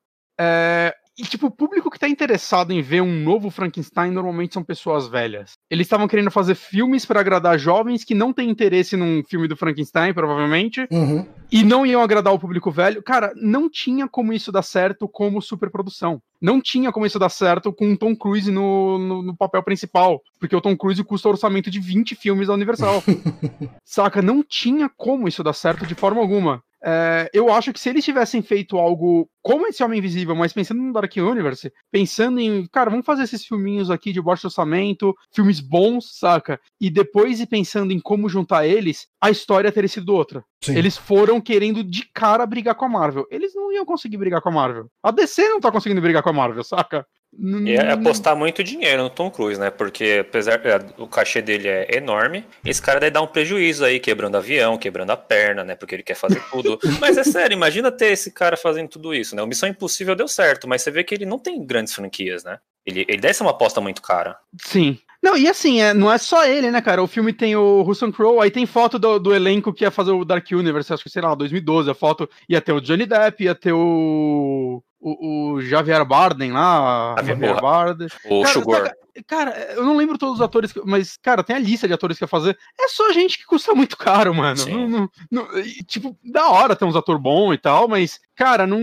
[0.41, 4.63] É, e, tipo, o público que tá interessado em ver um novo Frankenstein normalmente são
[4.63, 5.55] pessoas velhas.
[5.69, 9.57] Eles estavam querendo fazer filmes para agradar jovens que não têm interesse num filme do
[9.57, 11.27] Frankenstein, provavelmente, uhum.
[11.51, 13.03] e não iam agradar o público velho.
[13.03, 16.23] Cara, não tinha como isso dar certo como superprodução.
[16.41, 20.23] Não tinha como isso dar certo com o Tom Cruise no, no, no papel principal,
[20.39, 23.03] porque o Tom Cruise custa orçamento de 20 filmes da Universal.
[23.85, 24.23] Saca?
[24.23, 26.63] Não tinha como isso dar certo de forma alguma.
[26.83, 30.81] É, eu acho que se eles tivessem feito algo como esse Homem Invisível, mas pensando
[30.81, 35.61] no Dark Universe, pensando em, cara, vamos fazer esses filminhos aqui de baixo orçamento, filmes
[35.61, 36.61] bons, saca?
[36.81, 40.45] E depois ir pensando em como juntar eles, a história teria sido outra.
[40.63, 40.77] Sim.
[40.77, 43.27] Eles foram querendo de cara brigar com a Marvel.
[43.31, 44.91] Eles não iam conseguir brigar com a Marvel.
[45.03, 47.07] A DC não tá conseguindo brigar com a Marvel, saca?
[47.37, 49.71] E é apostar muito dinheiro no Tom Cruise, né?
[49.71, 54.01] Porque apesar é, o cachê dele é enorme, esse cara daí dá um prejuízo aí,
[54.01, 55.75] quebrando avião, quebrando a perna, né?
[55.75, 56.79] Porque ele quer fazer tudo.
[57.01, 59.43] mas é sério, imagina ter esse cara fazendo tudo isso, né?
[59.43, 62.59] O Missão Impossível deu certo, mas você vê que ele não tem grandes franquias, né?
[62.87, 64.39] Ele, ele deve ser uma aposta muito cara.
[64.63, 64.99] Sim.
[65.29, 67.03] Não, e assim, é, não é só ele, né, cara?
[67.03, 70.11] O filme tem o Russell Crowe, aí tem foto do, do, elenco que ia fazer
[70.11, 71.91] o Dark Universe, acho que, sei lá, 2012.
[71.91, 77.15] A foto ia ter o Johnny Depp, ia ter o o, o Javier Bardem lá,
[77.23, 78.09] Javier Bardem.
[78.25, 78.93] O cara, Sugar.
[79.27, 82.25] Cara, eu não lembro todos os atores, mas, cara, tem a lista de atores que
[82.25, 82.57] ia fazer.
[82.79, 84.67] É só gente que custa muito caro, mano.
[84.67, 85.49] Não, não, não,
[85.87, 88.79] tipo, da hora ter uns atores bons e tal, mas, cara, não,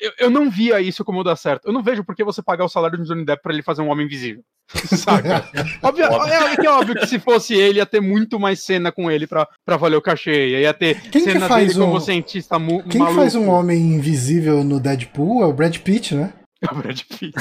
[0.00, 1.66] eu, eu não via isso como dar certo.
[1.66, 3.82] Eu não vejo por que você pagar o salário de Johnny Depp pra ele fazer
[3.82, 4.42] um Homem Invisível.
[4.96, 5.48] Saca?
[5.82, 9.26] óbvio, é, é, óbvio que se fosse ele, ia ter muito mais cena com ele
[9.26, 10.60] pra, pra valer o cachê.
[10.60, 11.86] Ia ter Quem cena que faz dele um...
[11.86, 13.20] como cientista mu Quem maluco.
[13.20, 16.32] faz um homem invisível no Deadpool é o Brad Pitt, né?
[16.62, 17.34] É o Brad Pitt.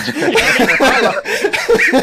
[0.60, 1.24] ele, fala,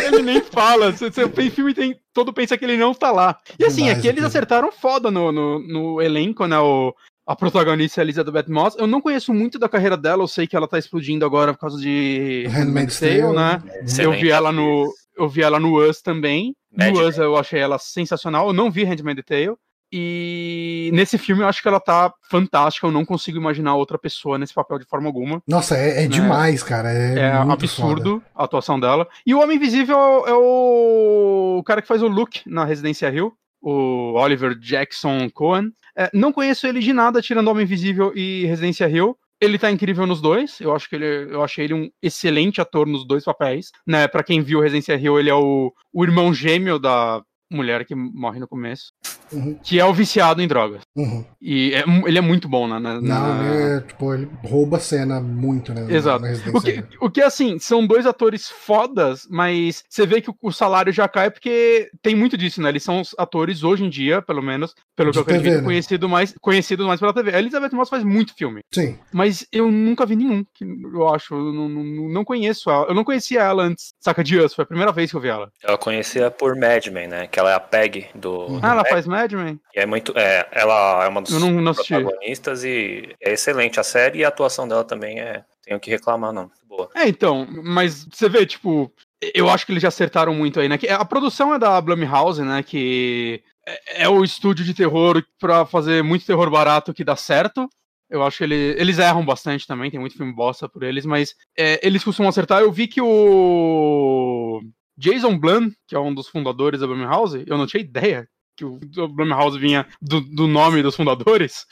[0.05, 0.93] ele nem fala.
[0.93, 3.39] Você, você, filme tem, todo pensa que ele não tá lá.
[3.59, 6.59] E assim, aqui eles acertaram foda no, no, no elenco, né?
[6.59, 6.95] O,
[7.27, 8.77] a protagonista é Elizabeth Moss.
[8.79, 11.61] Eu não conheço muito da carreira dela, eu sei que ela tá explodindo agora por
[11.61, 13.62] causa de Handmaid's Tale, né?
[13.83, 14.01] Excelente.
[14.01, 16.55] Eu vi ela no eu vi ela no Us também.
[16.71, 18.49] No Us eu achei ela sensacional.
[18.49, 19.57] Eu não vi Handmaid's Tale.
[19.93, 22.87] E nesse filme eu acho que ela tá fantástica.
[22.87, 25.43] Eu não consigo imaginar outra pessoa nesse papel de forma alguma.
[25.47, 26.93] Nossa, é, é demais, cara.
[26.93, 28.24] É, É absurdo foda.
[28.34, 29.07] a atuação dela.
[29.26, 34.14] E o Homem Invisível é o cara que faz o Luke na Residência Hill, o
[34.14, 35.72] Oliver Jackson Cohen.
[35.97, 39.16] É, não conheço ele de nada, tirando Homem Invisível e Residência Hill.
[39.41, 40.61] Ele tá incrível nos dois.
[40.61, 43.70] Eu acho que ele, eu achei ele um excelente ator nos dois papéis.
[43.87, 44.09] Né?
[44.09, 48.41] Para quem viu Residência Hill, ele é o, o irmão gêmeo da mulher que morre
[48.41, 48.93] no começo,
[49.33, 50.83] Uhum, que é o viciado em drogas.
[50.97, 51.24] uhum.
[51.41, 54.77] E é ele é muito bom na, na- Não, na- ele, é, tipo, ele rouba
[54.77, 55.83] a cena muito, né?
[55.83, 56.22] na- Exato.
[56.22, 60.31] na O Residência que, o que, assim, são dois atores fodas, mas você vê que
[60.31, 62.69] o, o salário já cai porque tem muito disso, né?
[62.69, 65.57] Eles são os atores hoje em dia, pelo menos, pelo De que eu acredito, TV,
[65.59, 65.65] né?
[65.65, 67.35] conhecido mais, conhecidos mais pela TV.
[67.35, 68.97] A Elizabeth Moss faz muito filme, Sim.
[69.12, 71.35] mas eu nunca vi nenhum, que eu acho.
[71.35, 72.86] Eu não, não, não conheço ela.
[72.86, 75.28] Eu não conhecia ela antes, saca de Us, foi a primeira vez que eu vi
[75.28, 75.51] ela.
[75.62, 77.27] Eu a conhecia por Mad Men, né?
[77.27, 78.47] Que ela é a Peg do.
[78.47, 79.59] do Ah, ela Mad faz Mad Men?
[79.74, 80.12] E é muito.
[80.16, 84.28] É, ela é uma dos não, não protagonistas e é excelente a série e a
[84.28, 85.44] atuação dela também é.
[85.64, 86.51] Tenho que reclamar, não.
[86.68, 86.90] Boa.
[86.94, 88.93] É, então, mas você vê, tipo,
[89.34, 90.78] eu acho que eles já acertaram muito aí, né?
[90.90, 92.62] A produção é da Blumhouse, né?
[92.62, 97.68] Que é, é o estúdio de terror pra fazer muito terror barato que dá certo.
[98.09, 101.34] Eu acho que ele- eles erram bastante também, tem muito filme bosta por eles, mas
[101.59, 102.60] é, eles costumam acertar.
[102.60, 104.60] Eu vi que o
[104.97, 108.78] Jason Blum, que é um dos fundadores da Blumhouse, eu não tinha ideia que o
[109.09, 111.66] Blumhouse vinha do, do nome dos fundadores.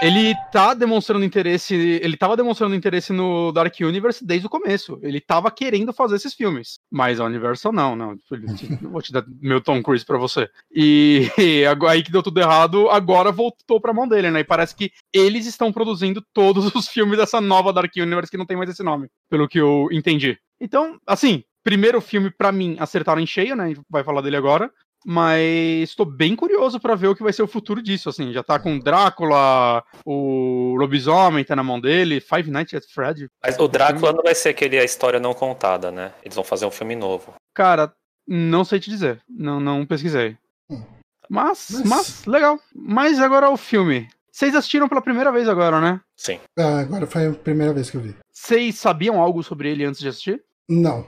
[0.00, 1.74] Ele tá demonstrando interesse.
[1.74, 4.98] Ele tava demonstrando interesse no Dark Universe desde o começo.
[5.02, 6.78] Ele tava querendo fazer esses filmes.
[6.90, 8.12] Mas a Universal não, não.
[8.12, 10.48] Eu Vou te dar meu Tom Cruise pra você.
[10.72, 14.40] E, e aí que deu tudo errado, agora voltou pra mão dele, né?
[14.40, 18.46] E parece que eles estão produzindo todos os filmes dessa nova Dark Universe que não
[18.46, 20.38] tem mais esse nome, pelo que eu entendi.
[20.60, 23.64] Então, assim, primeiro filme pra mim acertaram em cheio, né?
[23.64, 24.70] A gente vai falar dele agora.
[25.06, 28.32] Mas estou bem curioso pra ver o que vai ser o futuro disso, assim.
[28.32, 33.28] Já tá com Drácula, o lobisomem tá na mão dele, Five Nights at Fred.
[33.42, 36.12] Mas o Drácula não vai ser aquele a história não contada, né?
[36.22, 37.34] Eles vão fazer um filme novo.
[37.54, 37.92] Cara,
[38.26, 39.20] não sei te dizer.
[39.28, 40.36] Não, não pesquisei.
[40.70, 40.82] Hum.
[41.28, 42.58] Mas, Mas- mas, legal.
[42.74, 44.08] Mas agora o filme.
[44.30, 46.00] Vocês assistiram pela primeira vez agora, né?
[46.16, 46.38] Sim.
[46.58, 48.14] Ah, agora foi a primeira vez que eu vi.
[48.32, 50.42] Vocês sabiam algo sobre ele antes de assistir?
[50.68, 51.04] Não.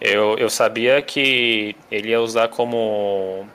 [0.00, 3.46] Eu, eu sabia que ele ia usar como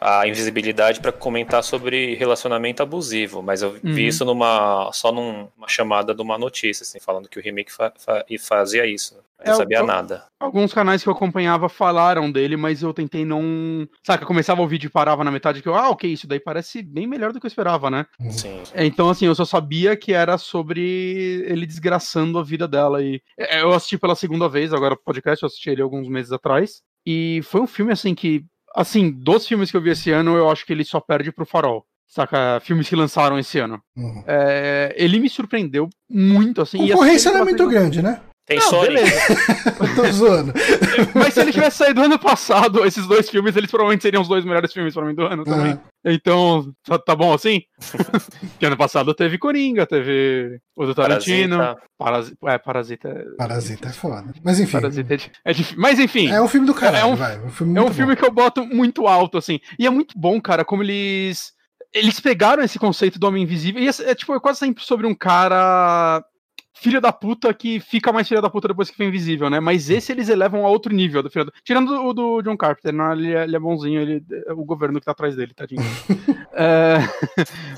[0.00, 3.98] a invisibilidade para comentar sobre relacionamento abusivo, mas eu vi Uhum.
[3.98, 8.24] isso numa só numa chamada de uma notícia, assim, falando que o remake fa- fa-
[8.28, 9.14] e fazia isso.
[9.38, 10.24] Eu É, não sabia eu- nada.
[10.40, 13.86] Alguns canais que eu acompanhava falaram dele, mas eu tentei não.
[14.02, 16.82] Saca, começava o vídeo e parava na metade que eu, ah, ok, isso daí parece
[16.82, 18.06] bem melhor do que eu esperava, né?
[18.30, 18.62] Sim.
[18.72, 20.80] É, Então, assim, eu só sabia que era sobre
[21.46, 23.02] ele desgraçando a vida dela.
[23.02, 26.32] E é, eu assisti pela segunda vez, agora o podcast, eu assisti ele alguns meses
[26.32, 26.80] atrás.
[27.04, 28.42] E foi um filme, assim, que.
[28.76, 31.46] Assim, dos filmes que eu vi esse ano, eu acho que ele só perde pro
[31.46, 31.86] Farol.
[32.06, 32.60] Saca?
[32.60, 33.80] Filmes que lançaram esse ano.
[33.96, 34.22] Uhum.
[34.26, 36.84] É, ele me surpreendeu muito, assim.
[36.84, 38.20] e Concorrência não é ele muito grande, né?
[38.46, 39.02] Tem Não, Sonic.
[39.80, 40.52] Eu tô zoando.
[41.14, 44.44] Mas se ele tivesse saído ano passado, esses dois filmes, eles provavelmente seriam os dois
[44.44, 45.72] melhores filmes pra mim do ano também.
[45.72, 45.80] Aham.
[46.04, 47.62] Então, tá, tá bom assim?
[48.52, 51.58] Porque ano passado teve Coringa, teve o do Tarantino.
[51.58, 51.82] Parasita.
[51.98, 52.36] Parasita.
[52.46, 53.08] É, Parasita.
[53.08, 54.32] é- Parasita é foda.
[54.44, 54.72] Mas enfim.
[54.72, 55.76] Parasita é, é difícil.
[55.80, 56.28] Mas enfim.
[56.30, 57.40] É um filme do caralho, É um- vai.
[57.40, 59.58] Um filme É um filme que eu boto muito alto, assim.
[59.76, 61.52] E é muito bom, cara, como eles.
[61.92, 63.82] Eles pegaram esse conceito do Homem Invisível.
[63.82, 66.22] E é, é, tipo, é quase sempre sobre um cara.
[66.78, 69.58] Filho da puta que fica mais filho da puta depois que fica invisível, né?
[69.60, 71.52] Mas esse eles elevam a outro nível do filho da...
[71.64, 75.00] Tirando o do John Carpenter, não, ele, é, ele é bonzinho, ele, é o governo
[75.00, 75.82] que tá atrás dele, tadinho.
[76.58, 76.96] É,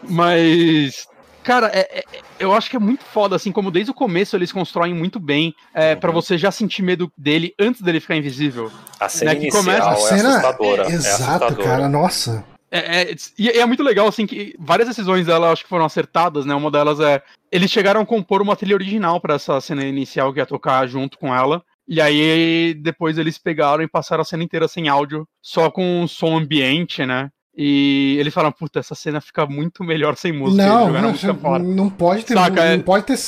[0.08, 1.08] mas.
[1.42, 2.04] Cara, é- é-
[2.38, 5.54] eu acho que é muito foda, assim, como desde o começo eles constroem muito bem
[5.74, 6.00] é, Uhum.
[6.00, 8.70] pra você já sentir medo dele antes dele ficar invisível.
[9.00, 10.82] A cena Né, que inicial começa- A é cena assustadora.
[10.82, 11.62] é Exato, assustadora.
[11.68, 11.88] cara.
[11.88, 12.44] Nossa.
[12.70, 16.44] É, é, e é muito legal, assim, que várias decisões dela acho que foram acertadas,
[16.44, 16.54] né?
[16.54, 17.22] Uma delas é.
[17.50, 21.18] Eles chegaram a compor uma trilha original pra essa cena inicial que ia tocar junto
[21.18, 21.62] com ela.
[21.86, 26.36] E aí depois eles pegaram e passaram a cena inteira sem áudio, só com som
[26.36, 27.30] ambiente, né?
[27.60, 30.64] E eles falaram, puta, essa cena fica muito melhor sem música.
[30.64, 33.18] Não, não, não pode ter, Saca, é- não pode ter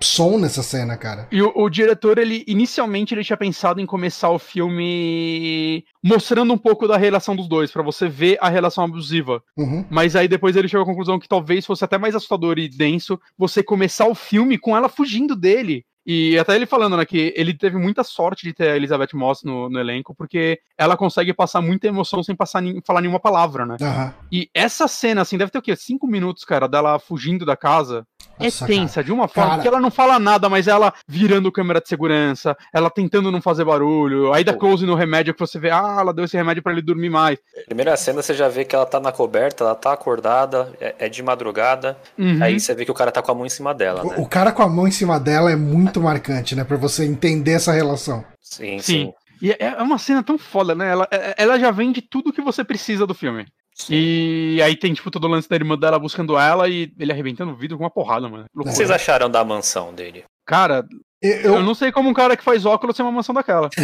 [0.00, 1.26] som nessa cena, cara.
[1.32, 6.58] E o, o diretor, ele inicialmente ele tinha pensado em começar o filme mostrando um
[6.58, 9.42] pouco da relação dos dois, pra você ver a relação abusiva.
[9.56, 9.84] Uhum.
[9.90, 13.18] Mas aí depois ele chegou à conclusão que talvez fosse até mais assustador e denso
[13.36, 15.84] você começar o filme com ela fugindo dele.
[16.10, 19.42] E até ele falando, né, que ele teve muita sorte de ter a Elizabeth Moss
[19.42, 23.76] no, no elenco, porque ela consegue passar muita emoção sem passar falar nenhuma palavra, né?
[23.78, 24.14] Aham.
[24.32, 25.76] E essa cena, assim, deve ter o quê?
[25.76, 28.06] Cinco minutos, cara, dela fugindo da casa.
[28.38, 29.62] Nossa, é tensa, de uma forma Cara.
[29.62, 33.64] que ela não fala nada, mas ela virando câmera de segurança, ela tentando não fazer
[33.64, 36.72] barulho, aí dá close no remédio que você vê, ah, ela deu esse remédio pra
[36.72, 37.38] ele dormir mais.
[37.66, 41.08] Primeira cena você já vê que ela tá na coberta, ela tá acordada, é, é
[41.08, 41.96] de madrugada.
[42.16, 42.38] Uhum.
[42.42, 44.14] Aí você vê que o cara tá com a mão em cima dela, O- né?
[44.18, 46.62] O cara com a mão em cima dela é muito marcante, né?
[46.64, 48.24] Pra você entender essa relação.
[48.40, 48.80] Sim, Sim.
[48.80, 49.12] sim.
[49.42, 50.90] E é é uma cena tão foda, né?
[50.90, 53.46] Ela, é- ela já vende tudo que você precisa do filme.
[53.80, 53.94] Sim.
[53.94, 57.52] E aí tem, tipo, todo o lance da irmã dela buscando ela e ele arrebentando
[57.52, 58.44] o vidro com uma porrada, mano.
[58.54, 60.24] O que vocês acharam da mansão dele?
[60.46, 60.84] Cara,
[61.20, 61.62] Eu, eu...
[61.62, 63.68] não sei como um cara que faz óculos tem uma mansão daquela.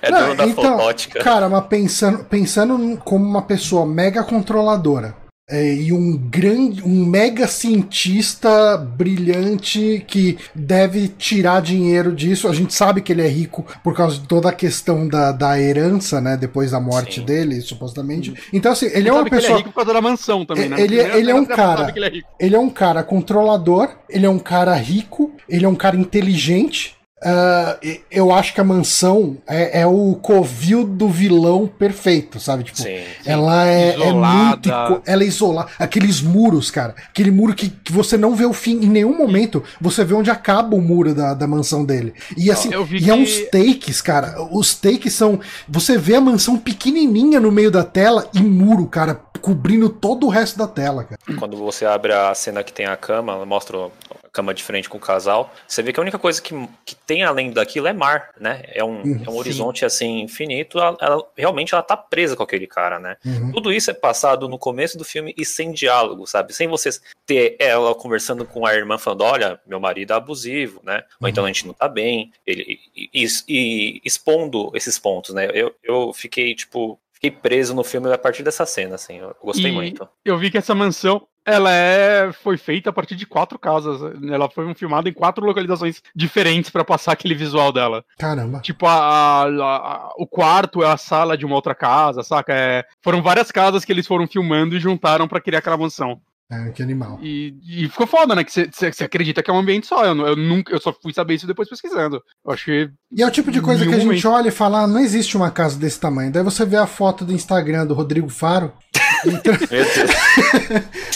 [0.00, 1.20] É Não, dono da então, fotótica.
[1.24, 5.16] Cara, mas pensando, pensando como uma pessoa mega controladora
[5.48, 12.48] é, e um grande, um mega cientista brilhante que deve tirar dinheiro disso.
[12.48, 15.60] A gente sabe que ele é rico por causa de toda a questão da, da
[15.60, 16.36] herança, né?
[16.36, 17.26] Depois da morte Sim.
[17.26, 18.32] dele, supostamente.
[18.52, 19.58] Então, assim, ele é uma que Ele é pessoa.
[19.58, 20.76] rico por causa da mansão também, né?
[20.80, 22.28] Ele- Primeira ele é um cara- ele é rico.
[22.40, 26.94] Ele é um cara controlador, ele é um cara rico, ele é um cara inteligente.
[27.24, 27.78] Ah,
[28.10, 32.64] eu acho que a mansão é, é o covil do vilão perfeito, sabe?
[32.64, 32.98] Tipo, Sim.
[33.24, 34.70] ela é, é muito.
[35.06, 35.70] Ela é isolada.
[35.78, 36.94] Aqueles muros, cara.
[37.08, 38.76] Aquele muro que, que você não vê o fim.
[38.84, 42.12] Em nenhum momento você vê onde acaba o muro da, da mansão dele.
[42.36, 44.36] E assim, e é que- uns takes, cara.
[44.52, 45.40] Os takes são.
[45.68, 50.30] Você vê a mansão pequenininha no meio da tela e muro, cara, cobrindo todo o
[50.30, 51.20] resto da tela, cara.
[51.38, 54.96] Quando você abre a cena que tem a cama, mostra a cama de frente com
[54.96, 56.54] o casal, você vê que a única coisa que,
[56.84, 58.62] que tem além daquilo é mar, né?
[58.68, 59.22] É um, Uhum.
[59.26, 60.78] é um horizonte assim infinito.
[60.78, 63.16] Ela, ela- realmente ela tá presa com aquele cara, né?
[63.24, 63.52] Uhum.
[63.52, 66.54] Tudo isso é passado no começo do filme e sem diálogo, sabe?
[66.54, 66.88] Sem você
[67.26, 71.02] ter ela conversando com a irmã falando, olha, meu marido é abusivo, né?
[71.20, 72.32] Ou então a gente não tá bem.
[72.46, 75.48] Ele, e, e- e expondo esses pontos, né?
[75.52, 79.18] Eu, eu fiquei, tipo, fiquei preso no filme a partir dessa cena, assim.
[79.18, 80.08] Eu gostei E muito.
[80.24, 84.00] Eu vi que essa mansão, ela é foi feita a partir de quatro casas.
[84.30, 88.04] Ela foi filmada em quatro localizações diferentes pra passar aquele visual dela.
[88.18, 88.60] Caramba.
[88.60, 92.52] Tipo, a, a- a- o quarto é a sala de uma outra casa, saca?
[92.54, 96.20] É, foram várias casas que eles foram filmando e juntaram pra criar aquela mansão.
[96.54, 97.18] É, que animal.
[97.22, 98.44] E, e ficou foda, né?
[98.44, 100.04] Que você acredita que é um ambiente só.
[100.04, 102.22] Eu, não- eu nunca, eu só fui saber isso depois pesquisando.
[102.46, 102.90] Eu que.
[103.12, 105.36] E é o tipo de coisa que a gente olha e fala, ah, não existe
[105.36, 106.30] uma casa desse tamanho.
[106.32, 108.72] Daí você vê a foto do Instagram do Rodrigo Faro.
[109.26, 109.54] Então,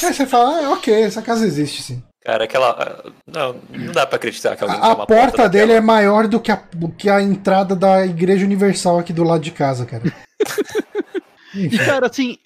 [0.08, 2.02] aí você fala, ah, ok, essa casa existe sim.
[2.24, 3.04] Cara, aquela.
[3.26, 6.40] Não, não dá pra acreditar que alguém A, a uma porta dele é maior do
[6.40, 10.04] que a, do que a entrada da Igreja Universal aqui do lado de casa, cara.
[11.54, 12.38] E, cara, assim,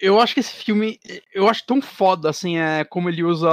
[0.00, 0.98] eu acho que esse filme.
[1.34, 3.48] Eu acho tão foda, assim, é como ele usa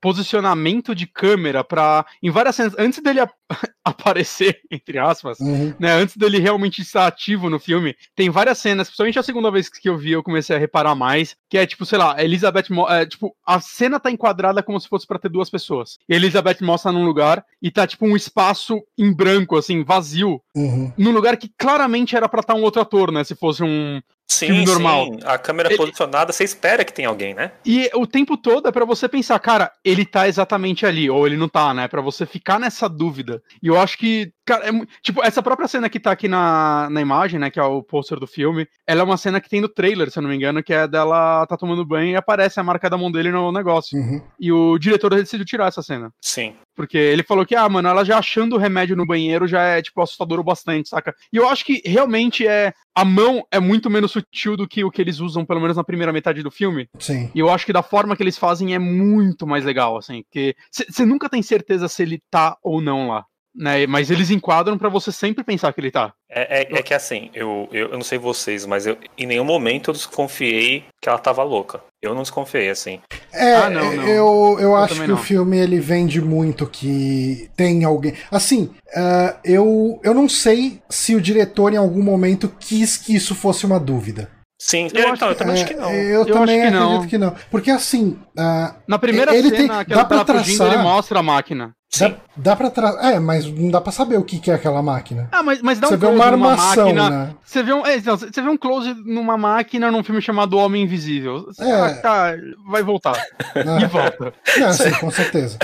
[0.00, 2.04] posicionamento de câmera pra.
[2.22, 2.74] Em várias cenas.
[2.78, 3.32] Antes dele ap-
[3.84, 5.38] aparecer, entre aspas.
[5.40, 5.74] Uhum.
[5.80, 9.68] Né, antes dele realmente estar ativo no filme, tem várias cenas, principalmente a segunda vez
[9.68, 13.06] que eu vi, eu comecei a reparar mais, que é tipo, sei lá, Elizabeth, é,
[13.06, 15.98] tipo, a cena tá enquadrada como se fosse pra ter duas pessoas.
[16.08, 20.92] E Elizabeth mostra num lugar e tá tipo um espaço em branco, assim, vazio, Uhum.
[20.96, 24.00] num lugar que claramente era pra estar um outro ator, né, se fosse um...
[24.28, 25.04] Sim, filme normal.
[25.06, 25.18] sim.
[25.24, 27.52] A câmera Ele- posicionada, você espera que tem alguém, né?
[27.64, 31.36] E o tempo todo é pra você pensar, cara, ele tá exatamente ali, ou ele
[31.36, 31.86] não tá, né?
[31.88, 33.40] Pra você ficar nessa dúvida.
[33.62, 37.00] E eu acho que, cara, é tipo, essa própria cena que tá aqui na, na
[37.00, 37.50] imagem, né?
[37.50, 40.18] Que é o pôster do filme, ela é uma cena que tem no trailer, se
[40.18, 42.98] eu não me engano, que é dela tá tomando banho e aparece a marca da
[42.98, 43.96] mão dele no negócio.
[43.98, 44.20] Uhum.
[44.40, 46.12] E o diretor decidiu tirar essa cena.
[46.20, 46.54] Sim.
[46.76, 49.82] Porque ele falou que, ah, mano, ela já achando o remédio no banheiro já é,
[49.82, 51.14] tipo, assustador o bastante, saca?
[51.32, 52.72] E eu acho que realmente é.
[52.94, 55.84] A mão é muito menos sutil do que o que eles usam, pelo menos na
[55.84, 56.88] primeira metade do filme.
[56.98, 57.30] Sim.
[57.34, 60.56] E eu acho que da forma que eles fazem é muito mais legal, assim, porque
[60.70, 63.26] você nunca tem certeza se ele tá ou não lá,
[63.56, 63.86] né?
[63.86, 66.12] Mas eles enquadram pra você sempre pensar que ele tá.
[66.30, 69.44] É, é, é que assim, eu, eu, eu não sei vocês, mas eu em nenhum
[69.44, 71.80] momento eu desconfiei que ela tava louca.
[72.02, 73.00] Eu não desconfiei, assim.
[73.32, 74.06] É, Ah, não, não.
[74.06, 75.22] eu, eu acho também que o não.
[75.22, 78.12] filme ele vende muito que tem alguém.
[78.30, 83.34] Assim, ah, eu, eu não sei se o diretor em algum momento quis que isso
[83.34, 84.30] fosse uma dúvida.
[84.58, 85.90] Sim, Eu eu, acho então, eu também É, acho que não.
[85.92, 87.06] Eu, Eu também acho que acredito não.
[87.08, 87.34] que não.
[87.50, 90.82] Porque assim, ah, Na primeira Ele cena tem- que dá ela pra fugindo, traçar- ele
[90.82, 91.66] mostra a máquina.
[91.66, 92.16] dá, Sim.
[92.36, 92.98] dá pra trazer.
[93.04, 95.28] É, mas não dá pra saber o que, que é aquela máquina.
[95.30, 97.10] Ah, mas, mas dá Você um vê close uma numa armação, máquina.
[97.10, 97.34] né?
[97.44, 100.82] Você vê, um, é, então, você vê um close numa máquina num filme chamado Homem
[100.84, 101.46] Invisível.
[101.60, 101.72] É.
[101.72, 102.34] Ah, tá,
[102.70, 103.12] vai voltar.
[103.54, 104.32] E volta.
[104.58, 105.58] Não, sim, com certeza.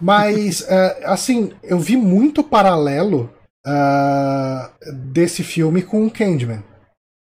[0.00, 3.32] Mas, é, assim, eu vi muito paralelo
[3.66, 6.62] ah, desse filme com o Candyman.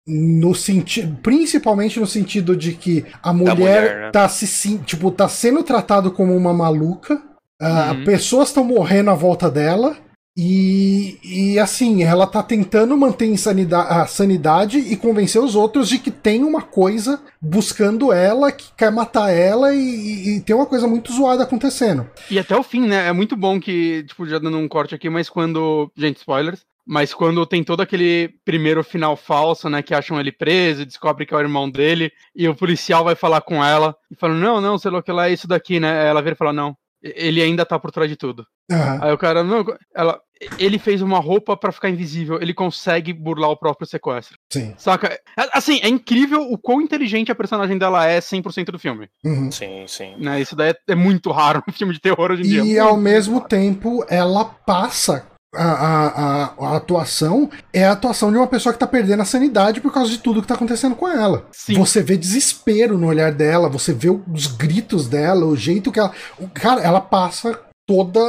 [0.06, 4.12] No sentido, principalmente no sentido de que a mulher, mulher, né?
[4.12, 7.22] tá se tipo tá sendo tratado como uma maluca
[7.64, 8.04] Uh, uhum.
[8.04, 9.96] Pessoas estão morrendo à volta dela.
[10.36, 13.32] E, e assim, ela tá tentando manter
[13.72, 18.92] a sanidade e convencer os outros de que tem uma coisa buscando ela, que quer
[18.92, 22.10] matar ela, e, e, tem uma coisa muito zoada acontecendo.
[22.32, 23.08] E até o fim, né?
[23.08, 25.92] É muito bom que, tipo, já dando um corte aqui, mas quando.
[25.96, 26.66] Gente, spoilers.
[26.86, 29.82] Mas quando tem todo aquele primeiro final falso, né?
[29.82, 33.42] Que acham ele preso, descobre que é o irmão dele, e o policial vai falar
[33.42, 36.08] com ela e fala: Não, não, sei lá o que lá é isso daqui, né?
[36.08, 38.46] Ela vira e fala: Não, ele ainda tá por trás de tudo.
[38.72, 39.04] Uhum.
[39.04, 40.20] Aí o cara, não, ela,
[40.58, 44.38] ele fez uma roupa para ficar invisível, ele consegue burlar o próprio sequestro.
[44.52, 44.74] Sim.
[44.78, 45.08] Saca?
[45.38, 49.10] É, assim, é incrível o quão inteligente a personagem dela é 100% do filme.
[49.24, 49.52] Uhum.
[49.52, 50.16] Sim, sim.
[50.18, 52.64] Né, isso daí é, é, muito raro no filme de terror hoje em e, dia.
[52.64, 58.48] E ao mesmo tempo, ela passa a, a, a, atuação é a atuação de uma
[58.48, 61.46] pessoa que tá perdendo a sanidade por causa de tudo que tá acontecendo com ela.
[61.52, 61.76] Sim.
[61.76, 66.12] Você vê desespero no olhar dela, você vê os gritos dela, o jeito que ela.
[66.54, 68.20] Cara, ela passa todo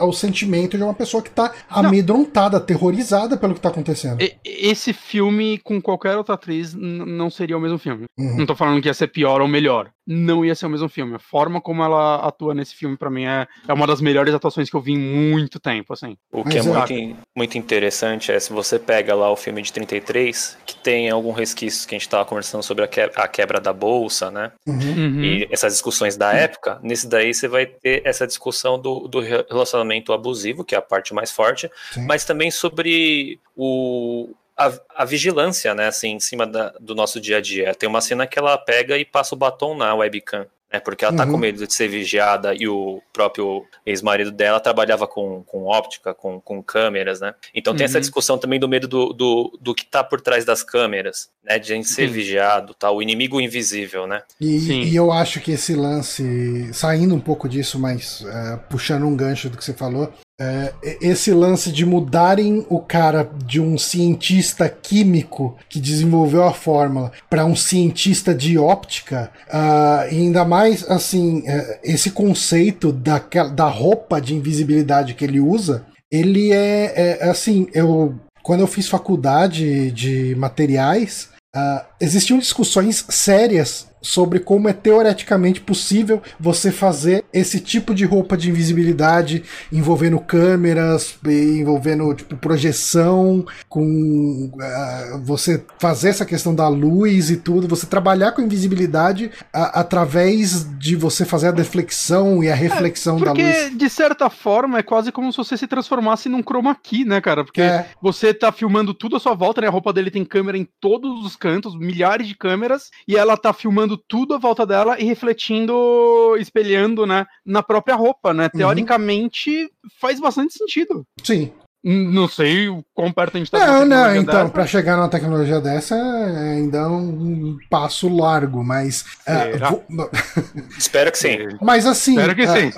[0.00, 2.62] o sentimento de uma pessoa que tá amedrontada, não.
[2.62, 4.18] aterrorizada pelo que tá acontecendo.
[4.44, 8.06] Esse filme, com qualquer outra atriz, não seria o mesmo filme.
[8.18, 8.38] Uhum.
[8.38, 11.14] Não tô falando que ia ser pior ou melhor não ia ser o mesmo filme.
[11.14, 14.68] A forma como ela atua nesse filme, para mim, é, é uma das melhores atuações
[14.68, 16.16] que eu vi em muito tempo, assim.
[16.32, 20.58] O que é muito, muito interessante é se você pega lá o filme de 33,
[20.66, 23.72] que tem algum resquício que a gente tava conversando sobre a, que, a quebra da
[23.72, 24.52] bolsa, né?
[24.66, 24.74] Uhum.
[24.74, 25.24] uhum.
[25.24, 30.12] E essas discussões da época, nesse daí você vai ter essa discussão do, do relacionamento
[30.12, 32.06] abusivo, que é a parte mais forte, Sim.
[32.06, 37.38] mas também sobre o, a, a, vigilância, né, assim, em cima da, do nosso dia
[37.38, 37.74] a dia.
[37.74, 41.14] Tem uma cena que ela pega e passa o batom na webcam, né, porque ela
[41.14, 41.38] tá com uhum.
[41.38, 46.62] medo de ser vigiada e o próprio ex-marido dela trabalhava com, com óptica, com, com
[46.62, 47.34] câmeras, né.
[47.54, 47.90] Então tem uhum.
[47.90, 51.58] essa discussão também do medo do, do, do que tá por trás das câmeras, né,
[51.58, 52.14] de a gente ser Sim.
[52.14, 54.22] vigiado, tá, o inimigo invisível, né.
[54.40, 59.16] E, e, eu acho que esse lance, saindo um pouco disso, mas uh, puxando um
[59.16, 60.12] gancho do que você falou,
[60.42, 67.12] é, esse lance de mudarem o cara de um cientista químico que desenvolveu a fórmula
[67.30, 73.18] para um cientista de óptica, uh, ainda mais assim, uh, esse conceito da,
[73.54, 78.88] da roupa de invisibilidade que ele usa, ele é, é assim, eu quando eu fiz
[78.88, 87.60] faculdade de materiais, uh, existiam discussões sérias sobre como é teoreticamente possível você fazer esse
[87.60, 96.26] tipo de roupa de invisibilidade envolvendo câmeras, envolvendo tipo, projeção, com uh, você fazer essa
[96.26, 101.52] questão da luz e tudo, você trabalhar com invisibilidade a, através de você fazer a
[101.52, 103.42] deflexão e a reflexão é, da luz.
[103.42, 107.20] Porque, de certa forma, é quase como se você se transformasse num chroma key, né,
[107.20, 107.44] cara?
[107.44, 107.86] Porque é.
[108.02, 109.68] você tá filmando tudo à sua volta, né?
[109.68, 113.52] A roupa dele tem câmera em todos os cantos, milhares de câmeras, e ela tá
[113.52, 118.44] filmando tudo à volta dela e refletindo, espelhando, né, na própria roupa, né?
[118.44, 118.58] Uhum.
[118.58, 119.70] Teoricamente
[120.00, 121.06] faz bastante sentido.
[121.22, 121.52] Sim.
[121.84, 125.60] Não sei o quão perto a gente tá Não, não, então, para chegar numa tecnologia
[125.60, 129.04] dessa é ainda um passo largo, mas.
[129.26, 129.84] É, vou...
[130.78, 131.38] Espero que sim.
[131.60, 132.12] Mas assim.
[132.12, 132.72] Espero que sim.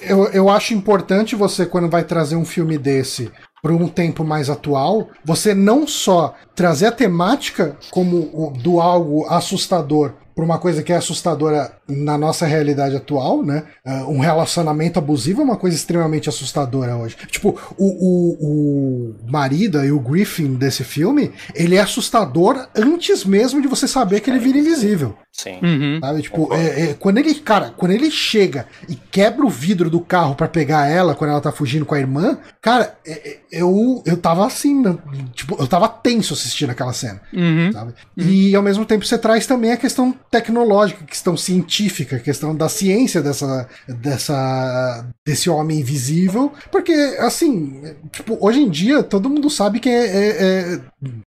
[0.00, 3.30] Eu, eu acho importante você, quando vai trazer um filme desse
[3.62, 10.14] para um tempo mais atual, você não só trazer a temática como do algo assustador
[10.34, 13.64] para uma coisa que é assustadora na nossa realidade atual, né?
[13.84, 17.16] Uh, um relacionamento abusivo é uma coisa extremamente assustadora hoje.
[17.28, 23.60] Tipo, o, o, o marido e o Griffin desse filme, ele é assustador antes mesmo
[23.60, 25.16] de você saber que ele vira invisível.
[25.32, 25.58] Sim.
[25.62, 25.98] Uhum.
[25.98, 26.22] Sabe?
[26.22, 30.34] Tipo, é, é, quando ele, cara, quando ele chega e quebra o vidro do carro
[30.34, 34.16] para pegar ela quando ela tá fugindo com a irmã, cara, é, é, eu, eu
[34.18, 34.96] tava assim, né?
[35.32, 37.20] tipo, eu tava tenso assistindo aquela cena.
[37.32, 37.72] Uhum.
[37.72, 37.94] Sabe?
[38.16, 38.24] Uhum.
[38.28, 42.68] E ao mesmo tempo você traz também a questão tecnológica, questão científica, a questão da
[42.68, 49.80] ciência dessa, dessa, desse homem invisível, porque assim, tipo, hoje em dia todo mundo sabe
[49.80, 50.80] que é, é, é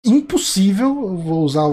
[0.05, 1.65] impossível, vou usar,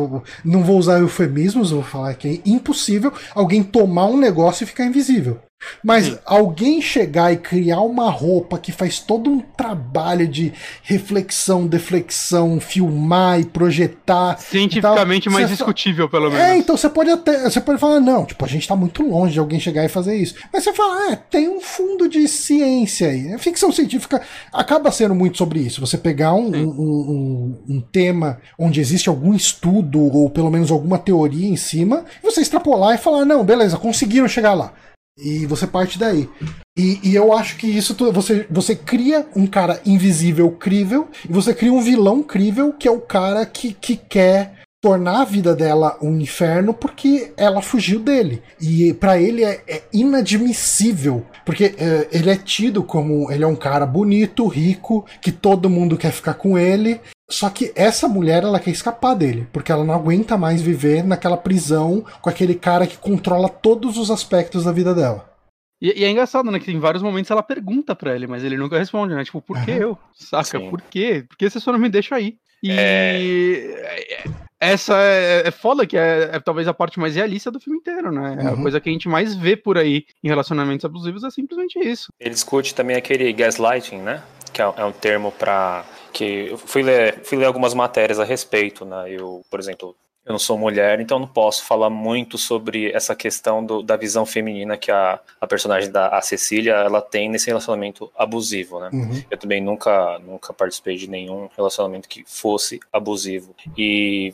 [0.44, 4.86] não vou usar eufemismos, vou falar que é impossível alguém tomar um negócio e ficar
[4.86, 5.40] invisível.
[5.84, 6.18] Mas Sim.
[6.26, 10.54] alguém chegar e criar uma roupa que faz todo um trabalho de
[10.84, 14.38] reflexão, deflexão, filmar e projetar.
[14.40, 16.46] Cientificamente mais discutível, pelo é, menos.
[16.46, 17.44] É, então você pode até.
[17.44, 20.16] Você pode falar, não, tipo, a gente tá muito longe de alguém chegar e fazer
[20.16, 20.36] isso.
[20.52, 23.34] Mas você fala, é, tem um fundo de ciência aí.
[23.34, 24.22] A ficção científica
[24.54, 25.82] acaba sendo muito sobre isso.
[25.82, 28.15] Você pegar um, um, um, um tema
[28.58, 33.00] onde existe algum estudo, ou pelo menos alguma teoria em cima, e você extrapolar e
[33.00, 34.74] falar, não, beleza, conseguiram chegar lá.
[35.18, 36.30] E você parte daí.
[36.78, 41.54] E, e, eu acho que isso você, você cria um cara invisível crível e você
[41.54, 44.56] cria um vilão crível que é o cara que, que quer
[44.86, 48.44] tornar a vida dela um inferno porque ela fugiu dele.
[48.62, 53.56] E para ele é, é, inadmissível, porque é, ele é tido como ele é um
[53.56, 57.02] cara bonito, rico, que todo mundo quer ficar com ele.
[57.30, 61.38] Só que essa mulher ela quer escapar dele, porque ela não aguenta mais viver naquela
[61.38, 65.34] prisão com aquele cara que controla todos os aspectos da vida dela.
[65.82, 66.60] E, e, é engraçado, né?
[66.60, 69.24] Que em vários momentos ela pergunta pra ele, mas ele nunca responde, né?
[69.24, 69.78] Tipo, por que uhum.
[69.78, 69.98] eu?
[70.14, 70.60] Saca?
[70.60, 70.70] Sim.
[70.70, 71.26] Por quê?
[71.28, 72.38] Por que você só não me deixa aí?
[72.64, 74.24] E é...
[74.60, 78.12] essa é, é foda, que é, é, talvez a parte mais realista do filme inteiro,
[78.12, 78.38] né?
[78.40, 78.54] Uhum.
[78.54, 82.08] A coisa que a gente mais vê por aí em relacionamentos abusivos é simplesmente isso.
[82.20, 84.24] Ele discute também aquele gaslighting, né?
[84.54, 85.84] Que é, é um termo para
[86.16, 89.12] que eu fui ler, fui ler algumas matérias a respeito, né?
[89.12, 89.94] Eu, por exemplo,
[90.26, 94.26] eu não sou mulher, então não posso falar muito sobre essa questão do, da visão
[94.26, 98.90] feminina que a, a personagem da a Cecília ela tem nesse relacionamento abusivo, né?
[98.94, 99.24] Uhum.
[99.30, 103.54] Eu também nunca, nunca participei de nenhum relacionamento que fosse abusivo.
[103.78, 104.34] E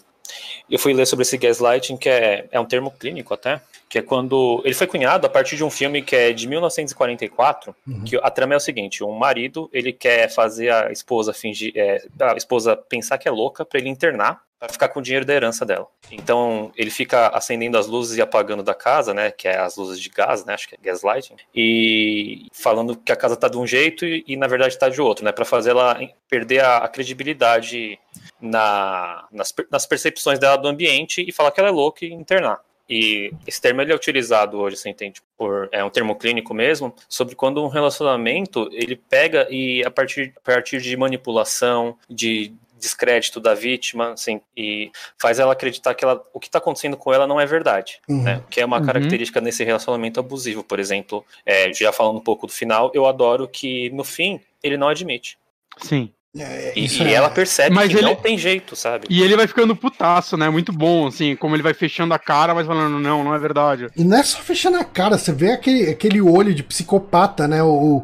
[0.69, 3.59] eu fui ler sobre esse gaslighting, que é, é um termo clínico até,
[3.91, 7.75] que é quando ele foi cunhado a partir de um filme que é de 1944,
[7.85, 8.05] uhum.
[8.05, 12.01] que a trama é o seguinte: um marido ele quer fazer a esposa fingir, é,
[12.21, 15.33] a esposa pensar que é louca para ele internar para ficar com o dinheiro da
[15.33, 15.87] herança dela.
[16.11, 19.99] Então ele fica acendendo as luzes e apagando da casa, né, que é as luzes
[19.99, 23.65] de gás, né, acho que é gaslighting, e falando que a casa tá de um
[23.65, 25.99] jeito e, e na verdade tá de outro, né, para fazer ela
[26.29, 27.97] perder a, a credibilidade
[28.39, 32.61] na, nas, nas percepções dela do ambiente e falar que ela é louca e internar.
[32.91, 36.93] E esse termo ele é utilizado hoje, você entende, por é um termo clínico mesmo,
[37.07, 43.39] sobre quando um relacionamento ele pega e a partir, a partir de manipulação, de descrédito
[43.39, 47.27] da vítima, assim, e faz ela acreditar que ela, o que está acontecendo com ela
[47.27, 48.23] não é verdade, uhum.
[48.23, 48.43] né?
[48.49, 48.85] Que é uma uhum.
[48.85, 51.23] característica nesse relacionamento abusivo, por exemplo.
[51.45, 55.37] É, já falando um pouco do final, eu adoro que no fim ele não admite.
[55.77, 56.11] Sim.
[56.37, 57.13] É, e, e é...
[57.13, 58.05] ela percebe mas que ele...
[58.05, 59.05] não tem jeito, sabe?
[59.09, 60.49] E ele vai ficando putaço, né?
[60.49, 63.87] Muito bom, assim, como ele vai fechando a cara, mas falando, não, não é verdade.
[63.97, 67.61] E não é só fechando a cara, você vê aquele, aquele olho de psicopata, né?
[67.61, 68.03] O,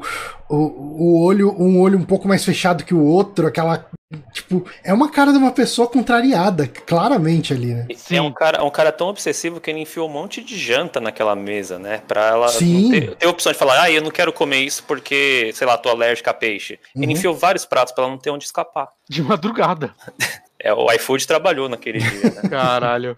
[0.49, 3.85] o, o olho, um olho um pouco mais fechado que o outro, aquela
[4.31, 7.87] Tipo, é uma cara de uma pessoa contrariada, claramente ali, né?
[7.95, 8.15] Sim.
[8.15, 11.35] É um cara, um cara tão obsessivo que ele enfiou um monte de janta naquela
[11.35, 12.01] mesa, né?
[12.07, 15.51] Pra ela ter, ter, a opção de falar, ah, eu não quero comer isso porque,
[15.53, 16.79] sei lá, tô alérgica a peixe.
[16.95, 17.03] Uhum.
[17.03, 18.87] Ele enfiou vários pratos pra ela não ter onde escapar.
[19.09, 19.93] De madrugada.
[20.59, 22.41] É, o iFood trabalhou naquele dia, né?
[22.49, 23.15] Caralho.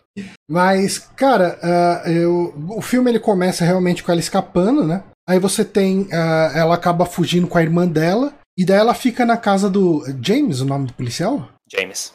[0.47, 5.03] Mas, cara, uh, eu, o filme ele começa realmente com ela escapando, né?
[5.27, 6.01] Aí você tem.
[6.01, 8.33] Uh, ela acaba fugindo com a irmã dela.
[8.59, 10.03] E daí ela fica na casa do.
[10.21, 11.47] James, o nome do policial?
[11.71, 12.13] James.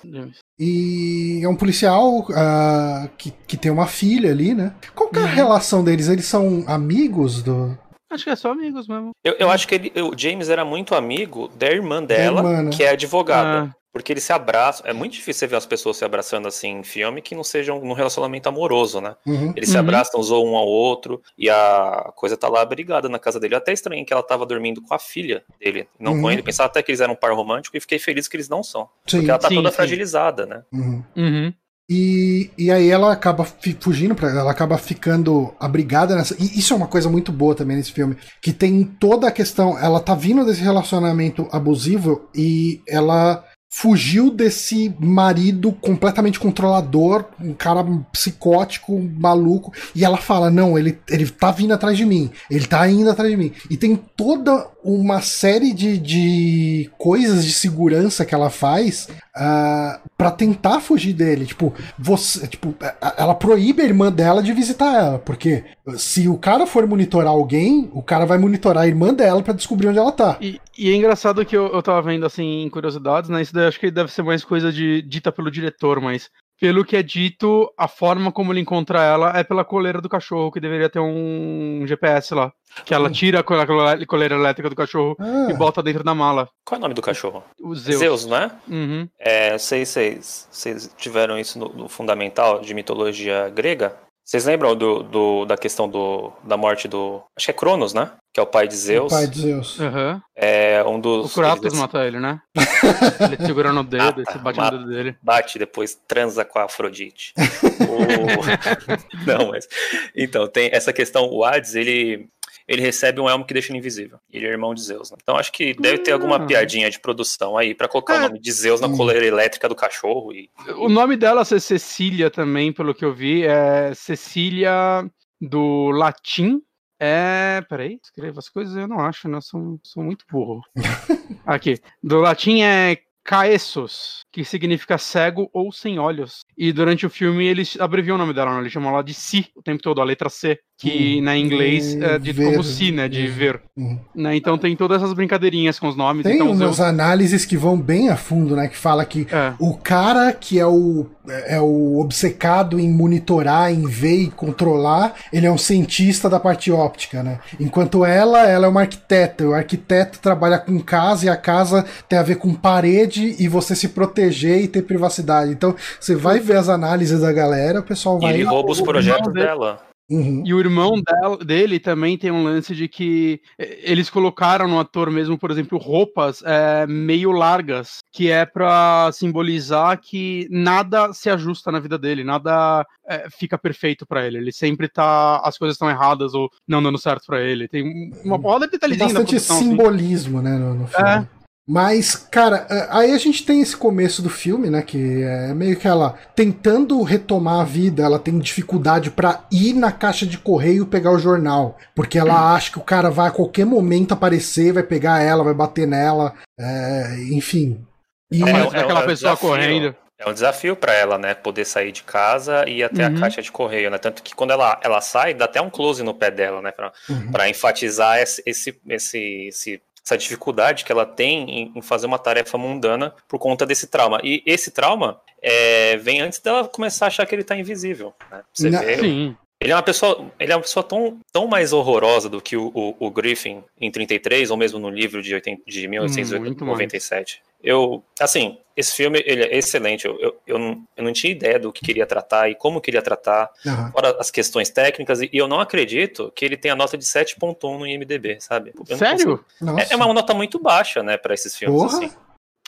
[0.61, 4.75] E é um policial uh, que, que tem uma filha ali, né?
[4.95, 5.31] Qual que é a uhum.
[5.31, 6.07] relação deles?
[6.07, 7.79] Eles são amigos do.
[8.13, 9.13] Acho que é só amigos mesmo.
[9.25, 12.71] Eu, eu acho que ele, o James era muito amigo da irmã dela, irmã, né?
[12.71, 13.73] que é advogada.
[13.73, 13.84] Ah.
[13.95, 14.85] Porque eles se abraçam.
[14.85, 17.81] É muito difícil você ver as pessoas se abraçando assim em filme que não sejam
[17.81, 19.15] num relacionamento amoroso, né?
[19.25, 19.53] Uhum.
[19.55, 19.83] Eles se uhum.
[19.83, 23.55] abraçam, zoam um ao outro e a coisa tá lá brigada na casa dele.
[23.55, 26.23] Eu até estranho que ela tava dormindo com a filha dele, não uhum.
[26.23, 26.43] com ele.
[26.43, 28.89] Pensava até que eles eram um par romântico e fiquei feliz que eles não são.
[29.07, 29.19] Sim.
[29.19, 29.77] Porque ela tá sim, toda sim.
[29.77, 30.65] fragilizada, né?
[30.73, 31.05] Uhum.
[31.17, 31.55] uhum.
[31.89, 36.35] E, e aí ela acaba fugindo para ela acaba ficando abrigada nessa.
[36.43, 39.79] E isso é uma coisa muito boa também nesse filme, que tem toda a questão,
[39.79, 43.45] ela tá vindo desse relacionamento abusivo e ela
[43.77, 51.29] fugiu desse marido completamente controlador, um cara psicótico, maluco, e ela fala: Não, ele, ele
[51.29, 53.53] tá vindo atrás de mim, ele tá indo atrás de mim.
[53.69, 60.01] E tem toda uma série de, de coisas de segurança que ela faz uh, ah,
[60.17, 61.47] para tentar fugir dele.
[61.47, 62.75] Tipo, você, tipo,
[63.17, 65.65] ela proíbe a irmã dela de visitar ela, porque
[65.97, 69.89] se o cara for monitorar alguém, o cara vai monitorar a irmã dela para descobrir
[69.89, 70.39] onde ela tá.
[70.41, 73.43] E, e, é engraçado que eu, eu tava vendo assim em curiosidades, né?
[73.43, 76.31] Isso daí acho que deve ser mais coisa de dita pelo diretor, mas
[76.65, 80.51] pelo que é dito, a forma como ele encontra ela é pela coleira do cachorro,
[80.51, 82.55] que deveria ter um GPS lá.
[82.87, 85.49] Que ela tira a coleira elétrica do cachorro ah.
[85.51, 86.49] e bota dentro da mala.
[86.65, 87.45] Qual é o nome do cachorro?
[87.61, 87.99] O Zeus.
[87.99, 88.51] Zeus, não é?
[88.67, 89.07] Uhum.
[89.19, 90.19] É, sei, sei.
[90.23, 93.95] Vocês tiveram isso no, no fundamental de mitologia grega?
[94.25, 97.23] Vocês lembram do, do, da questão do, da morte do.
[97.37, 98.11] Acho que é Cronos, né?
[98.33, 99.13] Que é o pai de Zeus.
[99.13, 99.79] O pai de Zeus.
[99.79, 100.21] Uhum.
[100.35, 101.31] É um dos.
[101.31, 101.79] O Kratos eles...
[101.79, 102.41] mata ele, né?
[103.21, 105.17] ele segurando o dedo, e bate no dedo dele.
[105.23, 107.35] Bate, depois transa com a Afrodite.
[107.87, 109.29] o...
[109.31, 109.69] Não, mas.
[110.17, 111.29] Então, tem essa questão.
[111.31, 112.31] O Hades, ele
[112.67, 114.19] ele recebe um elmo que deixa ele invisível.
[114.31, 115.11] Ele é irmão de Zeus.
[115.11, 115.19] Né?
[115.23, 116.47] Então acho que deve ter alguma ah.
[116.47, 118.19] piadinha de produção aí para colocar é.
[118.19, 120.33] o nome de Zeus na coleira elétrica do cachorro.
[120.33, 120.51] E...
[120.77, 125.05] O nome dela é Cecília também, pelo que eu vi, é Cecília
[125.41, 126.63] do latim.
[126.99, 127.63] É.
[127.69, 129.41] Peraí, escreva as coisas, eu não acho, né?
[129.41, 130.63] Sou, sou muito burro.
[131.45, 131.79] Aqui.
[132.03, 136.41] Do latim é Caessus, que significa cego ou sem olhos.
[136.59, 138.61] E durante o filme eles abreviam o nome dela, né?
[138.63, 141.95] eles chamam ela de Si o tempo todo, a letra C, que Hum, na inglês
[141.95, 142.45] de é dito ver.
[142.51, 143.09] como Si, né?
[143.09, 143.33] De Uhum.
[143.33, 143.63] ver.
[143.77, 144.01] Uhum.
[144.13, 144.35] Né?
[144.35, 146.25] Então tem todas essas brincadeirinhas com os nomes.
[146.25, 148.67] Tem então, os- umas análises que vão bem a fundo, né?
[148.67, 149.53] Que fala que É.
[149.61, 151.07] o cara que é o,
[151.47, 156.73] é o obcecado em monitorar, em ver e controlar, ele é um cientista da parte
[156.73, 157.39] óptica, né?
[157.61, 159.47] Enquanto ela, ela é uma arquiteta.
[159.47, 163.77] O arquiteto trabalha com casa e a casa tem a ver com parede e você
[163.77, 165.51] se proteger e ter privacidade.
[165.51, 168.35] Então, você vai ver as análises da galera, o pessoal E vai.
[168.35, 169.81] ele rouba os o projetos dela.
[170.11, 170.43] Uhum.
[170.45, 174.79] E o irmão dela- dele também tem um lance de que eh, eles colocaram no
[174.79, 181.31] ator mesmo, por exemplo, roupas eh, meio largas, que é pra simbolizar que nada se
[181.31, 184.37] ajusta na vida dele, nada eh, fica perfeito pra ele.
[184.37, 185.41] Ele sempre tá.
[185.43, 187.67] As coisas estão erradas ou não dando certo pra ele.
[187.67, 189.69] Tem um- uma porrada de detalhezinho da Bastante produção, assim.
[189.71, 191.09] simbolismo, né, no, no filme.
[191.11, 191.27] É.
[191.67, 195.77] Mas, cara, é, aí a gente tem esse começo do filme, né, que é meio
[195.79, 200.85] que ela tentando retomar a vida, ela tem dificuldade pra ir na caixa de correio
[200.85, 204.83] pegar o jornal, porque ela acha que o cara vai a qualquer momento aparecer, vai
[204.83, 207.83] pegar ela, vai bater nela, é, enfim.
[208.31, 209.49] E É, é- aquela é um pessoa desafio.
[209.49, 209.97] correndo.
[210.19, 211.35] É um desafio pra ela, né?
[211.35, 213.17] Poder sair de casa e ir até Uhum.
[213.17, 213.99] a caixa de correio, né?
[213.99, 216.71] Tanto que quando ela, ela sai, dá até um close no pé dela, né?
[216.71, 217.33] Pra, Uhum.
[217.49, 222.59] enfatizar esse, esse, esse, esse- essa dificuldade que ela tem em, em fazer uma tarefa
[222.59, 224.21] mundana por conta desse trauma.
[224.23, 228.13] E esse trauma é, vem antes dela começar a achar que ele tá invisível.
[228.31, 228.43] Né?
[228.53, 229.37] Você Na- vê, Sim.
[229.65, 232.71] Ele é uma pessoa, ele é uma pessoa tão, tão mais horrorosa do que o,
[232.75, 237.43] o, o Griffin em 33, ou mesmo no livro de, 80, de 1897.
[237.63, 240.05] Eu, assim, esse filme ele é excelente.
[240.05, 243.01] Eu, eu, eu, não, eu não tinha ideia do que queria tratar e como queria
[243.01, 243.91] tratar, Aham.
[243.91, 247.87] fora as questões técnicas, e eu não acredito que ele tenha nota de 7.1 no
[247.87, 248.75] IMDB, sabe?
[248.99, 249.43] Sério?
[249.79, 251.97] É, é uma nota muito baixa, né, pra esses filmes, Porra.
[251.97, 252.13] assim.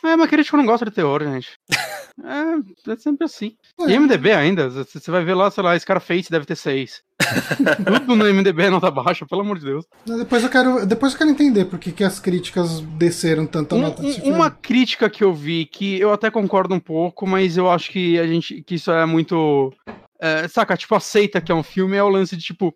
[0.06, 1.50] É, mas crítico não gosta de terror, gente.
[2.24, 3.52] É, é sempre assim.
[3.78, 3.90] É.
[3.90, 7.02] E MDB ainda, você vai ver lá, sei lá, Scarface deve ter 6.
[7.84, 9.84] Tudo no MDB é nota baixa, pelo amor de Deus.
[10.06, 13.78] Depois eu quero, depois eu quero entender por que, que as críticas desceram tanto a
[13.78, 17.58] Um- nota um- uma crítica que eu vi, que eu até concordo um pouco, mas
[17.58, 18.62] eu acho que a gente.
[18.62, 19.70] que isso é muito.
[20.18, 22.74] é, saca, tipo, aceita que é um filme, é o lance de, tipo,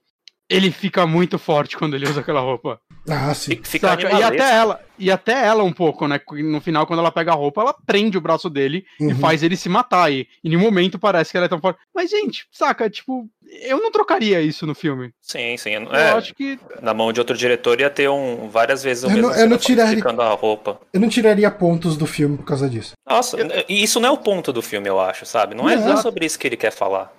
[0.51, 2.81] ele fica muito forte quando ele usa aquela roupa.
[3.09, 3.59] Ah, sim.
[3.63, 3.97] Fica-?
[4.03, 6.21] E até ela, e até ela um pouco, né?
[6.45, 9.19] No final, quando ela pega a roupa, ela prende o braço dele e Uhum.
[9.19, 10.13] faz ele se matar.
[10.13, 11.79] E, e no momento parece que ela é tão forte.
[11.95, 13.27] Mas, gente, saca, tipo,
[13.63, 15.13] eu não trocaria isso no filme.
[15.21, 15.71] Sim, sim.
[15.75, 16.59] Eu É, acho que.
[16.83, 19.49] Na mão de outro diretor ia ter um, várias vezes o Eu mesmo não- eu
[19.49, 20.81] não tiraria- a roupa.
[20.93, 22.93] Eu não tiraria pontos do filme por causa disso.
[23.09, 23.37] Nossa,
[23.69, 25.55] e isso não é o ponto do filme, eu acho, sabe?
[25.55, 26.03] Não é, não é Exato.
[26.03, 27.11] sobre isso que ele quer falar.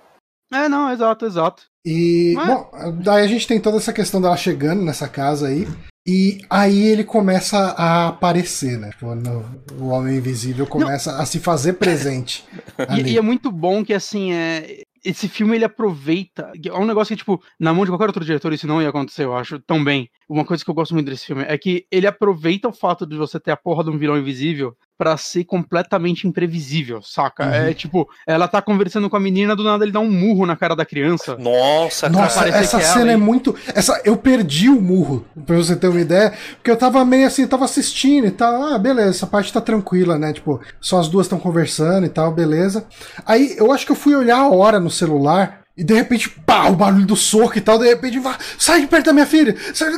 [0.52, 1.62] É, não, exato, exato.
[1.84, 2.70] E, Mas- bom,
[3.02, 5.66] daí a gente tem toda essa questão dela chegando nessa casa aí.
[6.06, 8.90] E aí ele começa a aparecer, né?
[8.98, 9.44] Quando
[9.78, 12.44] o Homem Invisível começa a se fazer presente.
[12.98, 16.50] E, e é muito bom que, assim, é, esse filme ele aproveita.
[16.64, 19.24] É um negócio que, tipo, na mão de qualquer outro diretor isso não ia acontecer,
[19.24, 20.08] eu acho, tão bem.
[20.32, 23.18] Uma coisa que eu gosto muito desse filme é que ele aproveita o fato de
[23.18, 27.44] você ter a porra de um vilão invisível pra ser completamente imprevisível, saca?
[27.44, 27.52] Uhum.
[27.52, 30.56] É tipo, ela tá conversando com a menina, do nada ele dá um murro na
[30.56, 31.36] cara da criança.
[31.36, 32.52] Nossa, Nossa, cara.
[32.52, 33.54] parecer essa que é cena ela, é muito.
[33.74, 37.46] Essa, eu perdi o murro, pra você ter uma ideia, porque eu tava meio assim,
[37.46, 38.62] tava assistindo e tal.
[38.62, 40.32] Ah, beleza, essa parte tá tranquila, né?
[40.32, 42.86] Tipo, só as duas estão conversando e tal, beleza.
[43.26, 45.61] Aí eu acho que eu fui olhar a hora no celular.
[45.76, 48.86] E de repente, pá, o barulho do soco e tal, de repente, vá, sai de
[48.86, 49.56] perto da minha filha!
[49.74, 49.90] Sai,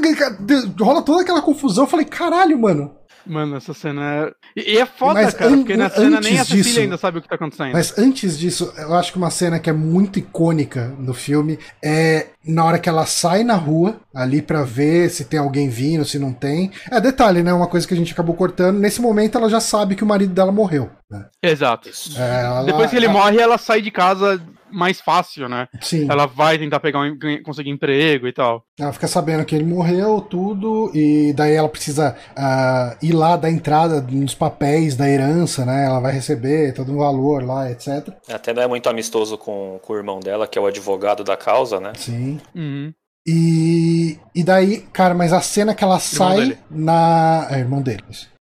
[0.80, 1.84] rola toda aquela confusão.
[1.84, 2.94] Eu falei, caralho, mano.
[3.26, 4.32] Mano, essa cena é.
[4.54, 7.22] E é foda, Mas cara, porque na cena nem a Cecília disso- ainda sabe o
[7.22, 7.72] que tá acontecendo.
[7.72, 12.26] Mas antes disso, eu acho que uma cena que é muito icônica no filme é
[12.46, 16.18] na hora que ela sai na rua, ali pra ver se tem alguém vindo, se
[16.18, 16.70] não tem.
[16.90, 17.50] É detalhe, né?
[17.54, 18.78] Uma coisa que a gente acabou cortando.
[18.78, 20.90] Nesse momento ela já sabe que o marido dela morreu.
[21.10, 21.24] né?
[21.42, 21.88] Exato.
[22.18, 24.38] É, ela- Depois que ele ela- morre, ela sai de casa
[24.74, 25.68] mais fácil, né?
[25.80, 26.10] Sim.
[26.10, 28.64] Ela vai tentar pegar um, conseguir emprego e tal.
[28.78, 33.50] Ela fica sabendo que ele morreu, tudo, e daí ela precisa ah, ir lá dar
[33.50, 35.86] entrada nos papéis da herança, né?
[35.86, 38.08] Ela vai receber todo um valor lá, etc.
[38.28, 41.36] Até não é muito amistoso com, com o irmão dela, que é o advogado da
[41.36, 41.92] causa, né?
[41.96, 42.40] Sim.
[42.54, 42.92] Uhum.
[43.26, 46.58] E, e daí, cara, mas a cena que ela sai dele.
[46.70, 47.46] na.
[47.50, 48.04] É, irmão dele.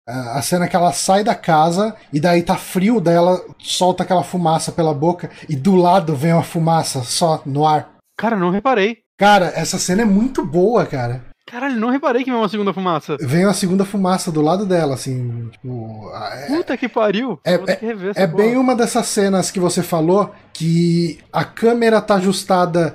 [0.09, 4.23] A cena que ela sai da casa e daí tá frio, daí ela solta aquela
[4.23, 7.89] fumaça pela boca e do lado vem uma fumaça só no ar.
[8.17, 8.97] Cara, não reparei.
[9.17, 11.25] Cara, essa cena é muito boa, cara.
[11.49, 13.17] Caralho, não reparei que veio uma segunda fumaça.
[13.19, 15.49] Vem uma segunda fumaça do lado dela, assim.
[15.51, 17.39] Tipo, é, Puta que pariu.
[17.43, 18.27] É- É porra.
[18.27, 22.93] bem uma dessas cenas que você falou que a câmera tá ajustada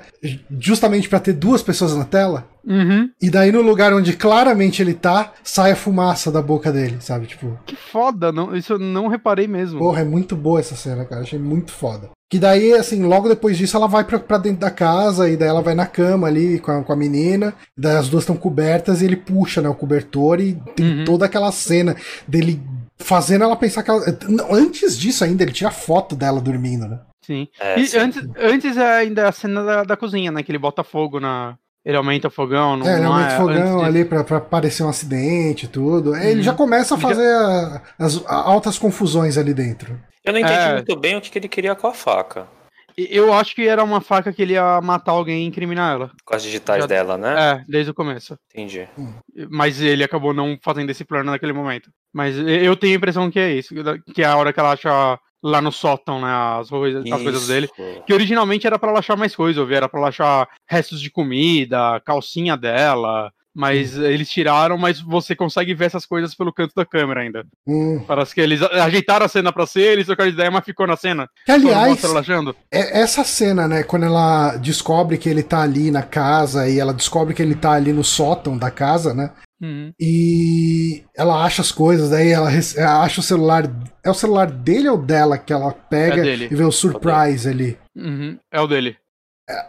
[0.59, 2.47] justamente pra ter duas pessoas na tela.
[2.63, 3.09] Uhum.
[3.19, 7.25] E daí no lugar onde claramente ele tá, sai a fumaça da boca dele, sabe?
[7.25, 9.79] Tipo, Que foda, não, isso eu não reparei mesmo.
[9.79, 11.21] porra, é muito boa essa cena, cara.
[11.21, 12.09] Achei muito foda.
[12.29, 15.47] Que daí, assim, logo depois disso ela vai pra, pra dentro da casa e daí
[15.47, 17.53] ela vai na cama ali com a, com a menina.
[17.77, 21.05] Daí as duas estão cobertas e ele puxa, né, o cobertor e tem Uhum.
[21.05, 21.95] toda aquela cena
[22.27, 22.61] dele
[22.97, 24.01] fazendo ela pensar que ela.
[24.51, 26.99] Antes disso ainda, ele tira foto dela dormindo, né?
[27.25, 27.47] Sim.
[27.59, 27.97] É, e sim.
[27.97, 30.43] antes, antes é ainda a cena da, da cozinha, né?
[30.43, 31.55] Que ele bota fogo na.
[31.83, 33.85] Ele aumenta o fogão, não é, ele aumenta o é fogão antes disso.
[33.85, 36.15] ali pra, pra parecer um acidente e tudo.
[36.15, 36.43] Ele Uhum.
[36.43, 39.99] já começa a Ele já- fazer a- as a- altas confusões ali dentro.
[40.23, 40.73] Eu não entendi É.
[40.73, 42.47] muito bem o que, que ele queria com a faca.
[42.97, 46.11] Eu acho que era uma faca que ele ia matar alguém e incriminar ela.
[46.23, 47.35] Com as digitais Já- dela, né?
[47.37, 48.37] É, desde o começo.
[48.53, 48.87] Entendi.
[49.49, 51.89] Mas ele acabou não fazendo esse plano naquele momento.
[52.13, 53.73] Mas eu tenho a impressão que é isso.
[54.13, 56.27] Que é a hora que ela acha lá no sótão, né?
[56.59, 57.69] As, coisas- as coisas dele.
[58.07, 61.01] Que originalmente era pra ela achar mais coisas, eu vi, era pra ela achar restos
[61.01, 63.31] de comida, calcinha dela.
[63.55, 67.45] Mas eles tiraram, mas você consegue ver essas coisas pelo canto da câmera ainda.
[67.65, 68.03] Hum.
[68.05, 70.97] Parece que eles ajeitaram a cena pra ser, eles trocaram de ideia, mas ficou na
[70.97, 71.29] cena.
[71.45, 72.03] Que, aliás.
[72.69, 76.93] É- essa cena, né, quando ela descobre que ele tá ali na casa e ela
[76.93, 79.31] descobre que ele tá ali no sótão da casa, né?
[79.61, 79.93] Uhum.
[79.97, 83.63] E ela acha as coisas, daí ela, acha o celular.
[84.03, 87.77] É o celular dele ou dela que ela pega É e vê o surprise ali?
[87.95, 88.37] Uhum.
[88.51, 88.97] É o dele.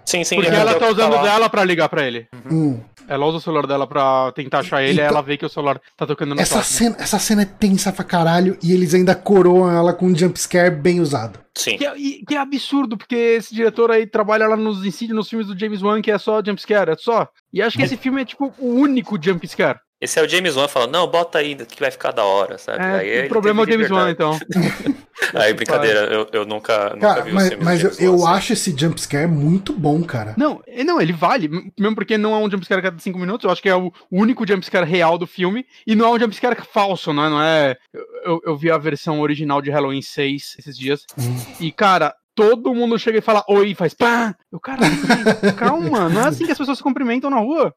[0.05, 0.37] Sim, sim.
[0.37, 2.27] Porque ela o tá usando dela pra ligar pra ele.
[2.51, 2.81] Hum.
[3.09, 5.49] Ela usa o celular dela pra tentar achar ele, aí Então- ela vê que o
[5.49, 9.15] celular tá tocando no Essa cena, essa cena é tensa pra caralho e eles ainda
[9.15, 11.39] coroam ela com um jumpscare bem usado.
[11.55, 11.79] Sim.
[11.79, 15.29] Que é, e- que é absurdo, porque esse diretor aí trabalha lá nos incide nos
[15.29, 17.29] filmes do James Wan, que é só jumpscare, é só.
[17.53, 19.79] E acho que esse filme é tipo o único jumpscare.
[20.01, 22.85] Esse é o James Wan falando, não, bota aí que vai ficar da hora, sabe?
[22.85, 24.39] Aí É, ele o problema é o James Wan, então.
[25.35, 28.13] Aí, brincadeira, eu, eu nunca, nunca Cara, vi os mas, filmes mas eu, James eu
[28.19, 28.39] Wan, assim.
[28.39, 30.35] acho esse jumpscare muito bom, cara.
[30.37, 31.49] Não, e- não, ele vale,
[31.79, 33.91] mesmo porque não é um jumpscare a cada 5 minutos, eu acho que é o
[34.13, 37.31] único jumpscare real do filme, e não é um jumpscare falso, não é?
[37.31, 37.77] Não é
[38.25, 41.37] eu, eu, vi a versão original de Halloween 6 esses dias, Hum.
[41.61, 44.35] e cara, todo mundo chega e fala oi, faz pá!
[44.57, 44.81] Eu, cara,
[45.57, 47.75] calma, não é assim que as pessoas se cumprimentam na rua,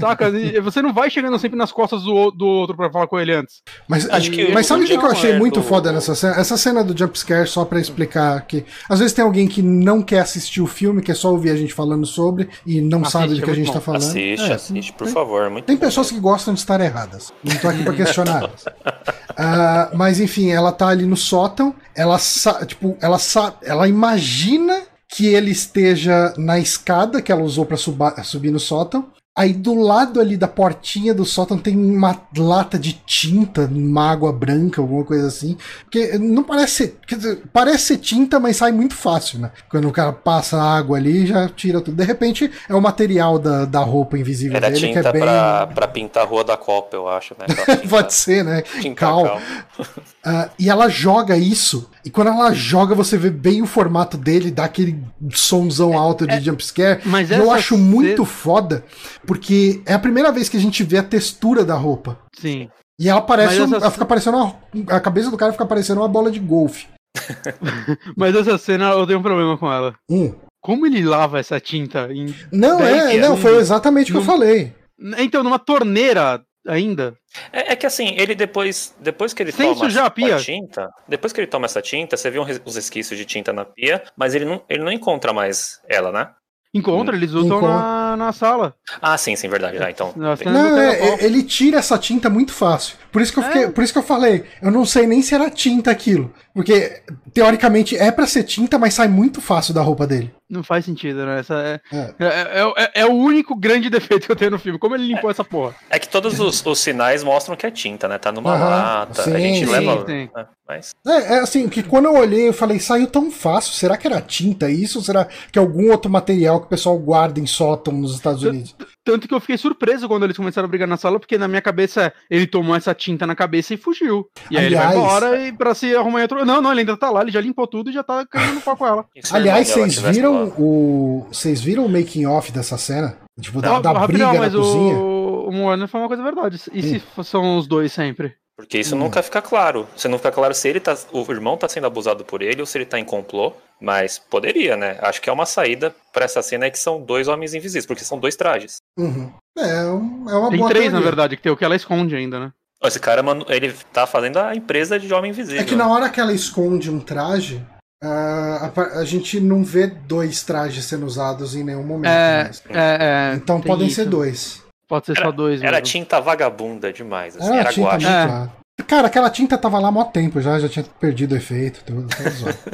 [0.00, 0.28] saca?
[0.30, 3.32] E Você não vai chegando sempre nas costas do, do outro pra falar com ele
[3.34, 3.62] antes.
[3.88, 6.14] Mas, Acho que mas sabe o que, que eu achei é muito do- foda nessa
[6.16, 6.34] cena?
[6.34, 10.18] Essa cena do jumpscare, só pra explicar que às vezes tem alguém que não quer
[10.20, 13.34] assistir o filme, quer só ouvir a gente falando sobre e não Assiste, sabe do
[13.34, 13.84] é que a muito gente tá bom.
[13.84, 14.02] falando.
[14.02, 15.42] Assiste, É, assiste, por tem- favor.
[15.44, 17.32] é Muito Tem bom pessoas que gostam de estar erradas.
[17.44, 18.64] Não tô aqui pra questionar elas.
[19.40, 22.18] Ah, mas enfim, ela tá ali no sótão, ela
[22.66, 23.16] tipo, ela
[23.62, 29.10] ela imagina que ele esteja na escada que ela usou suba- subir no sótão.
[29.38, 34.32] Aí do lado ali da portinha do sótão tem uma lata de tinta, uma água
[34.32, 35.56] branca, alguma coisa assim.
[35.88, 36.96] Que não parece ser.
[37.06, 39.52] Quer dizer, parece ser tinta, mas sai muito fácil, né?
[39.70, 41.96] Quando o cara passa a água ali, já tira tudo.
[41.96, 45.22] De repente é o material da, da roupa invisível Era dele, que tinta é bem.
[45.22, 47.46] pra, pra pintar a rua da Copa, eu acho, né?
[47.88, 48.62] Pode ser, né?
[48.80, 49.22] tinta Cal.
[49.22, 49.40] cal.
[50.30, 54.50] Ah, e ela joga isso, e quando ela joga, você vê bem o formato dele,
[54.50, 55.02] dá aquele
[55.32, 57.00] sonzão alto de jumpscare.
[57.06, 58.84] mas e eu acho muito foda,
[59.28, 62.18] porque é a primeira vez que a gente vê a textura da roupa.
[62.34, 62.70] Sim.
[62.98, 63.60] E ela parece.
[63.62, 64.56] Essa ela fica parecendo uma,
[64.88, 66.86] a cabeça do cara fica parecendo uma bola de golfe.
[68.16, 69.94] Mas essa cena eu tenho um problema com ela.
[70.10, 70.34] Hum.
[70.60, 72.34] Como ele lava essa tinta em.
[72.50, 74.74] Não, 10 é, não, foi exatamente o que eu falei.
[75.18, 77.14] Então, numa torneira ainda.
[77.52, 80.38] É, é que assim, ele depois, depois que ele Sem toma sujar a pia.
[80.38, 83.64] tinta, depois que ele toma essa tinta, você vê res- os resquícios de tinta na
[83.64, 86.30] pia, mas ele não, ele não encontra mais ela, né?
[86.74, 87.68] Encontra, eles usam Encontra.
[87.68, 88.74] na, na sala.
[89.00, 89.78] Ah, sim, sim, verdade.
[89.82, 90.12] Ah, então.
[90.16, 90.32] Não,
[90.78, 92.96] é, ele tira essa tinta muito fácil.
[93.12, 93.70] Por isso que eu fiquei, É.
[93.70, 97.02] por isso que eu falei, eu não sei nem se era tinta aquilo, porque
[97.32, 100.30] teoricamente é pra ser tinta, mas sai muito fácil da roupa dele.
[100.48, 101.40] Não faz sentido, né?
[101.40, 102.14] Essa é, É.
[102.18, 104.78] é, é- é- é o único grande defeito que eu tenho no filme.
[104.78, 105.74] Como ele limpou essa porra?
[105.90, 108.16] É que todos os, os sinais mostram que é tinta, né?
[108.18, 110.06] Tá numa Aham, lata, sim, a gente sim, leva.
[110.06, 110.28] sim.
[110.34, 110.46] né?
[110.66, 110.94] Mas.
[111.06, 113.72] É, é assim, que quando eu olhei, eu falei, saiu tão fácil.
[113.74, 114.98] Será que era tinta isso?
[114.98, 118.42] Ou será que é algum outro material que o pessoal guarda em sótão nos Estados
[118.42, 118.74] Unidos?
[119.04, 121.60] Tanto que eu fiquei surpreso quando eles começaram a brigar na sala, porque na minha
[121.62, 124.28] cabeça é, ele tomou essa tinta na cabeça e fugiu.
[124.50, 126.44] E aí Aliás- ele vai embora e pra se arrumar em outro.
[126.44, 128.60] Não, não, ele ainda tá lá, ele já limpou tudo e já tá caindo no
[128.60, 129.04] pau com ela.
[129.32, 131.26] Aliás, dela vocês viram o.
[131.30, 133.16] Vocês viram o making off dessa cena?
[133.40, 134.94] Tipo, da, Ó, da rapidão, briga na mas cozinha?
[134.96, 136.60] o, o Moana foi uma coisa verdade.
[136.72, 138.34] E se são os dois sempre?
[138.56, 138.98] Porque isso Hum.
[138.98, 139.86] nunca fica claro.
[139.96, 142.66] Você não fica claro se ele tá, o irmão tá sendo abusado por ele ou
[142.66, 143.52] se ele tá em complô.
[143.80, 144.98] Mas poderia, né?
[145.00, 148.04] Acho que é uma saída pra essa cena é que são dois homens invisíveis, porque
[148.04, 148.78] são dois trajes.
[148.98, 149.32] Uhum.
[149.56, 151.06] É, um- é uma Tem boa três, na teoria.
[151.06, 152.52] verdade, que tem o que ela esconde ainda, né?
[152.84, 155.60] Esse cara, mano, ele tá fazendo a empresa de homem invisível.
[155.60, 157.60] É que na hora que ela esconde um traje,
[158.00, 162.08] Ah, a, a gente não vê dois trajes sendo usados em nenhum momento.
[162.12, 162.62] É, mais.
[162.70, 164.10] é, é, então podem ser isso.
[164.10, 164.62] dois.
[164.88, 165.60] Pode ser só dois.
[165.60, 165.86] Era mesmo.
[165.86, 168.06] tinta vagabunda demais, assim, Era era tinta guache.
[168.06, 168.48] É.
[168.86, 171.82] Cara, aquela tinta tava lá há mó tempo já, já tinha perdido o efeito.
[171.84, 172.56] Tudo, tá zoado.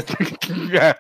[0.81, 0.95] É.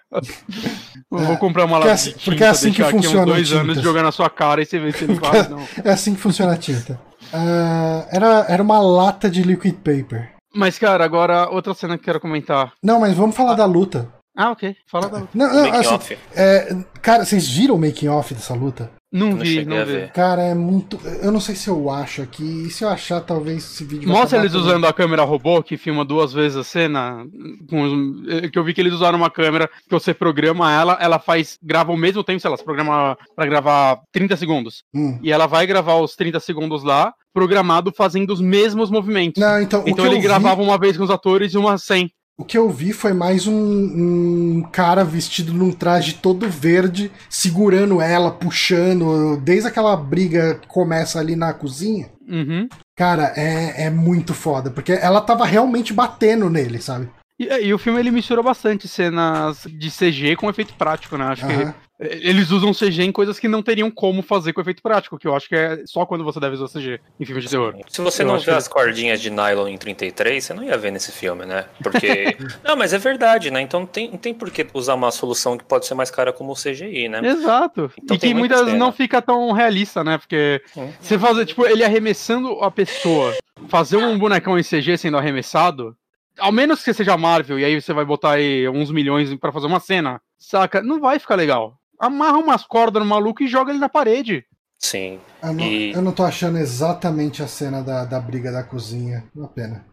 [1.12, 2.97] Eu vou comprar uma é lata assim- de tinta, porque é assim que deixar aqui
[2.98, 3.60] uns funciona dois tintas.
[3.62, 5.48] anos jogar na sua cara e você vê se ele faz.
[5.48, 5.60] Não.
[5.85, 6.98] é assim que funciona a tinta.
[7.32, 10.31] Ah, era, era uma lata de liquid paper.
[10.55, 12.72] Mas, cara, agora outra cena que eu quero comentar.
[12.82, 14.09] Não, mas vamos falar da luta.
[14.36, 14.74] Ah, ok.
[14.90, 15.18] Fala da.
[15.35, 16.18] Não, não, Making assim, off.
[16.35, 18.90] é, cara, vocês viram o making off dessa luta?
[19.14, 20.08] Não, Não vi, não vi.
[20.12, 20.98] Cara, é muito.
[21.22, 22.64] Eu não sei se eu acho aqui.
[22.66, 24.08] E se eu achar, talvez esse vídeo.
[24.08, 27.24] Mostra eles usando a câmera robô que filma duas vezes a cena.
[27.70, 31.20] Com eh, que eu vi que eles usaram uma câmera que você programa ela, ela
[31.20, 31.56] faz.
[31.62, 34.82] grava ao mesmo tempo, sei lá, você programa pra gravar 30 segundos.
[34.92, 35.16] Hum.
[35.22, 39.40] E ela vai gravar os 30 segundos lá, programado fazendo os mesmos movimentos.
[39.40, 42.10] Não, então, então ele vi, gravava uma vez com os atores e uma sem.
[42.36, 48.01] O que eu vi foi mais um, um cara vestido num traje todo verde, segurando
[48.01, 52.11] ela, puxando, desde aquela briga que começa ali na cozinha.
[52.28, 52.69] Uhum.
[52.97, 57.09] Cara, é, é muito foda, porque ela tava realmente batendo nele, sabe?
[57.39, 61.24] E, e o filme ele mistura bastante cenas de CG com efeito prático, né?
[61.27, 61.73] Acho Aham.
[61.73, 65.26] que eles usam CG em coisas que não teriam como fazer com efeito prático, que
[65.28, 67.74] eu acho que é só quando você deve usar CG em filmes de terror.
[67.88, 70.76] Se você Eu não vê que- as cordinhas de nylon em 33, você não ia
[70.76, 71.66] ver nesse filme, né?
[71.82, 72.36] Porque.
[72.64, 73.60] não, mas é verdade, né?
[73.60, 76.32] Então não tem, não tem por que usar uma solução que pode ser mais cara
[76.32, 77.20] como o CGI, né?
[77.24, 77.90] Exato.
[78.02, 78.78] Então e que muita muitas cena.
[78.78, 80.18] não fica tão realista, né?
[80.18, 80.92] Porque Hum.
[81.00, 83.34] você fazer, tipo, ele arremessando a pessoa,
[83.68, 85.96] fazer um bonecão em CG sendo arremessado,
[86.38, 89.66] ao menos que seja Marvel, e aí você vai botar aí uns milhões pra fazer
[89.68, 90.82] uma cena, saca?
[90.82, 91.78] Não vai ficar legal.
[91.98, 94.44] Amarra umas cordas no maluco e joga ele na parede.
[94.78, 95.18] Sim.
[95.42, 99.24] Eu não, E- eu não tô achando exatamente a cena da, da briga da cozinha.
[99.34, 99.84] Uma pena.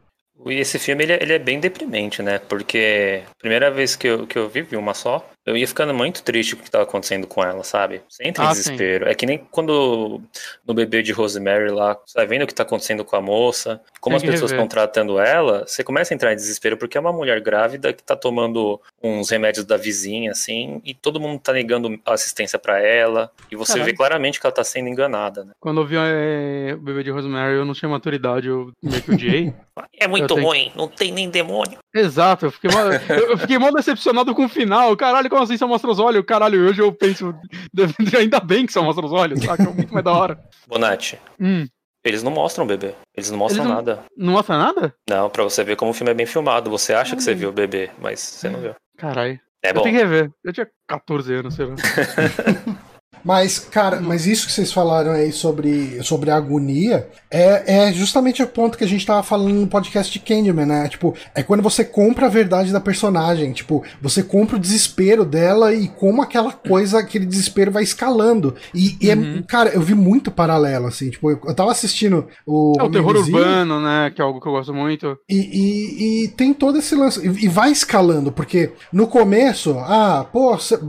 [0.46, 2.40] E esse filme ele, é- ele é bem deprimente, né?
[2.40, 6.22] Porque primeira vez que eu, que eu vi, vi uma só, eu ia ficando muito
[6.24, 8.02] triste com o que estava acontecendo com ela, sabe?
[8.08, 9.08] Você entra em Ah, desespero.
[9.10, 10.22] É que nem quando
[10.68, 13.82] no bebê de Rosemary lá, você vai vendo o que tá acontecendo com a moça,
[14.00, 17.02] como Tem as pessoas estão tratando ela, você começa a entrar em desespero porque é
[17.02, 21.54] uma mulher grávida que tá tomando uns remédios da vizinha, assim, e todo mundo tá
[21.54, 23.86] negando assistência pra ela, e você Caralho.
[23.92, 25.52] vê claramente que ela tá sendo enganada, né?
[25.60, 29.12] Quando eu vi eh, o bebê de Rosemary, eu não tinha maturidade, eu meio que
[29.12, 29.54] odiei.
[30.00, 31.80] É muito tenho- ruim, não tem nem demônio.
[31.96, 34.96] Exato, eu fiquei, mal, eu fiquei mal decepcionado com o final.
[34.98, 36.24] Caralho, como assim só mostra os olhos?
[36.26, 37.34] Caralho, hoje eu penso,
[38.20, 39.64] ainda bem que só mostra os olhos, saca?
[39.64, 40.40] É muito mais da hora.
[40.68, 41.66] Bonatti, Hum,
[42.04, 44.04] eles não mostram o bebê, eles não mostram Eles não- nada.
[44.18, 44.94] não mostra nada?
[45.10, 46.70] Não, pra você ver como o filme é bem filmado.
[46.70, 48.76] Você acha que você viu o bebê, mas você não viu.
[48.98, 49.40] Caralho.
[49.64, 49.82] É eu bom.
[49.84, 50.32] tenho que rever.
[50.44, 51.76] Eu tinha 14 anos, sei lá.
[53.24, 58.42] Mas, cara, mas isso que vocês falaram aí sobre, sobre a agonia é, é justamente
[58.44, 60.88] o ponto que a gente tava falando no podcast de Candyman, né?
[60.90, 63.52] Tipo, é quando você compra a verdade da personagem.
[63.54, 68.56] Tipo, você compra o desespero dela e como aquela coisa, aquele desespero vai escalando.
[68.74, 69.40] E, e Uhum.
[69.40, 71.10] é, cara, eu vi muito paralelo, assim.
[71.10, 72.74] Tipo, eu, eu tava assistindo o.
[72.80, 74.12] É o terror urbano, né?
[74.16, 75.18] Que é algo que eu gosto muito.
[75.30, 77.20] E, e- e tem todo esse lance.
[77.26, 80.80] E, e vai escalando, porque no começo, ah, pô, cê-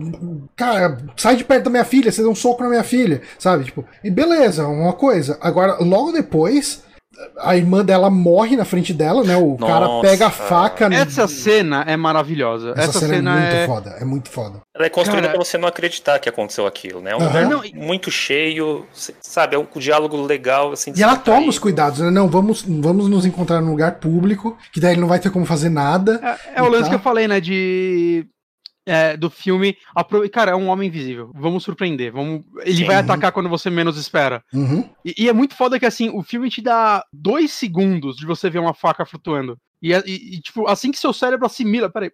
[0.57, 3.65] cara, sai de perto da minha filha, você deu um soco na minha filha, sabe?
[3.65, 5.39] Tipo, e beleza, uma coisa.
[5.41, 6.83] Agora, logo depois,
[7.39, 9.37] a irmã dela morre na frente dela, né?
[9.37, 10.09] O cara Nossa.
[10.09, 10.89] pega a faca.
[10.89, 12.71] no- Essa cena é maravilhosa.
[12.77, 13.67] Essa Essa, cena, é muito é.
[13.67, 14.61] foda, é muito foda.
[14.75, 17.11] Ela é construída Cara- pra você não acreditar que aconteceu aquilo, né?
[17.13, 17.27] É um Aham.
[17.27, 18.87] lugar Não, muito cheio,
[19.21, 19.55] sabe?
[19.55, 20.93] É um diálogo legal, assim.
[20.97, 22.11] E ela você toma os cuidados, né?
[22.11, 25.45] Não, vamos, vamos nos encontrar num lugar público, que daí ele não vai ter como
[25.45, 26.19] fazer nada.
[26.55, 26.89] É, é o lance Tá.
[26.89, 27.41] que eu falei, né?
[27.41, 28.27] De.
[28.87, 29.77] É, do filme.
[30.33, 31.31] Cara, é um homem invisível.
[31.35, 32.13] Vamos surpreender.
[32.13, 32.43] Vamos...
[32.65, 32.85] Ele Sim.
[32.85, 34.43] vai atacar quando você menos espera.
[34.53, 34.89] Uhum.
[35.05, 38.49] E, e é muito foda que assim, o filme te dá dois segundos de você
[38.51, 39.57] ver uma faca flutuando.
[39.81, 42.13] E, é- e- e, tipo, assim que seu cérebro assimila, peraí,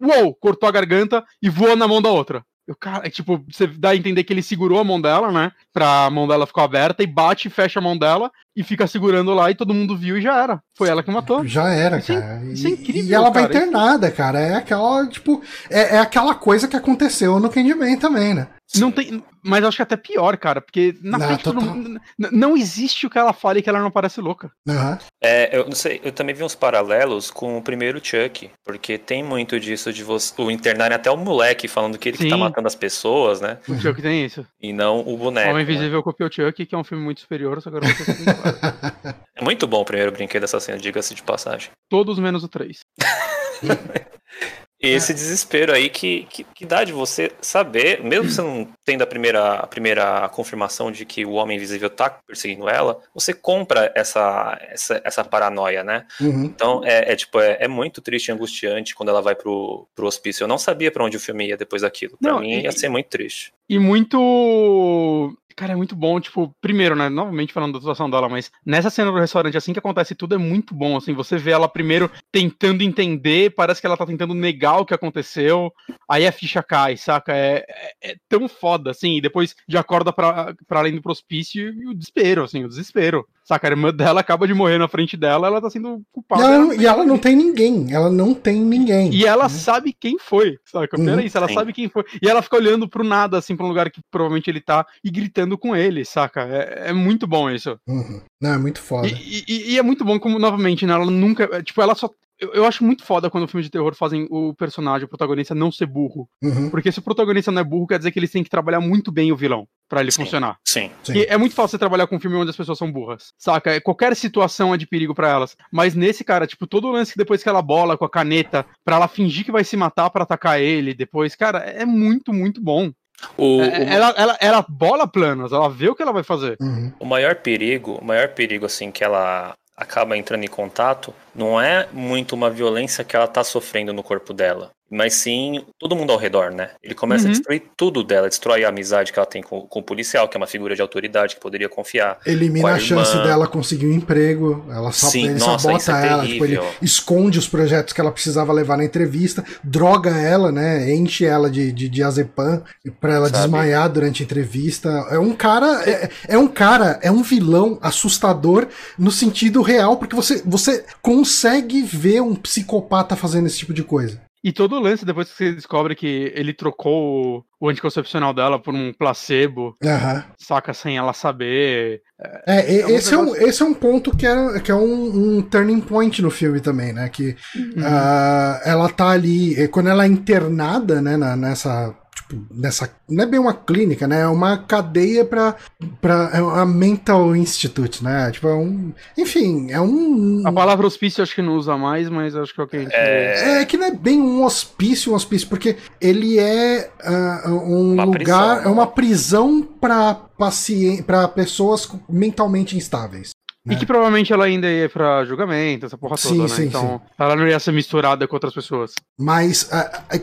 [0.00, 2.44] uou, cortou a garganta e voa na mão da outra.
[2.68, 5.50] O cara, é, tipo, você dá a entender que ele segurou a mão dela, né?
[5.72, 9.32] Pra mão dela ficar aberta e bate e fecha a mão dela e fica segurando
[9.32, 10.60] lá e todo mundo viu e já era.
[10.76, 11.46] Foi ela que matou.
[11.46, 12.44] Já era, Isso é- cara.
[12.44, 13.56] isso é incrível, E ela vai cara.
[13.64, 14.38] internada, cara.
[14.40, 18.48] É aquela, tipo, é, é aquela coisa que aconteceu no Candyman também, né?
[18.76, 21.60] Não tem, mas eu acho que é até pior, cara, porque na Não, frente todo
[21.60, 24.50] mundo, não existe o que ela fale que ela não parece louca.
[24.68, 24.98] Aham.
[25.22, 29.24] É, eu não sei, eu também vi uns paralelos com o primeiro Chuck, porque tem
[29.24, 32.68] muito disso de você, o internarem até o moleque falando que ele que tá matando
[32.68, 33.58] as pessoas, né?
[33.66, 34.46] O Chuck tem isso.
[34.60, 35.50] E não o boneco.
[35.50, 35.72] Homem né?
[35.72, 38.06] Invisível copiou o Chuck, que é um filme muito superior, só que eu não vou
[38.06, 39.18] ter que falar.
[39.38, 41.70] É muito bom o primeiro brinquedo assassino, diga-se de passagem.
[41.88, 42.80] Todos menos o 3.
[44.80, 49.02] E esse desespero aí que, que, que dá de você saber, mesmo você não tendo
[49.02, 53.92] a primeira, a primeira confirmação de que o Homem Invisível tá perseguindo ela, você compra
[53.94, 56.06] essa, essa, essa paranoia, né?
[56.20, 56.44] Uhum.
[56.44, 60.06] Então é, é tipo, é, é, muito triste e angustiante quando ela vai pro, pro
[60.06, 60.44] hospício.
[60.44, 62.16] Eu não sabia para onde o filme ia depois daquilo.
[62.16, 63.52] Pra não, mim e, ia ser muito triste.
[63.68, 68.48] E muito Cara, é muito bom, tipo, primeiro, né, novamente falando da situação dela, mas
[68.64, 71.68] nessa cena do restaurante, assim que acontece tudo, é muito bom, assim, você vê ela
[71.68, 75.72] primeiro tentando entender, parece que ela tá tentando negar o que aconteceu,
[76.08, 77.34] aí a ficha cai, saca?
[77.34, 81.74] É, é, é tão foda, assim, e depois já acorda pra, pra além do prospício
[81.74, 83.26] e o desespero, assim, o desespero.
[83.48, 86.44] Saca, a irmã dela acaba de morrer na frente dela, ela tá sendo culpada.
[86.44, 89.10] Ela, e ela não tem ninguém, ela não tem ninguém.
[89.10, 89.48] E ela uhum.
[89.48, 91.00] sabe quem foi, saca?
[91.00, 91.18] Uhum.
[91.18, 91.54] isso, ela Sim.
[91.54, 92.04] sabe quem foi.
[92.22, 95.10] E ela fica olhando pro nada, assim, pra um lugar que provavelmente ele tá, e
[95.10, 96.42] gritando com ele, saca?
[96.42, 97.78] É, é muito bom isso.
[97.86, 98.20] Uhum.
[98.40, 99.08] Não, é muito foda.
[99.08, 101.62] E, e, e, é muito bom como, novamente, né, ela nunca.
[101.62, 102.10] Tipo, ela só
[102.40, 105.72] eu, eu, acho muito foda quando filmes de terror fazem o personagem, o protagonista, não
[105.72, 106.28] ser burro.
[106.42, 106.70] Uhum.
[106.70, 109.10] Porque se o protagonista não é burro, quer dizer que eles têm que trabalhar muito
[109.10, 110.56] bem o vilão para ele sim, funcionar.
[110.64, 110.90] Sim.
[111.12, 113.32] E é muito fácil você trabalhar com um filme onde as pessoas são burras.
[113.36, 113.72] Saca?
[113.72, 115.56] É, qualquer situação é de perigo para elas.
[115.72, 118.64] Mas nesse cara, tipo, todo o lance que depois que ela bola com a caneta
[118.84, 122.62] para ela fingir que vai se matar para atacar ele, depois, cara, é muito, muito
[122.62, 122.92] bom.
[123.36, 123.88] O, é, o...
[123.88, 126.56] Ela, ela, ela bola planos, ela vê o que ela vai fazer.
[126.60, 126.92] Uhum.
[126.98, 131.88] O maior perigo, o maior perigo, assim, que ela acaba entrando em contato, não é
[131.92, 136.18] muito uma violência que ela está sofrendo no corpo dela mas sim todo mundo ao
[136.18, 136.70] redor, né?
[136.82, 137.30] Ele começa uhum.
[137.30, 140.36] a destruir tudo dela, destrói a amizade que ela tem com, com, o policial, que
[140.36, 142.18] é uma figura de autoridade que poderia confiar.
[142.24, 146.08] Elimina a, a, chance dela conseguir um emprego, ela só, sim, ele nossa, sabota é
[146.08, 150.92] ela, tipo, ele esconde os projetos que ela precisava levar na entrevista, droga ela, né?
[150.94, 152.62] Enche ela de, de diazepam
[153.00, 153.42] pra ela Sabe?
[153.42, 154.88] desmaiar durante a entrevista.
[155.10, 158.66] É um cara, é, é um cara, é um vilão assustador
[158.98, 164.27] no sentido real, porque você, você consegue ver um psicopata fazendo esse tipo de coisa.
[164.42, 168.72] E todo o lance, depois que você descobre que ele trocou o anticoncepcional dela por
[168.72, 170.22] um placebo, uhum.
[170.38, 172.02] saca sem ela saber.
[172.46, 175.38] É, é, é esse, é um, esse é um ponto que é, que é um,
[175.38, 177.08] um turning point no filme também, né?
[177.08, 177.82] Que uhum.
[177.82, 182.90] uh, ela tá ali, quando ela é internada, né, na, nessa tipo, nessa.
[183.08, 184.20] Não é bem uma clínica, né?
[184.20, 185.54] É uma cadeia pra.
[186.00, 188.30] pra é uma mental institute, né?
[188.30, 188.92] Tipo, é um.
[189.16, 190.42] Enfim, é um.
[190.46, 192.80] A palavra hospício acho que não usa mais, mas acho que é o que a
[192.80, 192.94] gente.
[192.94, 197.94] É, é que não é bem um hospício, um hospício, porque ele é uh, um
[197.94, 198.18] uma lugar.
[198.18, 198.62] Prisão.
[198.62, 203.30] É uma prisão pra paciente, para pessoas mentalmente instáveis.
[203.72, 206.48] E que provavelmente ela ainda ia pra julgamento, essa porra sim, toda, né?
[206.48, 207.12] Sim, então, sim.
[207.18, 208.94] ela não ia ser misturada com outras pessoas.
[209.18, 209.68] Mas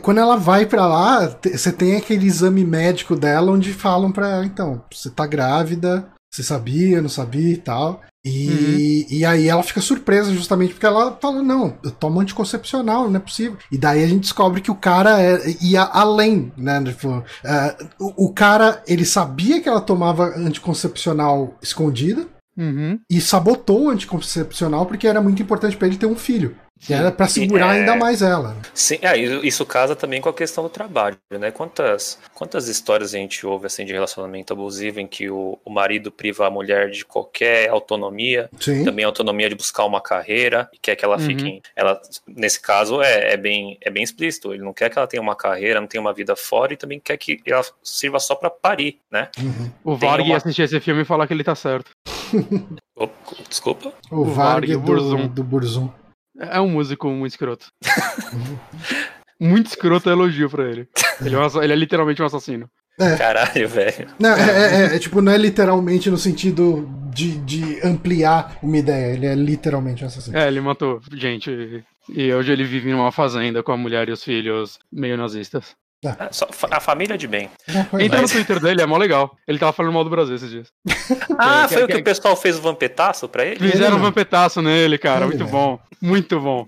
[0.02, 4.46] quando ela vai para lá, você tem aquele exame médico dela onde falam pra ela,
[4.46, 8.02] então, você tá grávida, você sabia, não sabia e tal.
[8.26, 9.16] E, uhum.
[9.18, 13.20] e aí ela fica surpresa justamente porque ela fala, não, eu tomo anticoncepcional, não é
[13.20, 13.56] possível.
[13.70, 16.82] E daí a gente descobre que o cara é, ia além, né?
[16.82, 22.26] Tipo, uh, o, o cara, ele sabia que ela tomava anticoncepcional escondida,
[22.56, 22.98] Uhum.
[23.10, 26.56] E sabotou o anticoncepcional porque era muito importante para ele ter um filho.
[26.78, 26.94] Sim.
[26.94, 27.80] Era para segurar é...
[27.80, 28.56] ainda mais ela.
[28.74, 31.50] Sim, é, isso casa também com a questão do trabalho, né?
[31.50, 36.12] Quantas, quantas histórias a gente ouve assim de relacionamento abusivo em que o, o marido
[36.12, 38.84] priva a mulher de qualquer autonomia, Sim.
[38.84, 41.24] também autonomia de buscar uma carreira e quer que ela uhum.
[41.24, 44.52] fique, ela nesse caso é, é, bem é bem explícito.
[44.52, 47.00] Ele não quer que ela tenha uma carreira, não tenha uma vida fora e também
[47.00, 49.30] quer que ela sirva só para parir, né?
[49.38, 49.70] Uhum.
[49.82, 50.36] O Varg uma...
[50.36, 51.90] assistir esse filme e falar que ele tá certo.
[53.48, 53.92] Desculpa.
[54.10, 55.28] O, o Varg, Varg do, Burzum.
[55.28, 55.90] do Burzum.
[56.38, 57.66] É um músico muito escroto.
[59.40, 60.88] muito escroto é elogio pra ele.
[61.20, 62.68] Ele é, um, ele é literalmente um assassino.
[62.98, 63.16] É.
[63.16, 64.08] Caralho, velho.
[64.18, 68.76] Não, é, é, é, é, tipo, não é literalmente no sentido de, de ampliar uma
[68.76, 69.12] ideia.
[69.14, 70.36] Ele é literalmente um assassino.
[70.36, 71.84] É, ele matou gente.
[72.08, 75.74] E hoje ele vive numa fazenda com a mulher e os filhos meio nazistas.
[76.18, 76.28] É.
[76.30, 77.50] Só, a família de bem.
[77.98, 79.36] Entra no Twitter dele, é mó legal.
[79.46, 80.68] Ele tava falando mal do Brasil esses dias.
[81.38, 83.70] ah, foi o que o pessoal fez o vampetaço pra ele?
[83.70, 85.26] Fizeram um vampetaço nele, cara.
[85.26, 85.78] Muito bom.
[86.00, 86.66] Muito bom.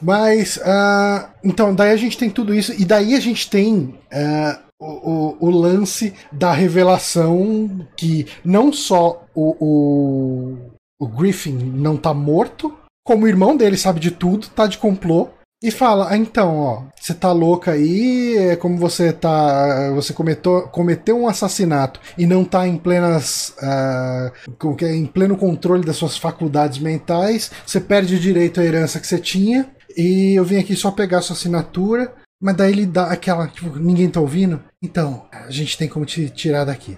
[0.00, 2.72] Mas, uh, então, daí a gente tem tudo isso.
[2.72, 3.98] E daí a gente tem.
[4.12, 10.56] Uh, o, o, o, lance da revelação que não só o, o,
[10.98, 12.74] o Griffin não tá morto,
[13.04, 15.28] como o irmão dele sabe de tudo, tá de complô,
[15.62, 19.90] e fala, ah, então, ó, você tá louca aí, é como você tá.
[19.94, 23.54] Você cometeu, cometeu um assassinato e não tá em plenas.
[23.62, 29.06] Uh, em pleno controle das suas faculdades mentais, você perde o direito à herança que
[29.06, 29.70] você tinha.
[29.94, 32.14] E eu vim aqui só pegar sua assinatura.
[32.42, 34.62] Mas daí ele dá aquela, tipo, ninguém tá ouvindo?
[34.82, 36.96] Então, a gente tem como te tirar daqui.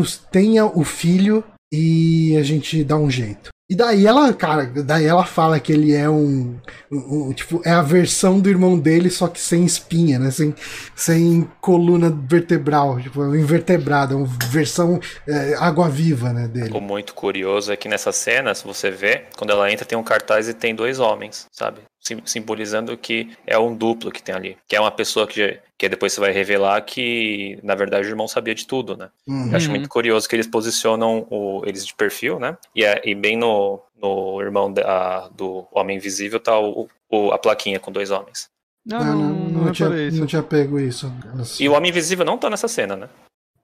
[0.00, 3.50] Os, tenha o filho e a gente dá um jeito.
[3.72, 6.58] E daí ela, cara, daí ela fala que ele é um,
[6.90, 10.30] um, um, Tipo, é a versão do irmão dele, só que sem espinha, né?
[10.30, 10.54] Sem,
[10.94, 16.70] sem coluna vertebral, tipo, um invertebrado, uma versão é, água-viva, né, dele.
[16.74, 20.02] O muito curioso é que nessa cena, se você vê, quando ela entra, tem um
[20.02, 21.80] cartaz e tem dois homens, sabe?
[22.24, 26.12] Simbolizando que é um duplo que tem ali, que é uma pessoa que, que depois
[26.12, 29.08] você vai revelar que na verdade o irmão sabia de tudo, né?
[29.26, 29.50] Uhum.
[29.50, 32.56] Eu acho muito curioso que eles posicionam o, eles de perfil, né?
[32.74, 37.38] E, é, e bem no, no irmão da, do Homem Invisível tá o, o, a
[37.38, 38.50] plaquinha com dois homens.
[38.84, 41.12] Não, não, não, não, não tinha, não tinha pego isso.
[41.60, 43.08] E o Homem Invisível não tá nessa cena, né?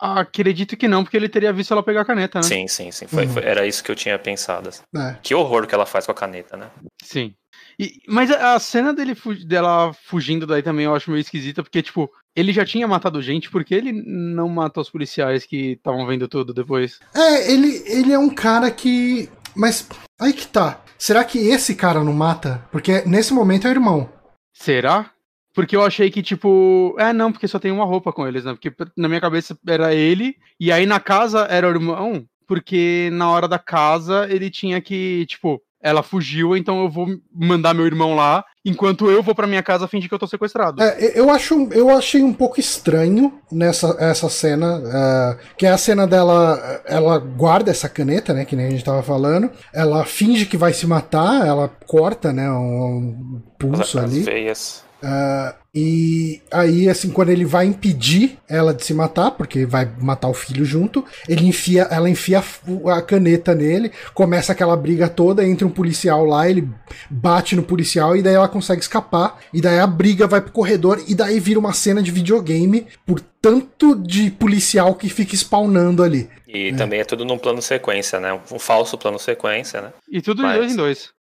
[0.01, 2.45] Acredito que não, porque ele teria visto ela pegar a caneta, né?
[2.45, 3.09] Sim, sim, sim.
[3.09, 3.33] Foi, uhum.
[3.33, 4.71] foi, era isso que eu tinha pensado.
[4.97, 5.17] É.
[5.21, 6.71] Que horror que ela faz com a caneta, né?
[7.03, 7.35] Sim.
[7.79, 12.11] E, mas a cena dele dela fugindo daí também eu acho meio esquisita, porque, tipo,
[12.35, 16.53] ele já tinha matado gente, porque ele não matou os policiais que estavam vendo tudo
[16.53, 16.99] depois?
[17.15, 19.29] É, ele, ele é um cara que.
[19.55, 19.89] Mas
[20.21, 20.81] aí que tá.
[20.99, 22.67] Será que esse cara não mata?
[22.73, 24.09] Porque nesse momento é o irmão.
[24.53, 25.13] Será?
[25.55, 26.97] Porque eu achei que, tipo.
[26.99, 28.53] É, não, porque só tem uma roupa com eles, né?
[28.53, 33.31] Porque na minha cabeça era ele, e aí na casa era o irmão, porque na
[33.31, 38.15] hora da casa ele tinha que, tipo, ela fugiu, então eu vou mandar meu irmão
[38.15, 40.83] lá, enquanto eu vou para minha casa fingir que eu tô sequestrado.
[40.83, 45.79] É, eu, acho, eu achei um pouco estranho nessa essa cena, uh, que é a
[45.79, 50.47] cena dela, ela guarda essa caneta, né, que nem a gente tava falando, ela finge
[50.47, 54.21] que vai se matar, ela corta, né, um, um pulso As ali.
[54.21, 54.85] Veias.
[55.03, 60.29] Uh, e aí, assim, quando ele vai impedir ela de se matar, porque vai matar
[60.29, 62.43] o filho junto, ele enfia, ela enfia
[62.87, 66.69] a caneta nele, começa aquela briga toda, entra um policial lá, ele
[67.11, 71.03] bate no policial e daí ela consegue escapar, e daí a briga vai pro corredor,
[71.07, 76.31] e daí vira uma cena de videogame por tanto de policial que fica spawnando ali.
[76.49, 76.75] E é.
[76.75, 78.41] também é tudo num plano sequência, né?
[78.51, 79.93] Um falso plano sequência, né?
[80.11, 80.53] E tudo Mas...
[80.53, 81.19] de dois em dois.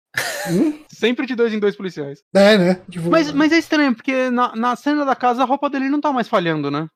[0.49, 0.84] Hum?
[0.95, 2.23] Sempre de dois em dois policiais.
[2.33, 2.81] É, né?
[2.89, 3.09] Tipo...
[3.09, 6.11] Mas, mas é estranho, porque na, na cena da casa a roupa dele não tá
[6.11, 6.87] mais falhando, né?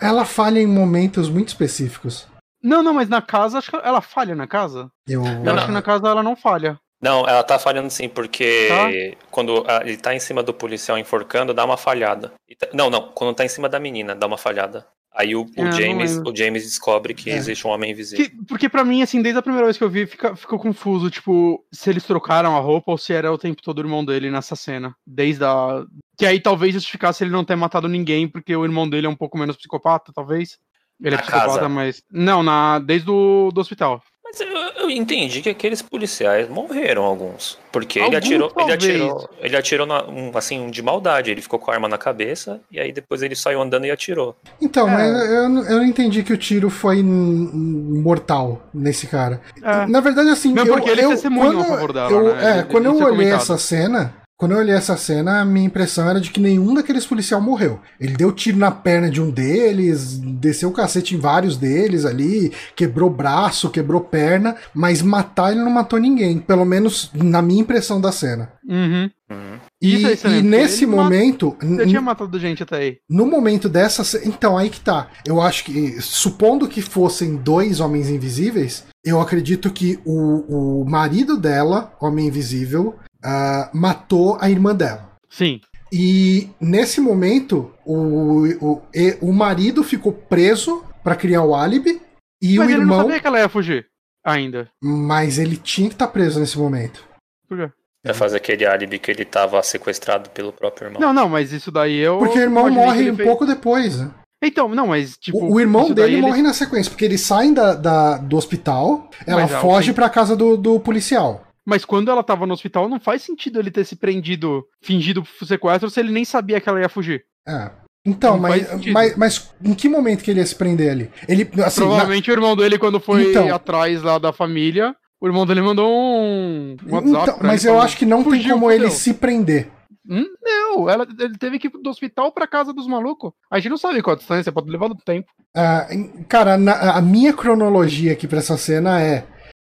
[0.00, 2.26] Ela falha em momentos muito específicos.
[2.62, 4.90] Não, não, mas na casa, acho que ela falha na casa.
[5.06, 5.66] Eu, eu não, acho não.
[5.66, 6.78] que na casa ela não falha.
[7.00, 8.88] Não, ela tá falhando sim, porque tá?
[9.30, 12.32] quando ele tá em cima do policial enforcando, dá uma falhada.
[12.58, 14.84] Tá, não, não, quando tá em cima da menina, dá uma falhada.
[15.18, 17.34] Aí o, o é, James, o James descobre que é.
[17.34, 18.24] existe um homem invisível.
[18.24, 21.10] Que, porque para mim, assim, desde a primeira vez que eu vi, fica, ficou confuso,
[21.10, 24.30] tipo, se eles trocaram a roupa ou se era o tempo todo o irmão dele
[24.30, 24.94] nessa cena.
[25.04, 25.84] Desde a.
[26.16, 29.16] Que aí talvez justificasse ele não ter matado ninguém, porque o irmão dele é um
[29.16, 30.56] pouco menos psicopata, talvez.
[31.02, 31.68] Ele é psicopata, casa.
[31.68, 32.00] mas.
[32.12, 32.78] Não, na...
[32.78, 34.00] desde o do hospital.
[34.30, 37.58] Mas eu, eu, entendi que aqueles policiais morreram alguns.
[37.72, 39.30] Porque ele atirou, ele atirou.
[39.40, 41.30] Ele atirou na, um, assim, de maldade.
[41.30, 44.36] Ele ficou com a arma na cabeça e aí depois ele saiu andando e atirou.
[44.60, 44.92] Então, é.
[44.92, 49.40] mas eu, eu não entendi que o tiro foi mortal nesse cara.
[49.62, 49.86] É.
[49.86, 50.52] Na verdade, assim.
[50.52, 52.58] Não, porque eu, ele eu, quando, a favor dela, eu, né?
[52.58, 56.20] É, quando eu olhei essa cena, quando eu olhei essa cena, a minha impressão era
[56.20, 57.80] de que nenhum daqueles policiais morreu.
[58.00, 62.52] Ele deu tiro na perna de um deles, desceu o cacete em vários deles ali,
[62.76, 66.38] quebrou braço, quebrou perna, mas matar ele não matou ninguém.
[66.38, 68.52] Pelo menos na minha impressão da cena.
[68.64, 69.10] Uhum.
[69.28, 69.58] Uhum.
[69.82, 71.56] E, e nesse momento.
[71.60, 72.98] Eu tinha matado gente até aí.
[73.10, 74.24] No momento dessa.
[74.24, 75.08] Então, aí que tá.
[75.26, 81.36] Eu acho que, supondo que fossem dois homens invisíveis, eu acredito que o, o marido
[81.36, 82.96] dela, Homem Invisível,
[83.28, 85.12] uh, matou a irmã dela.
[85.28, 85.60] Sim.
[85.92, 88.82] E nesse momento, o, o,
[89.20, 92.00] o marido ficou preso para criar o álibi.
[92.40, 92.98] E Mas o ele irmão.
[92.98, 93.86] não sabia que ela ia fugir
[94.24, 94.68] ainda.
[94.82, 97.04] Mas ele tinha que estar tá preso nesse momento.
[97.48, 97.72] Por quê?
[98.02, 101.00] Pra fazer aquele álibi que ele tava sequestrado pelo próprio irmão.
[101.00, 102.18] Não, não, mas isso daí eu.
[102.18, 103.28] Porque o irmão morre um fez...
[103.28, 104.10] pouco depois, né?
[104.42, 105.38] Então, não, mas tipo.
[105.38, 109.42] O, o irmão dele morre na sequência, porque eles saem da, da do hospital, ela
[109.42, 111.47] mas, foge pra casa do, do policial.
[111.68, 115.90] Mas quando ela tava no hospital, não faz sentido ele ter se prendido, fingido sequestro,
[115.90, 117.26] se ele nem sabia que ela ia fugir.
[117.46, 117.70] É.
[118.06, 121.10] Então, mas, mas, mas, em que momento que ele ia se prender ali?
[121.28, 122.32] Ele, assim, Provavelmente na...
[122.32, 126.74] o irmão dele, quando foi então, atrás lá da família, o irmão dele mandou um
[126.88, 127.30] WhatsApp.
[127.32, 129.68] Então, mas eu acho que não tem como ele se prender.
[130.08, 133.32] Hum, não, ela, ele teve que ir do hospital pra casa dos malucos.
[133.50, 135.30] A gente não sabe qual a distância, pode levar do tempo.
[135.54, 139.26] Uh, cara, na, a minha cronologia aqui pra essa cena é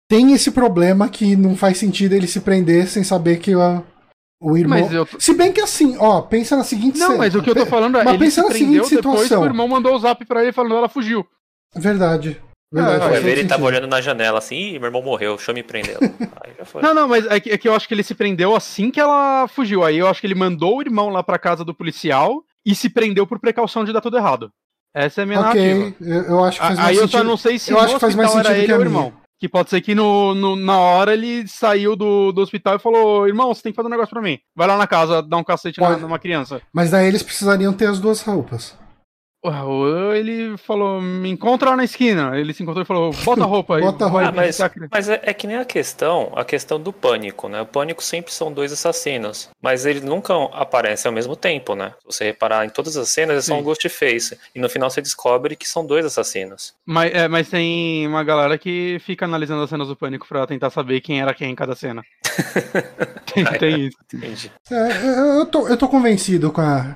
[0.10, 3.84] tem esse problema que não faz sentido ele se prender sem saber que o,
[4.42, 4.92] o irmão.
[4.92, 5.08] Eu...
[5.20, 7.98] Se bem que assim, ó, pensa na seguinte Não, mas o que eu tô falando
[7.98, 9.42] é mas ele pensa se na seguinte situação.
[9.42, 11.26] o irmão mandou o zap pra ele falando ela fugiu.
[11.76, 12.42] Verdade.
[12.74, 15.56] Verdade, é, ver, ele tava olhando na janela assim, Ih, meu irmão morreu, deixa eu
[15.56, 15.98] me prender.
[16.82, 19.00] não, não, mas é que, é que, eu acho que ele se prendeu assim que
[19.00, 19.84] ela fugiu.
[19.84, 22.90] Aí eu acho que ele mandou o irmão lá pra casa do policial e se
[22.90, 24.52] prendeu por precaução de dar tudo errado.
[24.94, 25.96] Essa é a minha okay, narrativa.
[26.02, 27.14] Eu, eu acho que faz mais Aí sentido.
[27.14, 28.82] eu só não sei se eu acho que faz mais sentido era ele ou o
[28.82, 29.14] irmão.
[29.40, 33.28] Que pode ser que no, no- na hora ele saiu do, do hospital e falou:
[33.28, 34.40] irmão, você tem que fazer um negócio pra mim.
[34.56, 36.62] Vai lá na casa dar um cacete na- numa criança.
[36.74, 38.78] Mas daí eles precisariam ter as duas roupas.
[39.46, 42.38] Ué, Ou ele falou: me encontra lá na esquina.
[42.38, 43.82] Ele se encontrou e falou: bota a roupa aí.
[43.82, 44.28] Bota a roupa.
[44.28, 46.92] Ah, mas, visitar a criança." mas é, é que nem a questão, a questão do
[46.92, 47.62] pânico, né?
[47.62, 51.94] O pânico sempre são dois assassinos, mas eles nunca aparecem ao mesmo tempo, né?
[52.00, 54.38] Se você reparar em todas as cenas, é só um Ghostface.
[54.56, 56.74] E no final você descobre que são dois assassinos.
[56.86, 60.72] Mas, é, mas tem uma galera que fica analisando as cenas do pânico pra tentar
[60.72, 62.04] saber quem era quem em cada cena.
[63.32, 63.98] tem, tem isso.
[64.12, 64.52] Entendi.
[64.72, 66.96] É, eu, tô, eu tô convencido com a,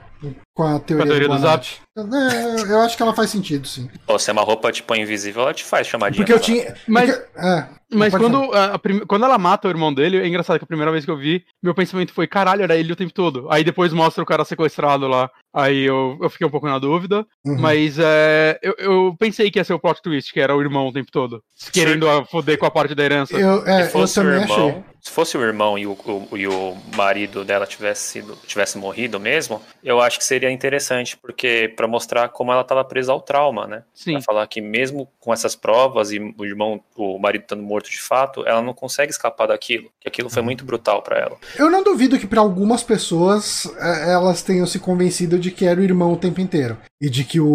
[0.60, 1.81] com a teoria, Com a teoria do Bonatti.
[1.98, 3.90] É, eu acho que ela faz sentido, sim.
[4.06, 6.18] Pô, se é uma roupa tipo invisível, ela te faz chamadinha.
[6.26, 6.73] Porque eu tinha.
[6.88, 10.27] Mas- porque- é, Mas quando, a, a prim- quando ela mata o irmão dele, é
[10.27, 12.95] engraçado que a primeira vez que eu vi, meu pensamento foi, caralho, era ele o
[12.95, 13.48] tempo todo.
[13.49, 15.30] Aí depois mostra o cara sequestrado lá.
[15.53, 17.26] Aí eu, eu fiquei um pouco na dúvida.
[17.45, 17.60] Uhum.
[17.60, 20.88] Mas é, eu, eu pensei que ia ser o plot twist, que era o irmão
[20.88, 21.41] o tempo todo.
[21.73, 23.36] Querendo a foder com a parte da herança.
[23.36, 24.84] Eu, é, Se eu fosse o também irmão, achei.
[25.02, 25.91] se fosse o irmão e o,
[26.31, 31.18] o- e o marido dela tivesse sido, tivesse morrido mesmo, eu acho que seria interessante,
[31.18, 33.84] porque para mostrar como ela estava presa ao trauma, né?
[33.94, 34.14] Sim.
[34.14, 38.02] Pra falar que mesmo com essas provas e o irmão, o marido estando morto de
[38.02, 40.34] fato, ela não consegue escapar daquilo, que aquilo Uhum.
[40.34, 41.38] foi muito brutal para ela.
[41.58, 45.80] Eu não duvido que pra algumas pessoas é, elas tenham se convencido de que era
[45.80, 46.78] o irmão o tempo inteiro.
[47.02, 47.48] E de que o,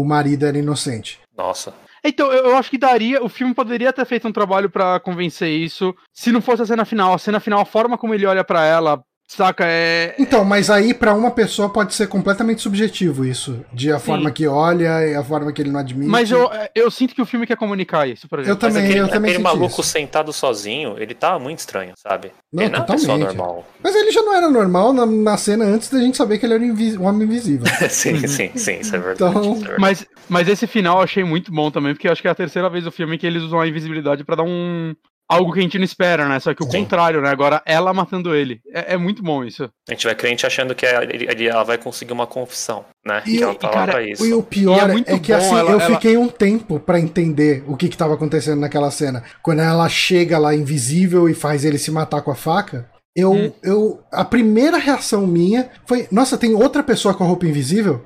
[0.00, 1.20] o marido era inocente.
[1.36, 1.74] Nossa.
[2.04, 3.22] Então, eu, eu acho que daria.
[3.22, 5.94] O filme poderia ter feito um trabalho pra convencer isso.
[6.12, 7.14] Se não fosse a cena final.
[7.14, 9.02] A cena final, a forma como ele olha pra ela,
[9.32, 9.64] saca?
[9.66, 10.14] É.
[10.18, 13.64] Então, mas aí pra uma pessoa pode ser completamente subjetivo isso.
[13.72, 14.04] De a Sim.
[14.06, 16.10] forma que olha e a forma que ele não admite.
[16.10, 18.52] Mas eu, eu sinto que o filme quer comunicar isso, por exemplo.
[18.52, 19.90] Eu também, Mas aquele, eu também aquele senti maluco isso.
[19.90, 22.32] sentado sozinho, ele tá muito estranho, sabe?
[22.52, 23.26] Não, ele não é totalmente.
[23.36, 23.66] normal.
[23.82, 26.54] Mas ele já não era normal na, na cena antes da gente saber que ele
[26.54, 27.66] era um homem invisível.
[27.88, 29.14] sim, sim, sim, isso é verdade.
[29.36, 29.80] Então- isso é verdade.
[29.80, 32.34] Mas, mas esse final eu achei muito bom também, porque eu acho que é a
[32.34, 34.94] terceira vez do filme que eles usam a invisibilidade pra dar um.
[35.32, 36.38] Algo que a gente não espera, né?
[36.40, 36.82] Só que o Sim.
[36.82, 37.28] contrário, né?
[37.30, 38.60] Agora ela matando ele.
[38.72, 39.64] É, é muito bom isso.
[39.88, 43.22] A gente vai crente achando que ela, vai conseguir uma confissão, né?
[43.26, 44.24] E que o- ela tá e, lá cara, pra isso.
[44.26, 46.98] E o pior E é é, que assim, ela- eu ela- fiquei um tempo pra
[47.00, 49.22] entender o que que tava acontecendo naquela cena.
[49.42, 53.52] Quando ela chega lá invisível e faz ele se matar com a faca, eu, Hum.
[53.62, 58.02] eu a primeira reação minha foi, nossa, tem outra pessoa com a roupa invisível?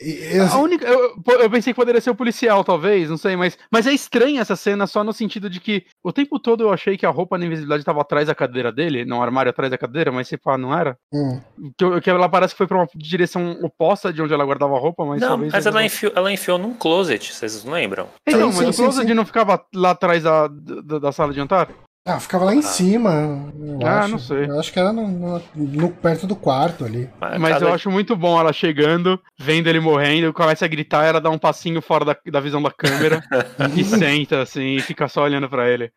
[0.00, 3.16] E, e, assim, A única, eu, eu pensei que poderia ser o policial, talvez, não
[3.16, 6.64] sei, mas, mas é estranha essa cena só no sentido de que o tempo todo
[6.64, 9.70] eu achei que a roupa na invisibilidade estava atrás da cadeira dele, no armário atrás
[9.70, 10.96] da cadeira, mas se pá, não era.
[11.12, 11.40] hum.
[11.76, 14.78] Que, que ela parece que foi pra uma direção oposta de onde ela guardava a
[14.80, 15.52] roupa, mas Não, talvez.
[15.52, 18.08] mas ela enfiou, ela enfiou num closet, vocês não lembram?
[18.26, 19.14] Então, Sim, mas sim, o sim, closet sim.
[19.14, 21.68] não ficava lá atrás da, da, da sala de jantar?
[22.08, 23.52] Ah, ficava lá em cima.
[23.62, 24.08] Eu Ah, acho.
[24.12, 24.46] não sei.
[24.46, 27.08] Eu acho que era no, no- no- perto do quarto ali.
[27.20, 31.20] Mas cada- eu acho muito bom ela chegando, vendo ele morrendo, começa a gritar, ela
[31.20, 33.22] dá um passinho fora da, da visão da câmera
[33.76, 35.92] e senta assim e fica só olhando pra ele.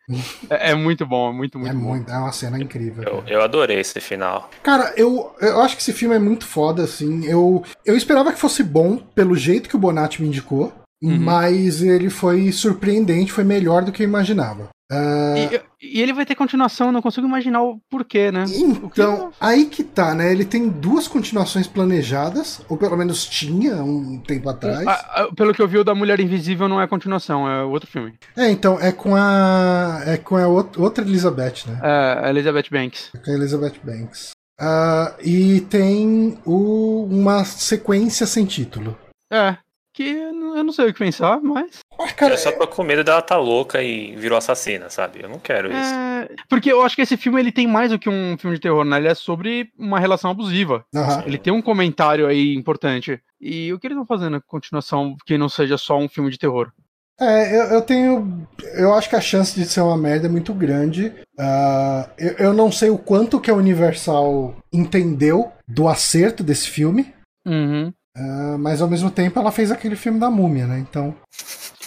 [0.50, 1.80] É, é muito bom, é muito, muito é, bom.
[1.80, 3.04] muito, é uma cena incrível.
[3.04, 4.50] Eu, eu adorei esse final.
[4.62, 7.24] Cara, eu, eu acho que esse filme é muito foda, assim.
[7.24, 10.72] Eu, eu esperava que fosse bom pelo jeito que o Bonatti me indicou,
[11.02, 11.18] Uhum.
[11.18, 14.68] mas ele foi surpreendente, foi melhor do que eu imaginava.
[14.94, 15.34] Ah,
[15.80, 18.44] E, e ele vai ter continuação, eu não consigo imaginar o porquê, né?
[18.46, 20.30] então, aí que tá, né?
[20.30, 24.86] Ele tem duas continuações planejadas, ou pelo menos tinha um tempo atrás.
[24.86, 27.90] A- a- pelo que eu vi, o da Mulher Invisível não é continuação, é outro
[27.90, 28.14] filme.
[28.36, 30.02] É, então, é com a.
[30.04, 31.78] É com a out- outra Elizabeth, né?
[31.82, 33.10] É a Elizabeth Banks.
[33.14, 34.30] É com a Elizabeth Banks.
[34.60, 38.96] Ah, e tem o- uma sequência sem título.
[39.32, 39.56] É.
[39.94, 41.80] Que eu não sei o que pensar, mas.
[41.98, 45.22] Ah, cara, eu só tô com medo dela tá louca e virou assassina, sabe?
[45.22, 45.94] Eu não quero isso.
[45.94, 48.62] É, porque eu acho que esse filme ele tem mais do que um filme de
[48.62, 48.96] terror, né?
[48.96, 50.84] Ele é sobre uma relação abusiva.
[50.94, 51.24] aham.
[51.26, 53.20] Ele tem um comentário aí importante.
[53.38, 56.38] E o que eles vão fazer na continuação que não seja só um filme de
[56.38, 56.72] terror?
[57.20, 58.48] É, eu, eu tenho.
[58.74, 61.12] Eu acho que a chance de ser uma merda é muito grande.
[61.38, 67.14] Ah, eu, eu não sei o quanto que a Universal entendeu do acerto desse filme.
[67.46, 67.92] Uhum.
[68.16, 70.78] Ah, mas ao mesmo tempo ela fez aquele filme da múmia, né?
[70.78, 71.14] Então.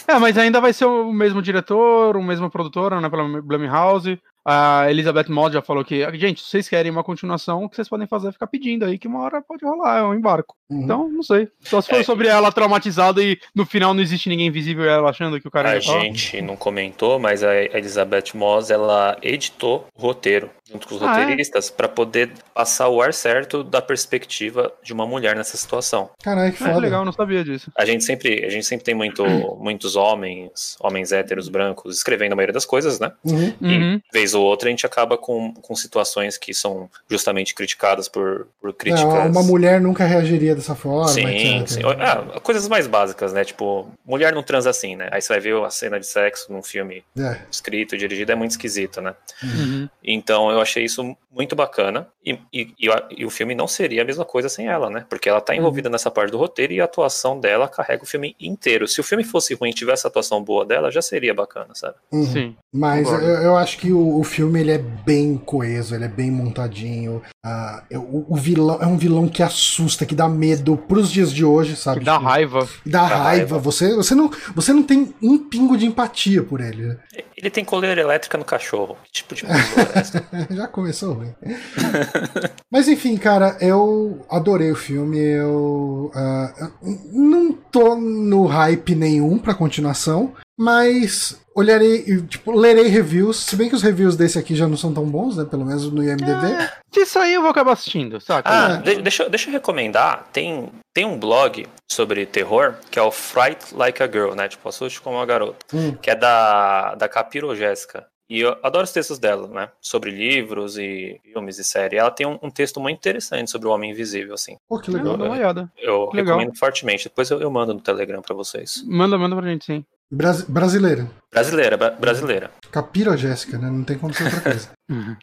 [0.08, 3.08] É, mas ainda vai ser o mesmo diretor, o mesmo produtor, né?
[3.08, 4.20] Pela Blumhouse.
[4.48, 7.88] A Elizabeth Moss já falou que, gente, se vocês querem uma continuação, o que vocês
[7.88, 10.54] podem fazer é ficar pedindo aí, que uma hora pode rolar, é um embarco.
[10.70, 10.82] uhum.
[10.84, 11.48] Então, não sei.
[11.62, 12.04] Só se for É.
[12.04, 15.50] sobre ela traumatizada e no final não existe ninguém visível e ela achando que o
[15.50, 20.94] cara A gente não comentou, mas a Elizabeth Moss ela editou o roteiro junto com
[20.96, 21.20] os Ah, é?
[21.22, 26.10] roteiristas pra poder passar o ar certo da perspectiva de uma mulher nessa situação.
[26.22, 26.78] Caralho, que É, foda.
[26.78, 27.70] legal, eu não sabia disso.
[27.76, 29.24] A gente sempre, a gente sempre tem muito,
[29.58, 33.12] muitos homens, homens héteros brancos escrevendo a maioria das coisas, né?
[33.24, 33.54] Uhum.
[33.60, 33.94] Uhum.
[33.94, 38.46] E vez ou outra a gente acaba com, com situações que são justamente criticadas por,
[38.60, 39.04] por críticas.
[39.14, 41.08] Não, uma mulher nunca reagiria dessa forma.
[41.08, 41.68] Sim, etc.
[41.68, 41.80] sim.
[42.00, 43.44] Ah, coisas mais básicas, né?
[43.44, 45.08] Tipo, mulher não transa assim, né?
[45.10, 47.38] Aí você vai ver a cena de sexo num filme É.
[47.50, 49.14] escrito, dirigido, é muito esquisito, né?
[49.42, 49.88] Uhum.
[50.02, 52.08] Então eu achei isso muito bacana.
[52.24, 55.06] E, e, e, a- e o filme não seria a mesma coisa sem ela, né?
[55.08, 58.34] Porque ela tá envolvida nessa parte do roteiro e a atuação dela carrega o filme
[58.40, 58.86] inteiro.
[58.88, 61.94] Se o filme fosse ruim e tivesse a atuação boa dela, já seria bacana, sabe?
[62.12, 62.24] Uhum.
[62.26, 62.56] Sim.
[62.72, 66.30] Mas eu, eu acho que o, o filme ele é bem coeso, ele é bem
[66.30, 67.22] montadinho.
[67.48, 71.30] Ah, eu- o, o vilão é um vilão que assusta, que dá medo pros dias
[71.32, 72.04] de hoje, sabe?
[72.04, 72.68] Dá Tipo, raiva.
[72.84, 73.22] Dá Dá raiva.
[73.22, 73.58] raiva.
[73.60, 76.82] Você, você, não, você não tem um pingo de empatia por ele.
[76.88, 76.96] né?
[77.36, 78.96] Ele tem coleira elétrica no cachorro.
[79.04, 80.24] Que tipo de pessoa é essa?
[80.50, 81.32] Já começou ruim.
[82.68, 85.18] Mas enfim, cara, eu adorei o filme.
[85.18, 86.10] Eu,
[86.58, 86.72] eu
[87.12, 93.38] não tô no hype nenhum pra continuação, mas olharei, tipo, lerei reviews.
[93.38, 95.44] Se bem que os reviews desse aqui já não são tão bons, né?
[95.44, 96.68] Pelo menos no IMDb.
[96.92, 98.48] Disso aí eu vou acabar assistindo, saca?
[98.50, 98.94] Ah, É.
[98.96, 100.28] de- deixa, eu- deixa eu recomendar.
[100.32, 104.48] Tem, tem um blog sobre terror que é o Fright Like a Girl, né?
[104.48, 105.58] Tipo, assuste como uma garota.
[105.74, 105.94] Hum.
[105.96, 108.06] Que é da, da Capiro Jéssica.
[108.28, 109.68] E eu adoro os textos dela, né?
[109.80, 111.96] Sobre livros e filmes e série.
[111.96, 114.56] Ela tem um, um texto muito interessante sobre o Homem Invisível, assim.
[114.68, 115.16] Pô, que Eu legal.
[115.16, 115.70] dar uma olhada.
[115.78, 116.36] Eu Que legal.
[116.36, 117.04] recomendo fortemente.
[117.04, 118.82] Depois eu, eu mando no Telegram pra vocês.
[118.84, 119.84] Manda, manda pra gente, sim.
[120.10, 121.08] Bras- brasileira.
[121.32, 122.50] Brasileira, bra- brasileira.
[122.70, 123.68] Capira Jéssica, né?
[123.68, 124.68] Não tem como ser outra coisa.
[124.88, 125.16] Uhum.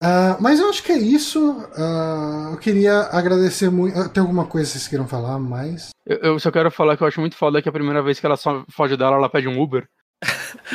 [0.00, 1.66] Ah, mas eu acho que é isso.
[1.76, 3.98] Ah, eu queria agradecer muito.
[3.98, 5.90] ah, Tem alguma coisa que vocês queiram falar mais?
[6.06, 8.26] Eu, eu só quero falar que eu acho muito foda que a primeira vez que
[8.26, 9.84] ela só foge dela, ela pede um Uber.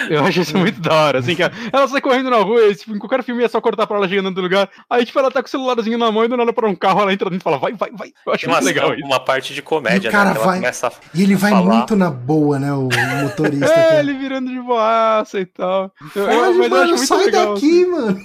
[0.09, 2.95] Eu acho isso muito da hora, assim, que ela, sai correndo na rua e, tipo,
[2.95, 4.67] em qualquer filme é só cortar pra ela chegando no lugar.
[4.89, 7.01] Aí, tipo, ela tá com o celularzinho na mão e do nada pra um carro,
[7.01, 8.11] ela entra dentro e fala, vai, vai, vai.
[8.25, 9.05] Eu acho uma, muito legal isso.
[9.05, 10.39] uma parte de comédia, E o cara né?
[10.39, 10.59] vai-
[11.13, 11.75] E ele vai falar.
[11.75, 12.73] muito na boa, né?
[12.73, 12.89] O,
[13.23, 13.65] motorista.
[13.75, 13.99] É, cara.
[13.99, 15.91] ele virando de boaça e tal.
[16.15, 17.53] Eu, eu- Foge, mas eu acho mano, muito sai legal.
[17.53, 17.83] assim.
[17.83, 18.21] daqui, mano.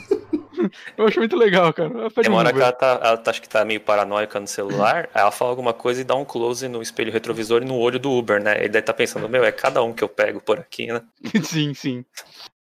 [0.97, 1.91] Eu acho muito legal, cara.
[1.91, 5.31] Hora que ela tá, ela tá, acho que tá meio paranoica no celular, aí ela
[5.31, 8.43] fala alguma coisa e dá um close no espelho retrovisor e no olho do Uber,
[8.43, 8.57] né?
[8.59, 11.03] Ele deve estar pensando, meu, é cada um que eu pego por aqui, né?
[11.43, 12.05] sim, sim.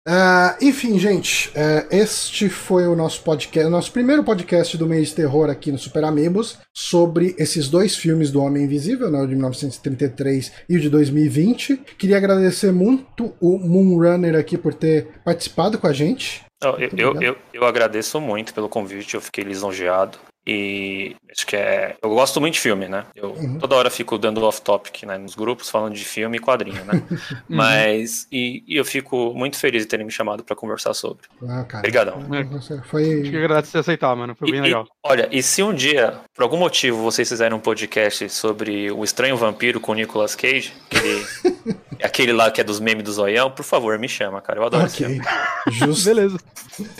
[0.07, 5.09] Ah, enfim, gente, é, este foi o nosso podcast, o nosso primeiro podcast do mês
[5.09, 9.27] de terror aqui no Super Amigos sobre esses dois filmes do Homem Invisível, né, o
[9.27, 11.77] de 1933 e o de 2020.
[11.99, 16.43] Queria agradecer muito o Moonrunner aqui por ter participado com a gente.
[16.63, 20.17] Não, eu, eu, eu, eu agradeço muito pelo convite, eu fiquei lisonjeado.
[20.45, 21.95] E acho que é.
[22.01, 23.05] Eu gosto muito de filme, né?
[23.15, 23.59] Eu Uhum.
[23.59, 26.99] toda hora fico dando off-topic né, nos grupos falando de filme e quadrinho, né?
[27.47, 28.27] Mas.
[28.31, 31.27] E, e eu fico muito feliz de terem me chamado pra conversar sobre.
[31.47, 32.19] Ah, cara, Obrigadão.
[32.53, 33.27] Você Acho que Foi.
[33.37, 34.33] agradeço você aceitar, mano.
[34.33, 34.87] Foi E- bem e- legal.
[35.05, 39.37] olha, e se um dia, por algum motivo, vocês fizerem um podcast sobre o Estranho
[39.37, 41.23] Vampiro com o Nicolas Cage, aquele,
[42.03, 44.59] aquele lá que é dos memes do zoião, por favor, me chama, cara.
[44.59, 45.27] Eu adoro esse Ok, filme.
[45.69, 46.05] justo.
[46.05, 46.37] Beleza.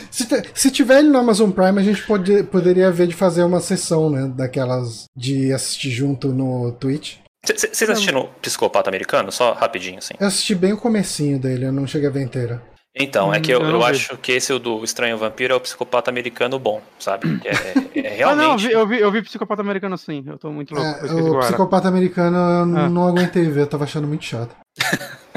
[0.09, 3.59] Se, se tiver ele no Amazon Prime, a gente pode, poderia ver de fazer uma
[3.59, 4.31] sessão, né?
[4.35, 7.17] Daquelas de assistir junto no Twitch.
[7.43, 9.31] Vocês assistiram Psicopata Americano?
[9.31, 10.13] Só rapidinho, assim.
[10.19, 12.61] Eu assisti bem o comecinho dele, eu não cheguei a ver inteira.
[12.93, 15.55] Então, é Hum, que eu, eu eu acho que esse o do Estranho Vampiro é
[15.55, 17.39] o psicopata americano bom, sabe?
[17.39, 18.67] Que É, é Ah, não, eu realmente.
[18.67, 20.23] vi, eu, vi, eu vi Psicopata Americano sim.
[20.27, 21.05] Eu tô muito louco.
[21.05, 21.39] É, o.
[21.39, 22.89] Psicopata Americano eu Ah.
[22.89, 24.53] não aguentei ver, eu tava achando muito chato.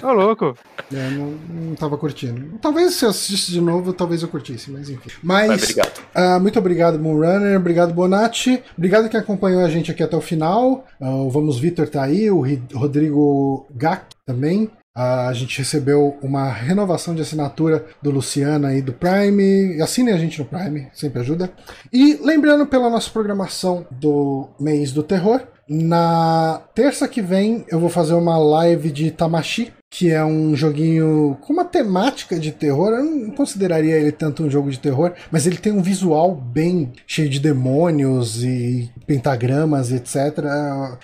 [0.02, 0.56] Ô, louco.
[0.92, 2.58] É, não, não tava curtindo.
[2.60, 5.10] Talvez se eu assistisse de novo, talvez eu curtisse, mas enfim.
[5.22, 6.00] Mas, Mas, obrigado.
[6.14, 7.56] ah, muito obrigado, Moonrunner.
[7.58, 8.62] Obrigado, Bonatti.
[8.76, 10.84] Obrigado quem acompanhou a gente aqui até o final.
[11.00, 14.70] Ah, o Vamos Vitor tá aí, o Ri- Rodrigo Gak também.
[14.96, 19.82] A gente recebeu uma renovação de assinatura do Luciano aí do Prime.
[19.82, 21.50] Assinem a gente no Prime, sempre ajuda.
[21.92, 27.88] E lembrando pela nossa programação do mês do terror, na terça que vem eu vou
[27.88, 32.88] fazer uma live de Tamashi, que é um joguinho com uma temática de terror.
[32.88, 36.92] Eu não consideraria ele tanto um jogo de terror, mas ele tem um visual bem
[37.06, 40.16] cheio de demônios e pentagramas, etc.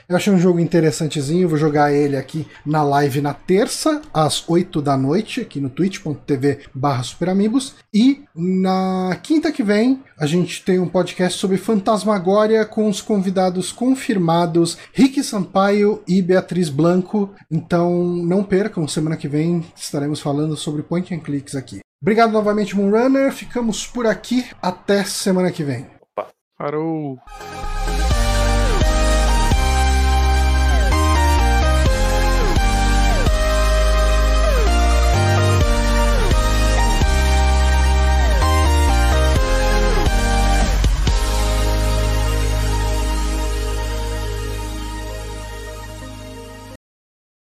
[0.08, 1.48] Eu achei um jogo interessantezinho.
[1.48, 6.58] Vou jogar ele aqui na live na terça, às 8 da noite, aqui no twitch.tv
[6.74, 7.76] barra superamigos.
[7.94, 13.70] E na quinta que vem, a gente tem um podcast sobre Fantasmagória com os convidados
[13.70, 17.30] confirmados Rick Sampaio e Beatriz Blanco.
[17.50, 21.80] Então não percam, semana que vem estaremos falando sobre point and clicks aqui.
[22.02, 23.32] Obrigado novamente, Moonrunner.
[23.32, 24.46] Ficamos por aqui.
[24.62, 25.86] Até semana que vem.
[26.56, 27.18] Parou.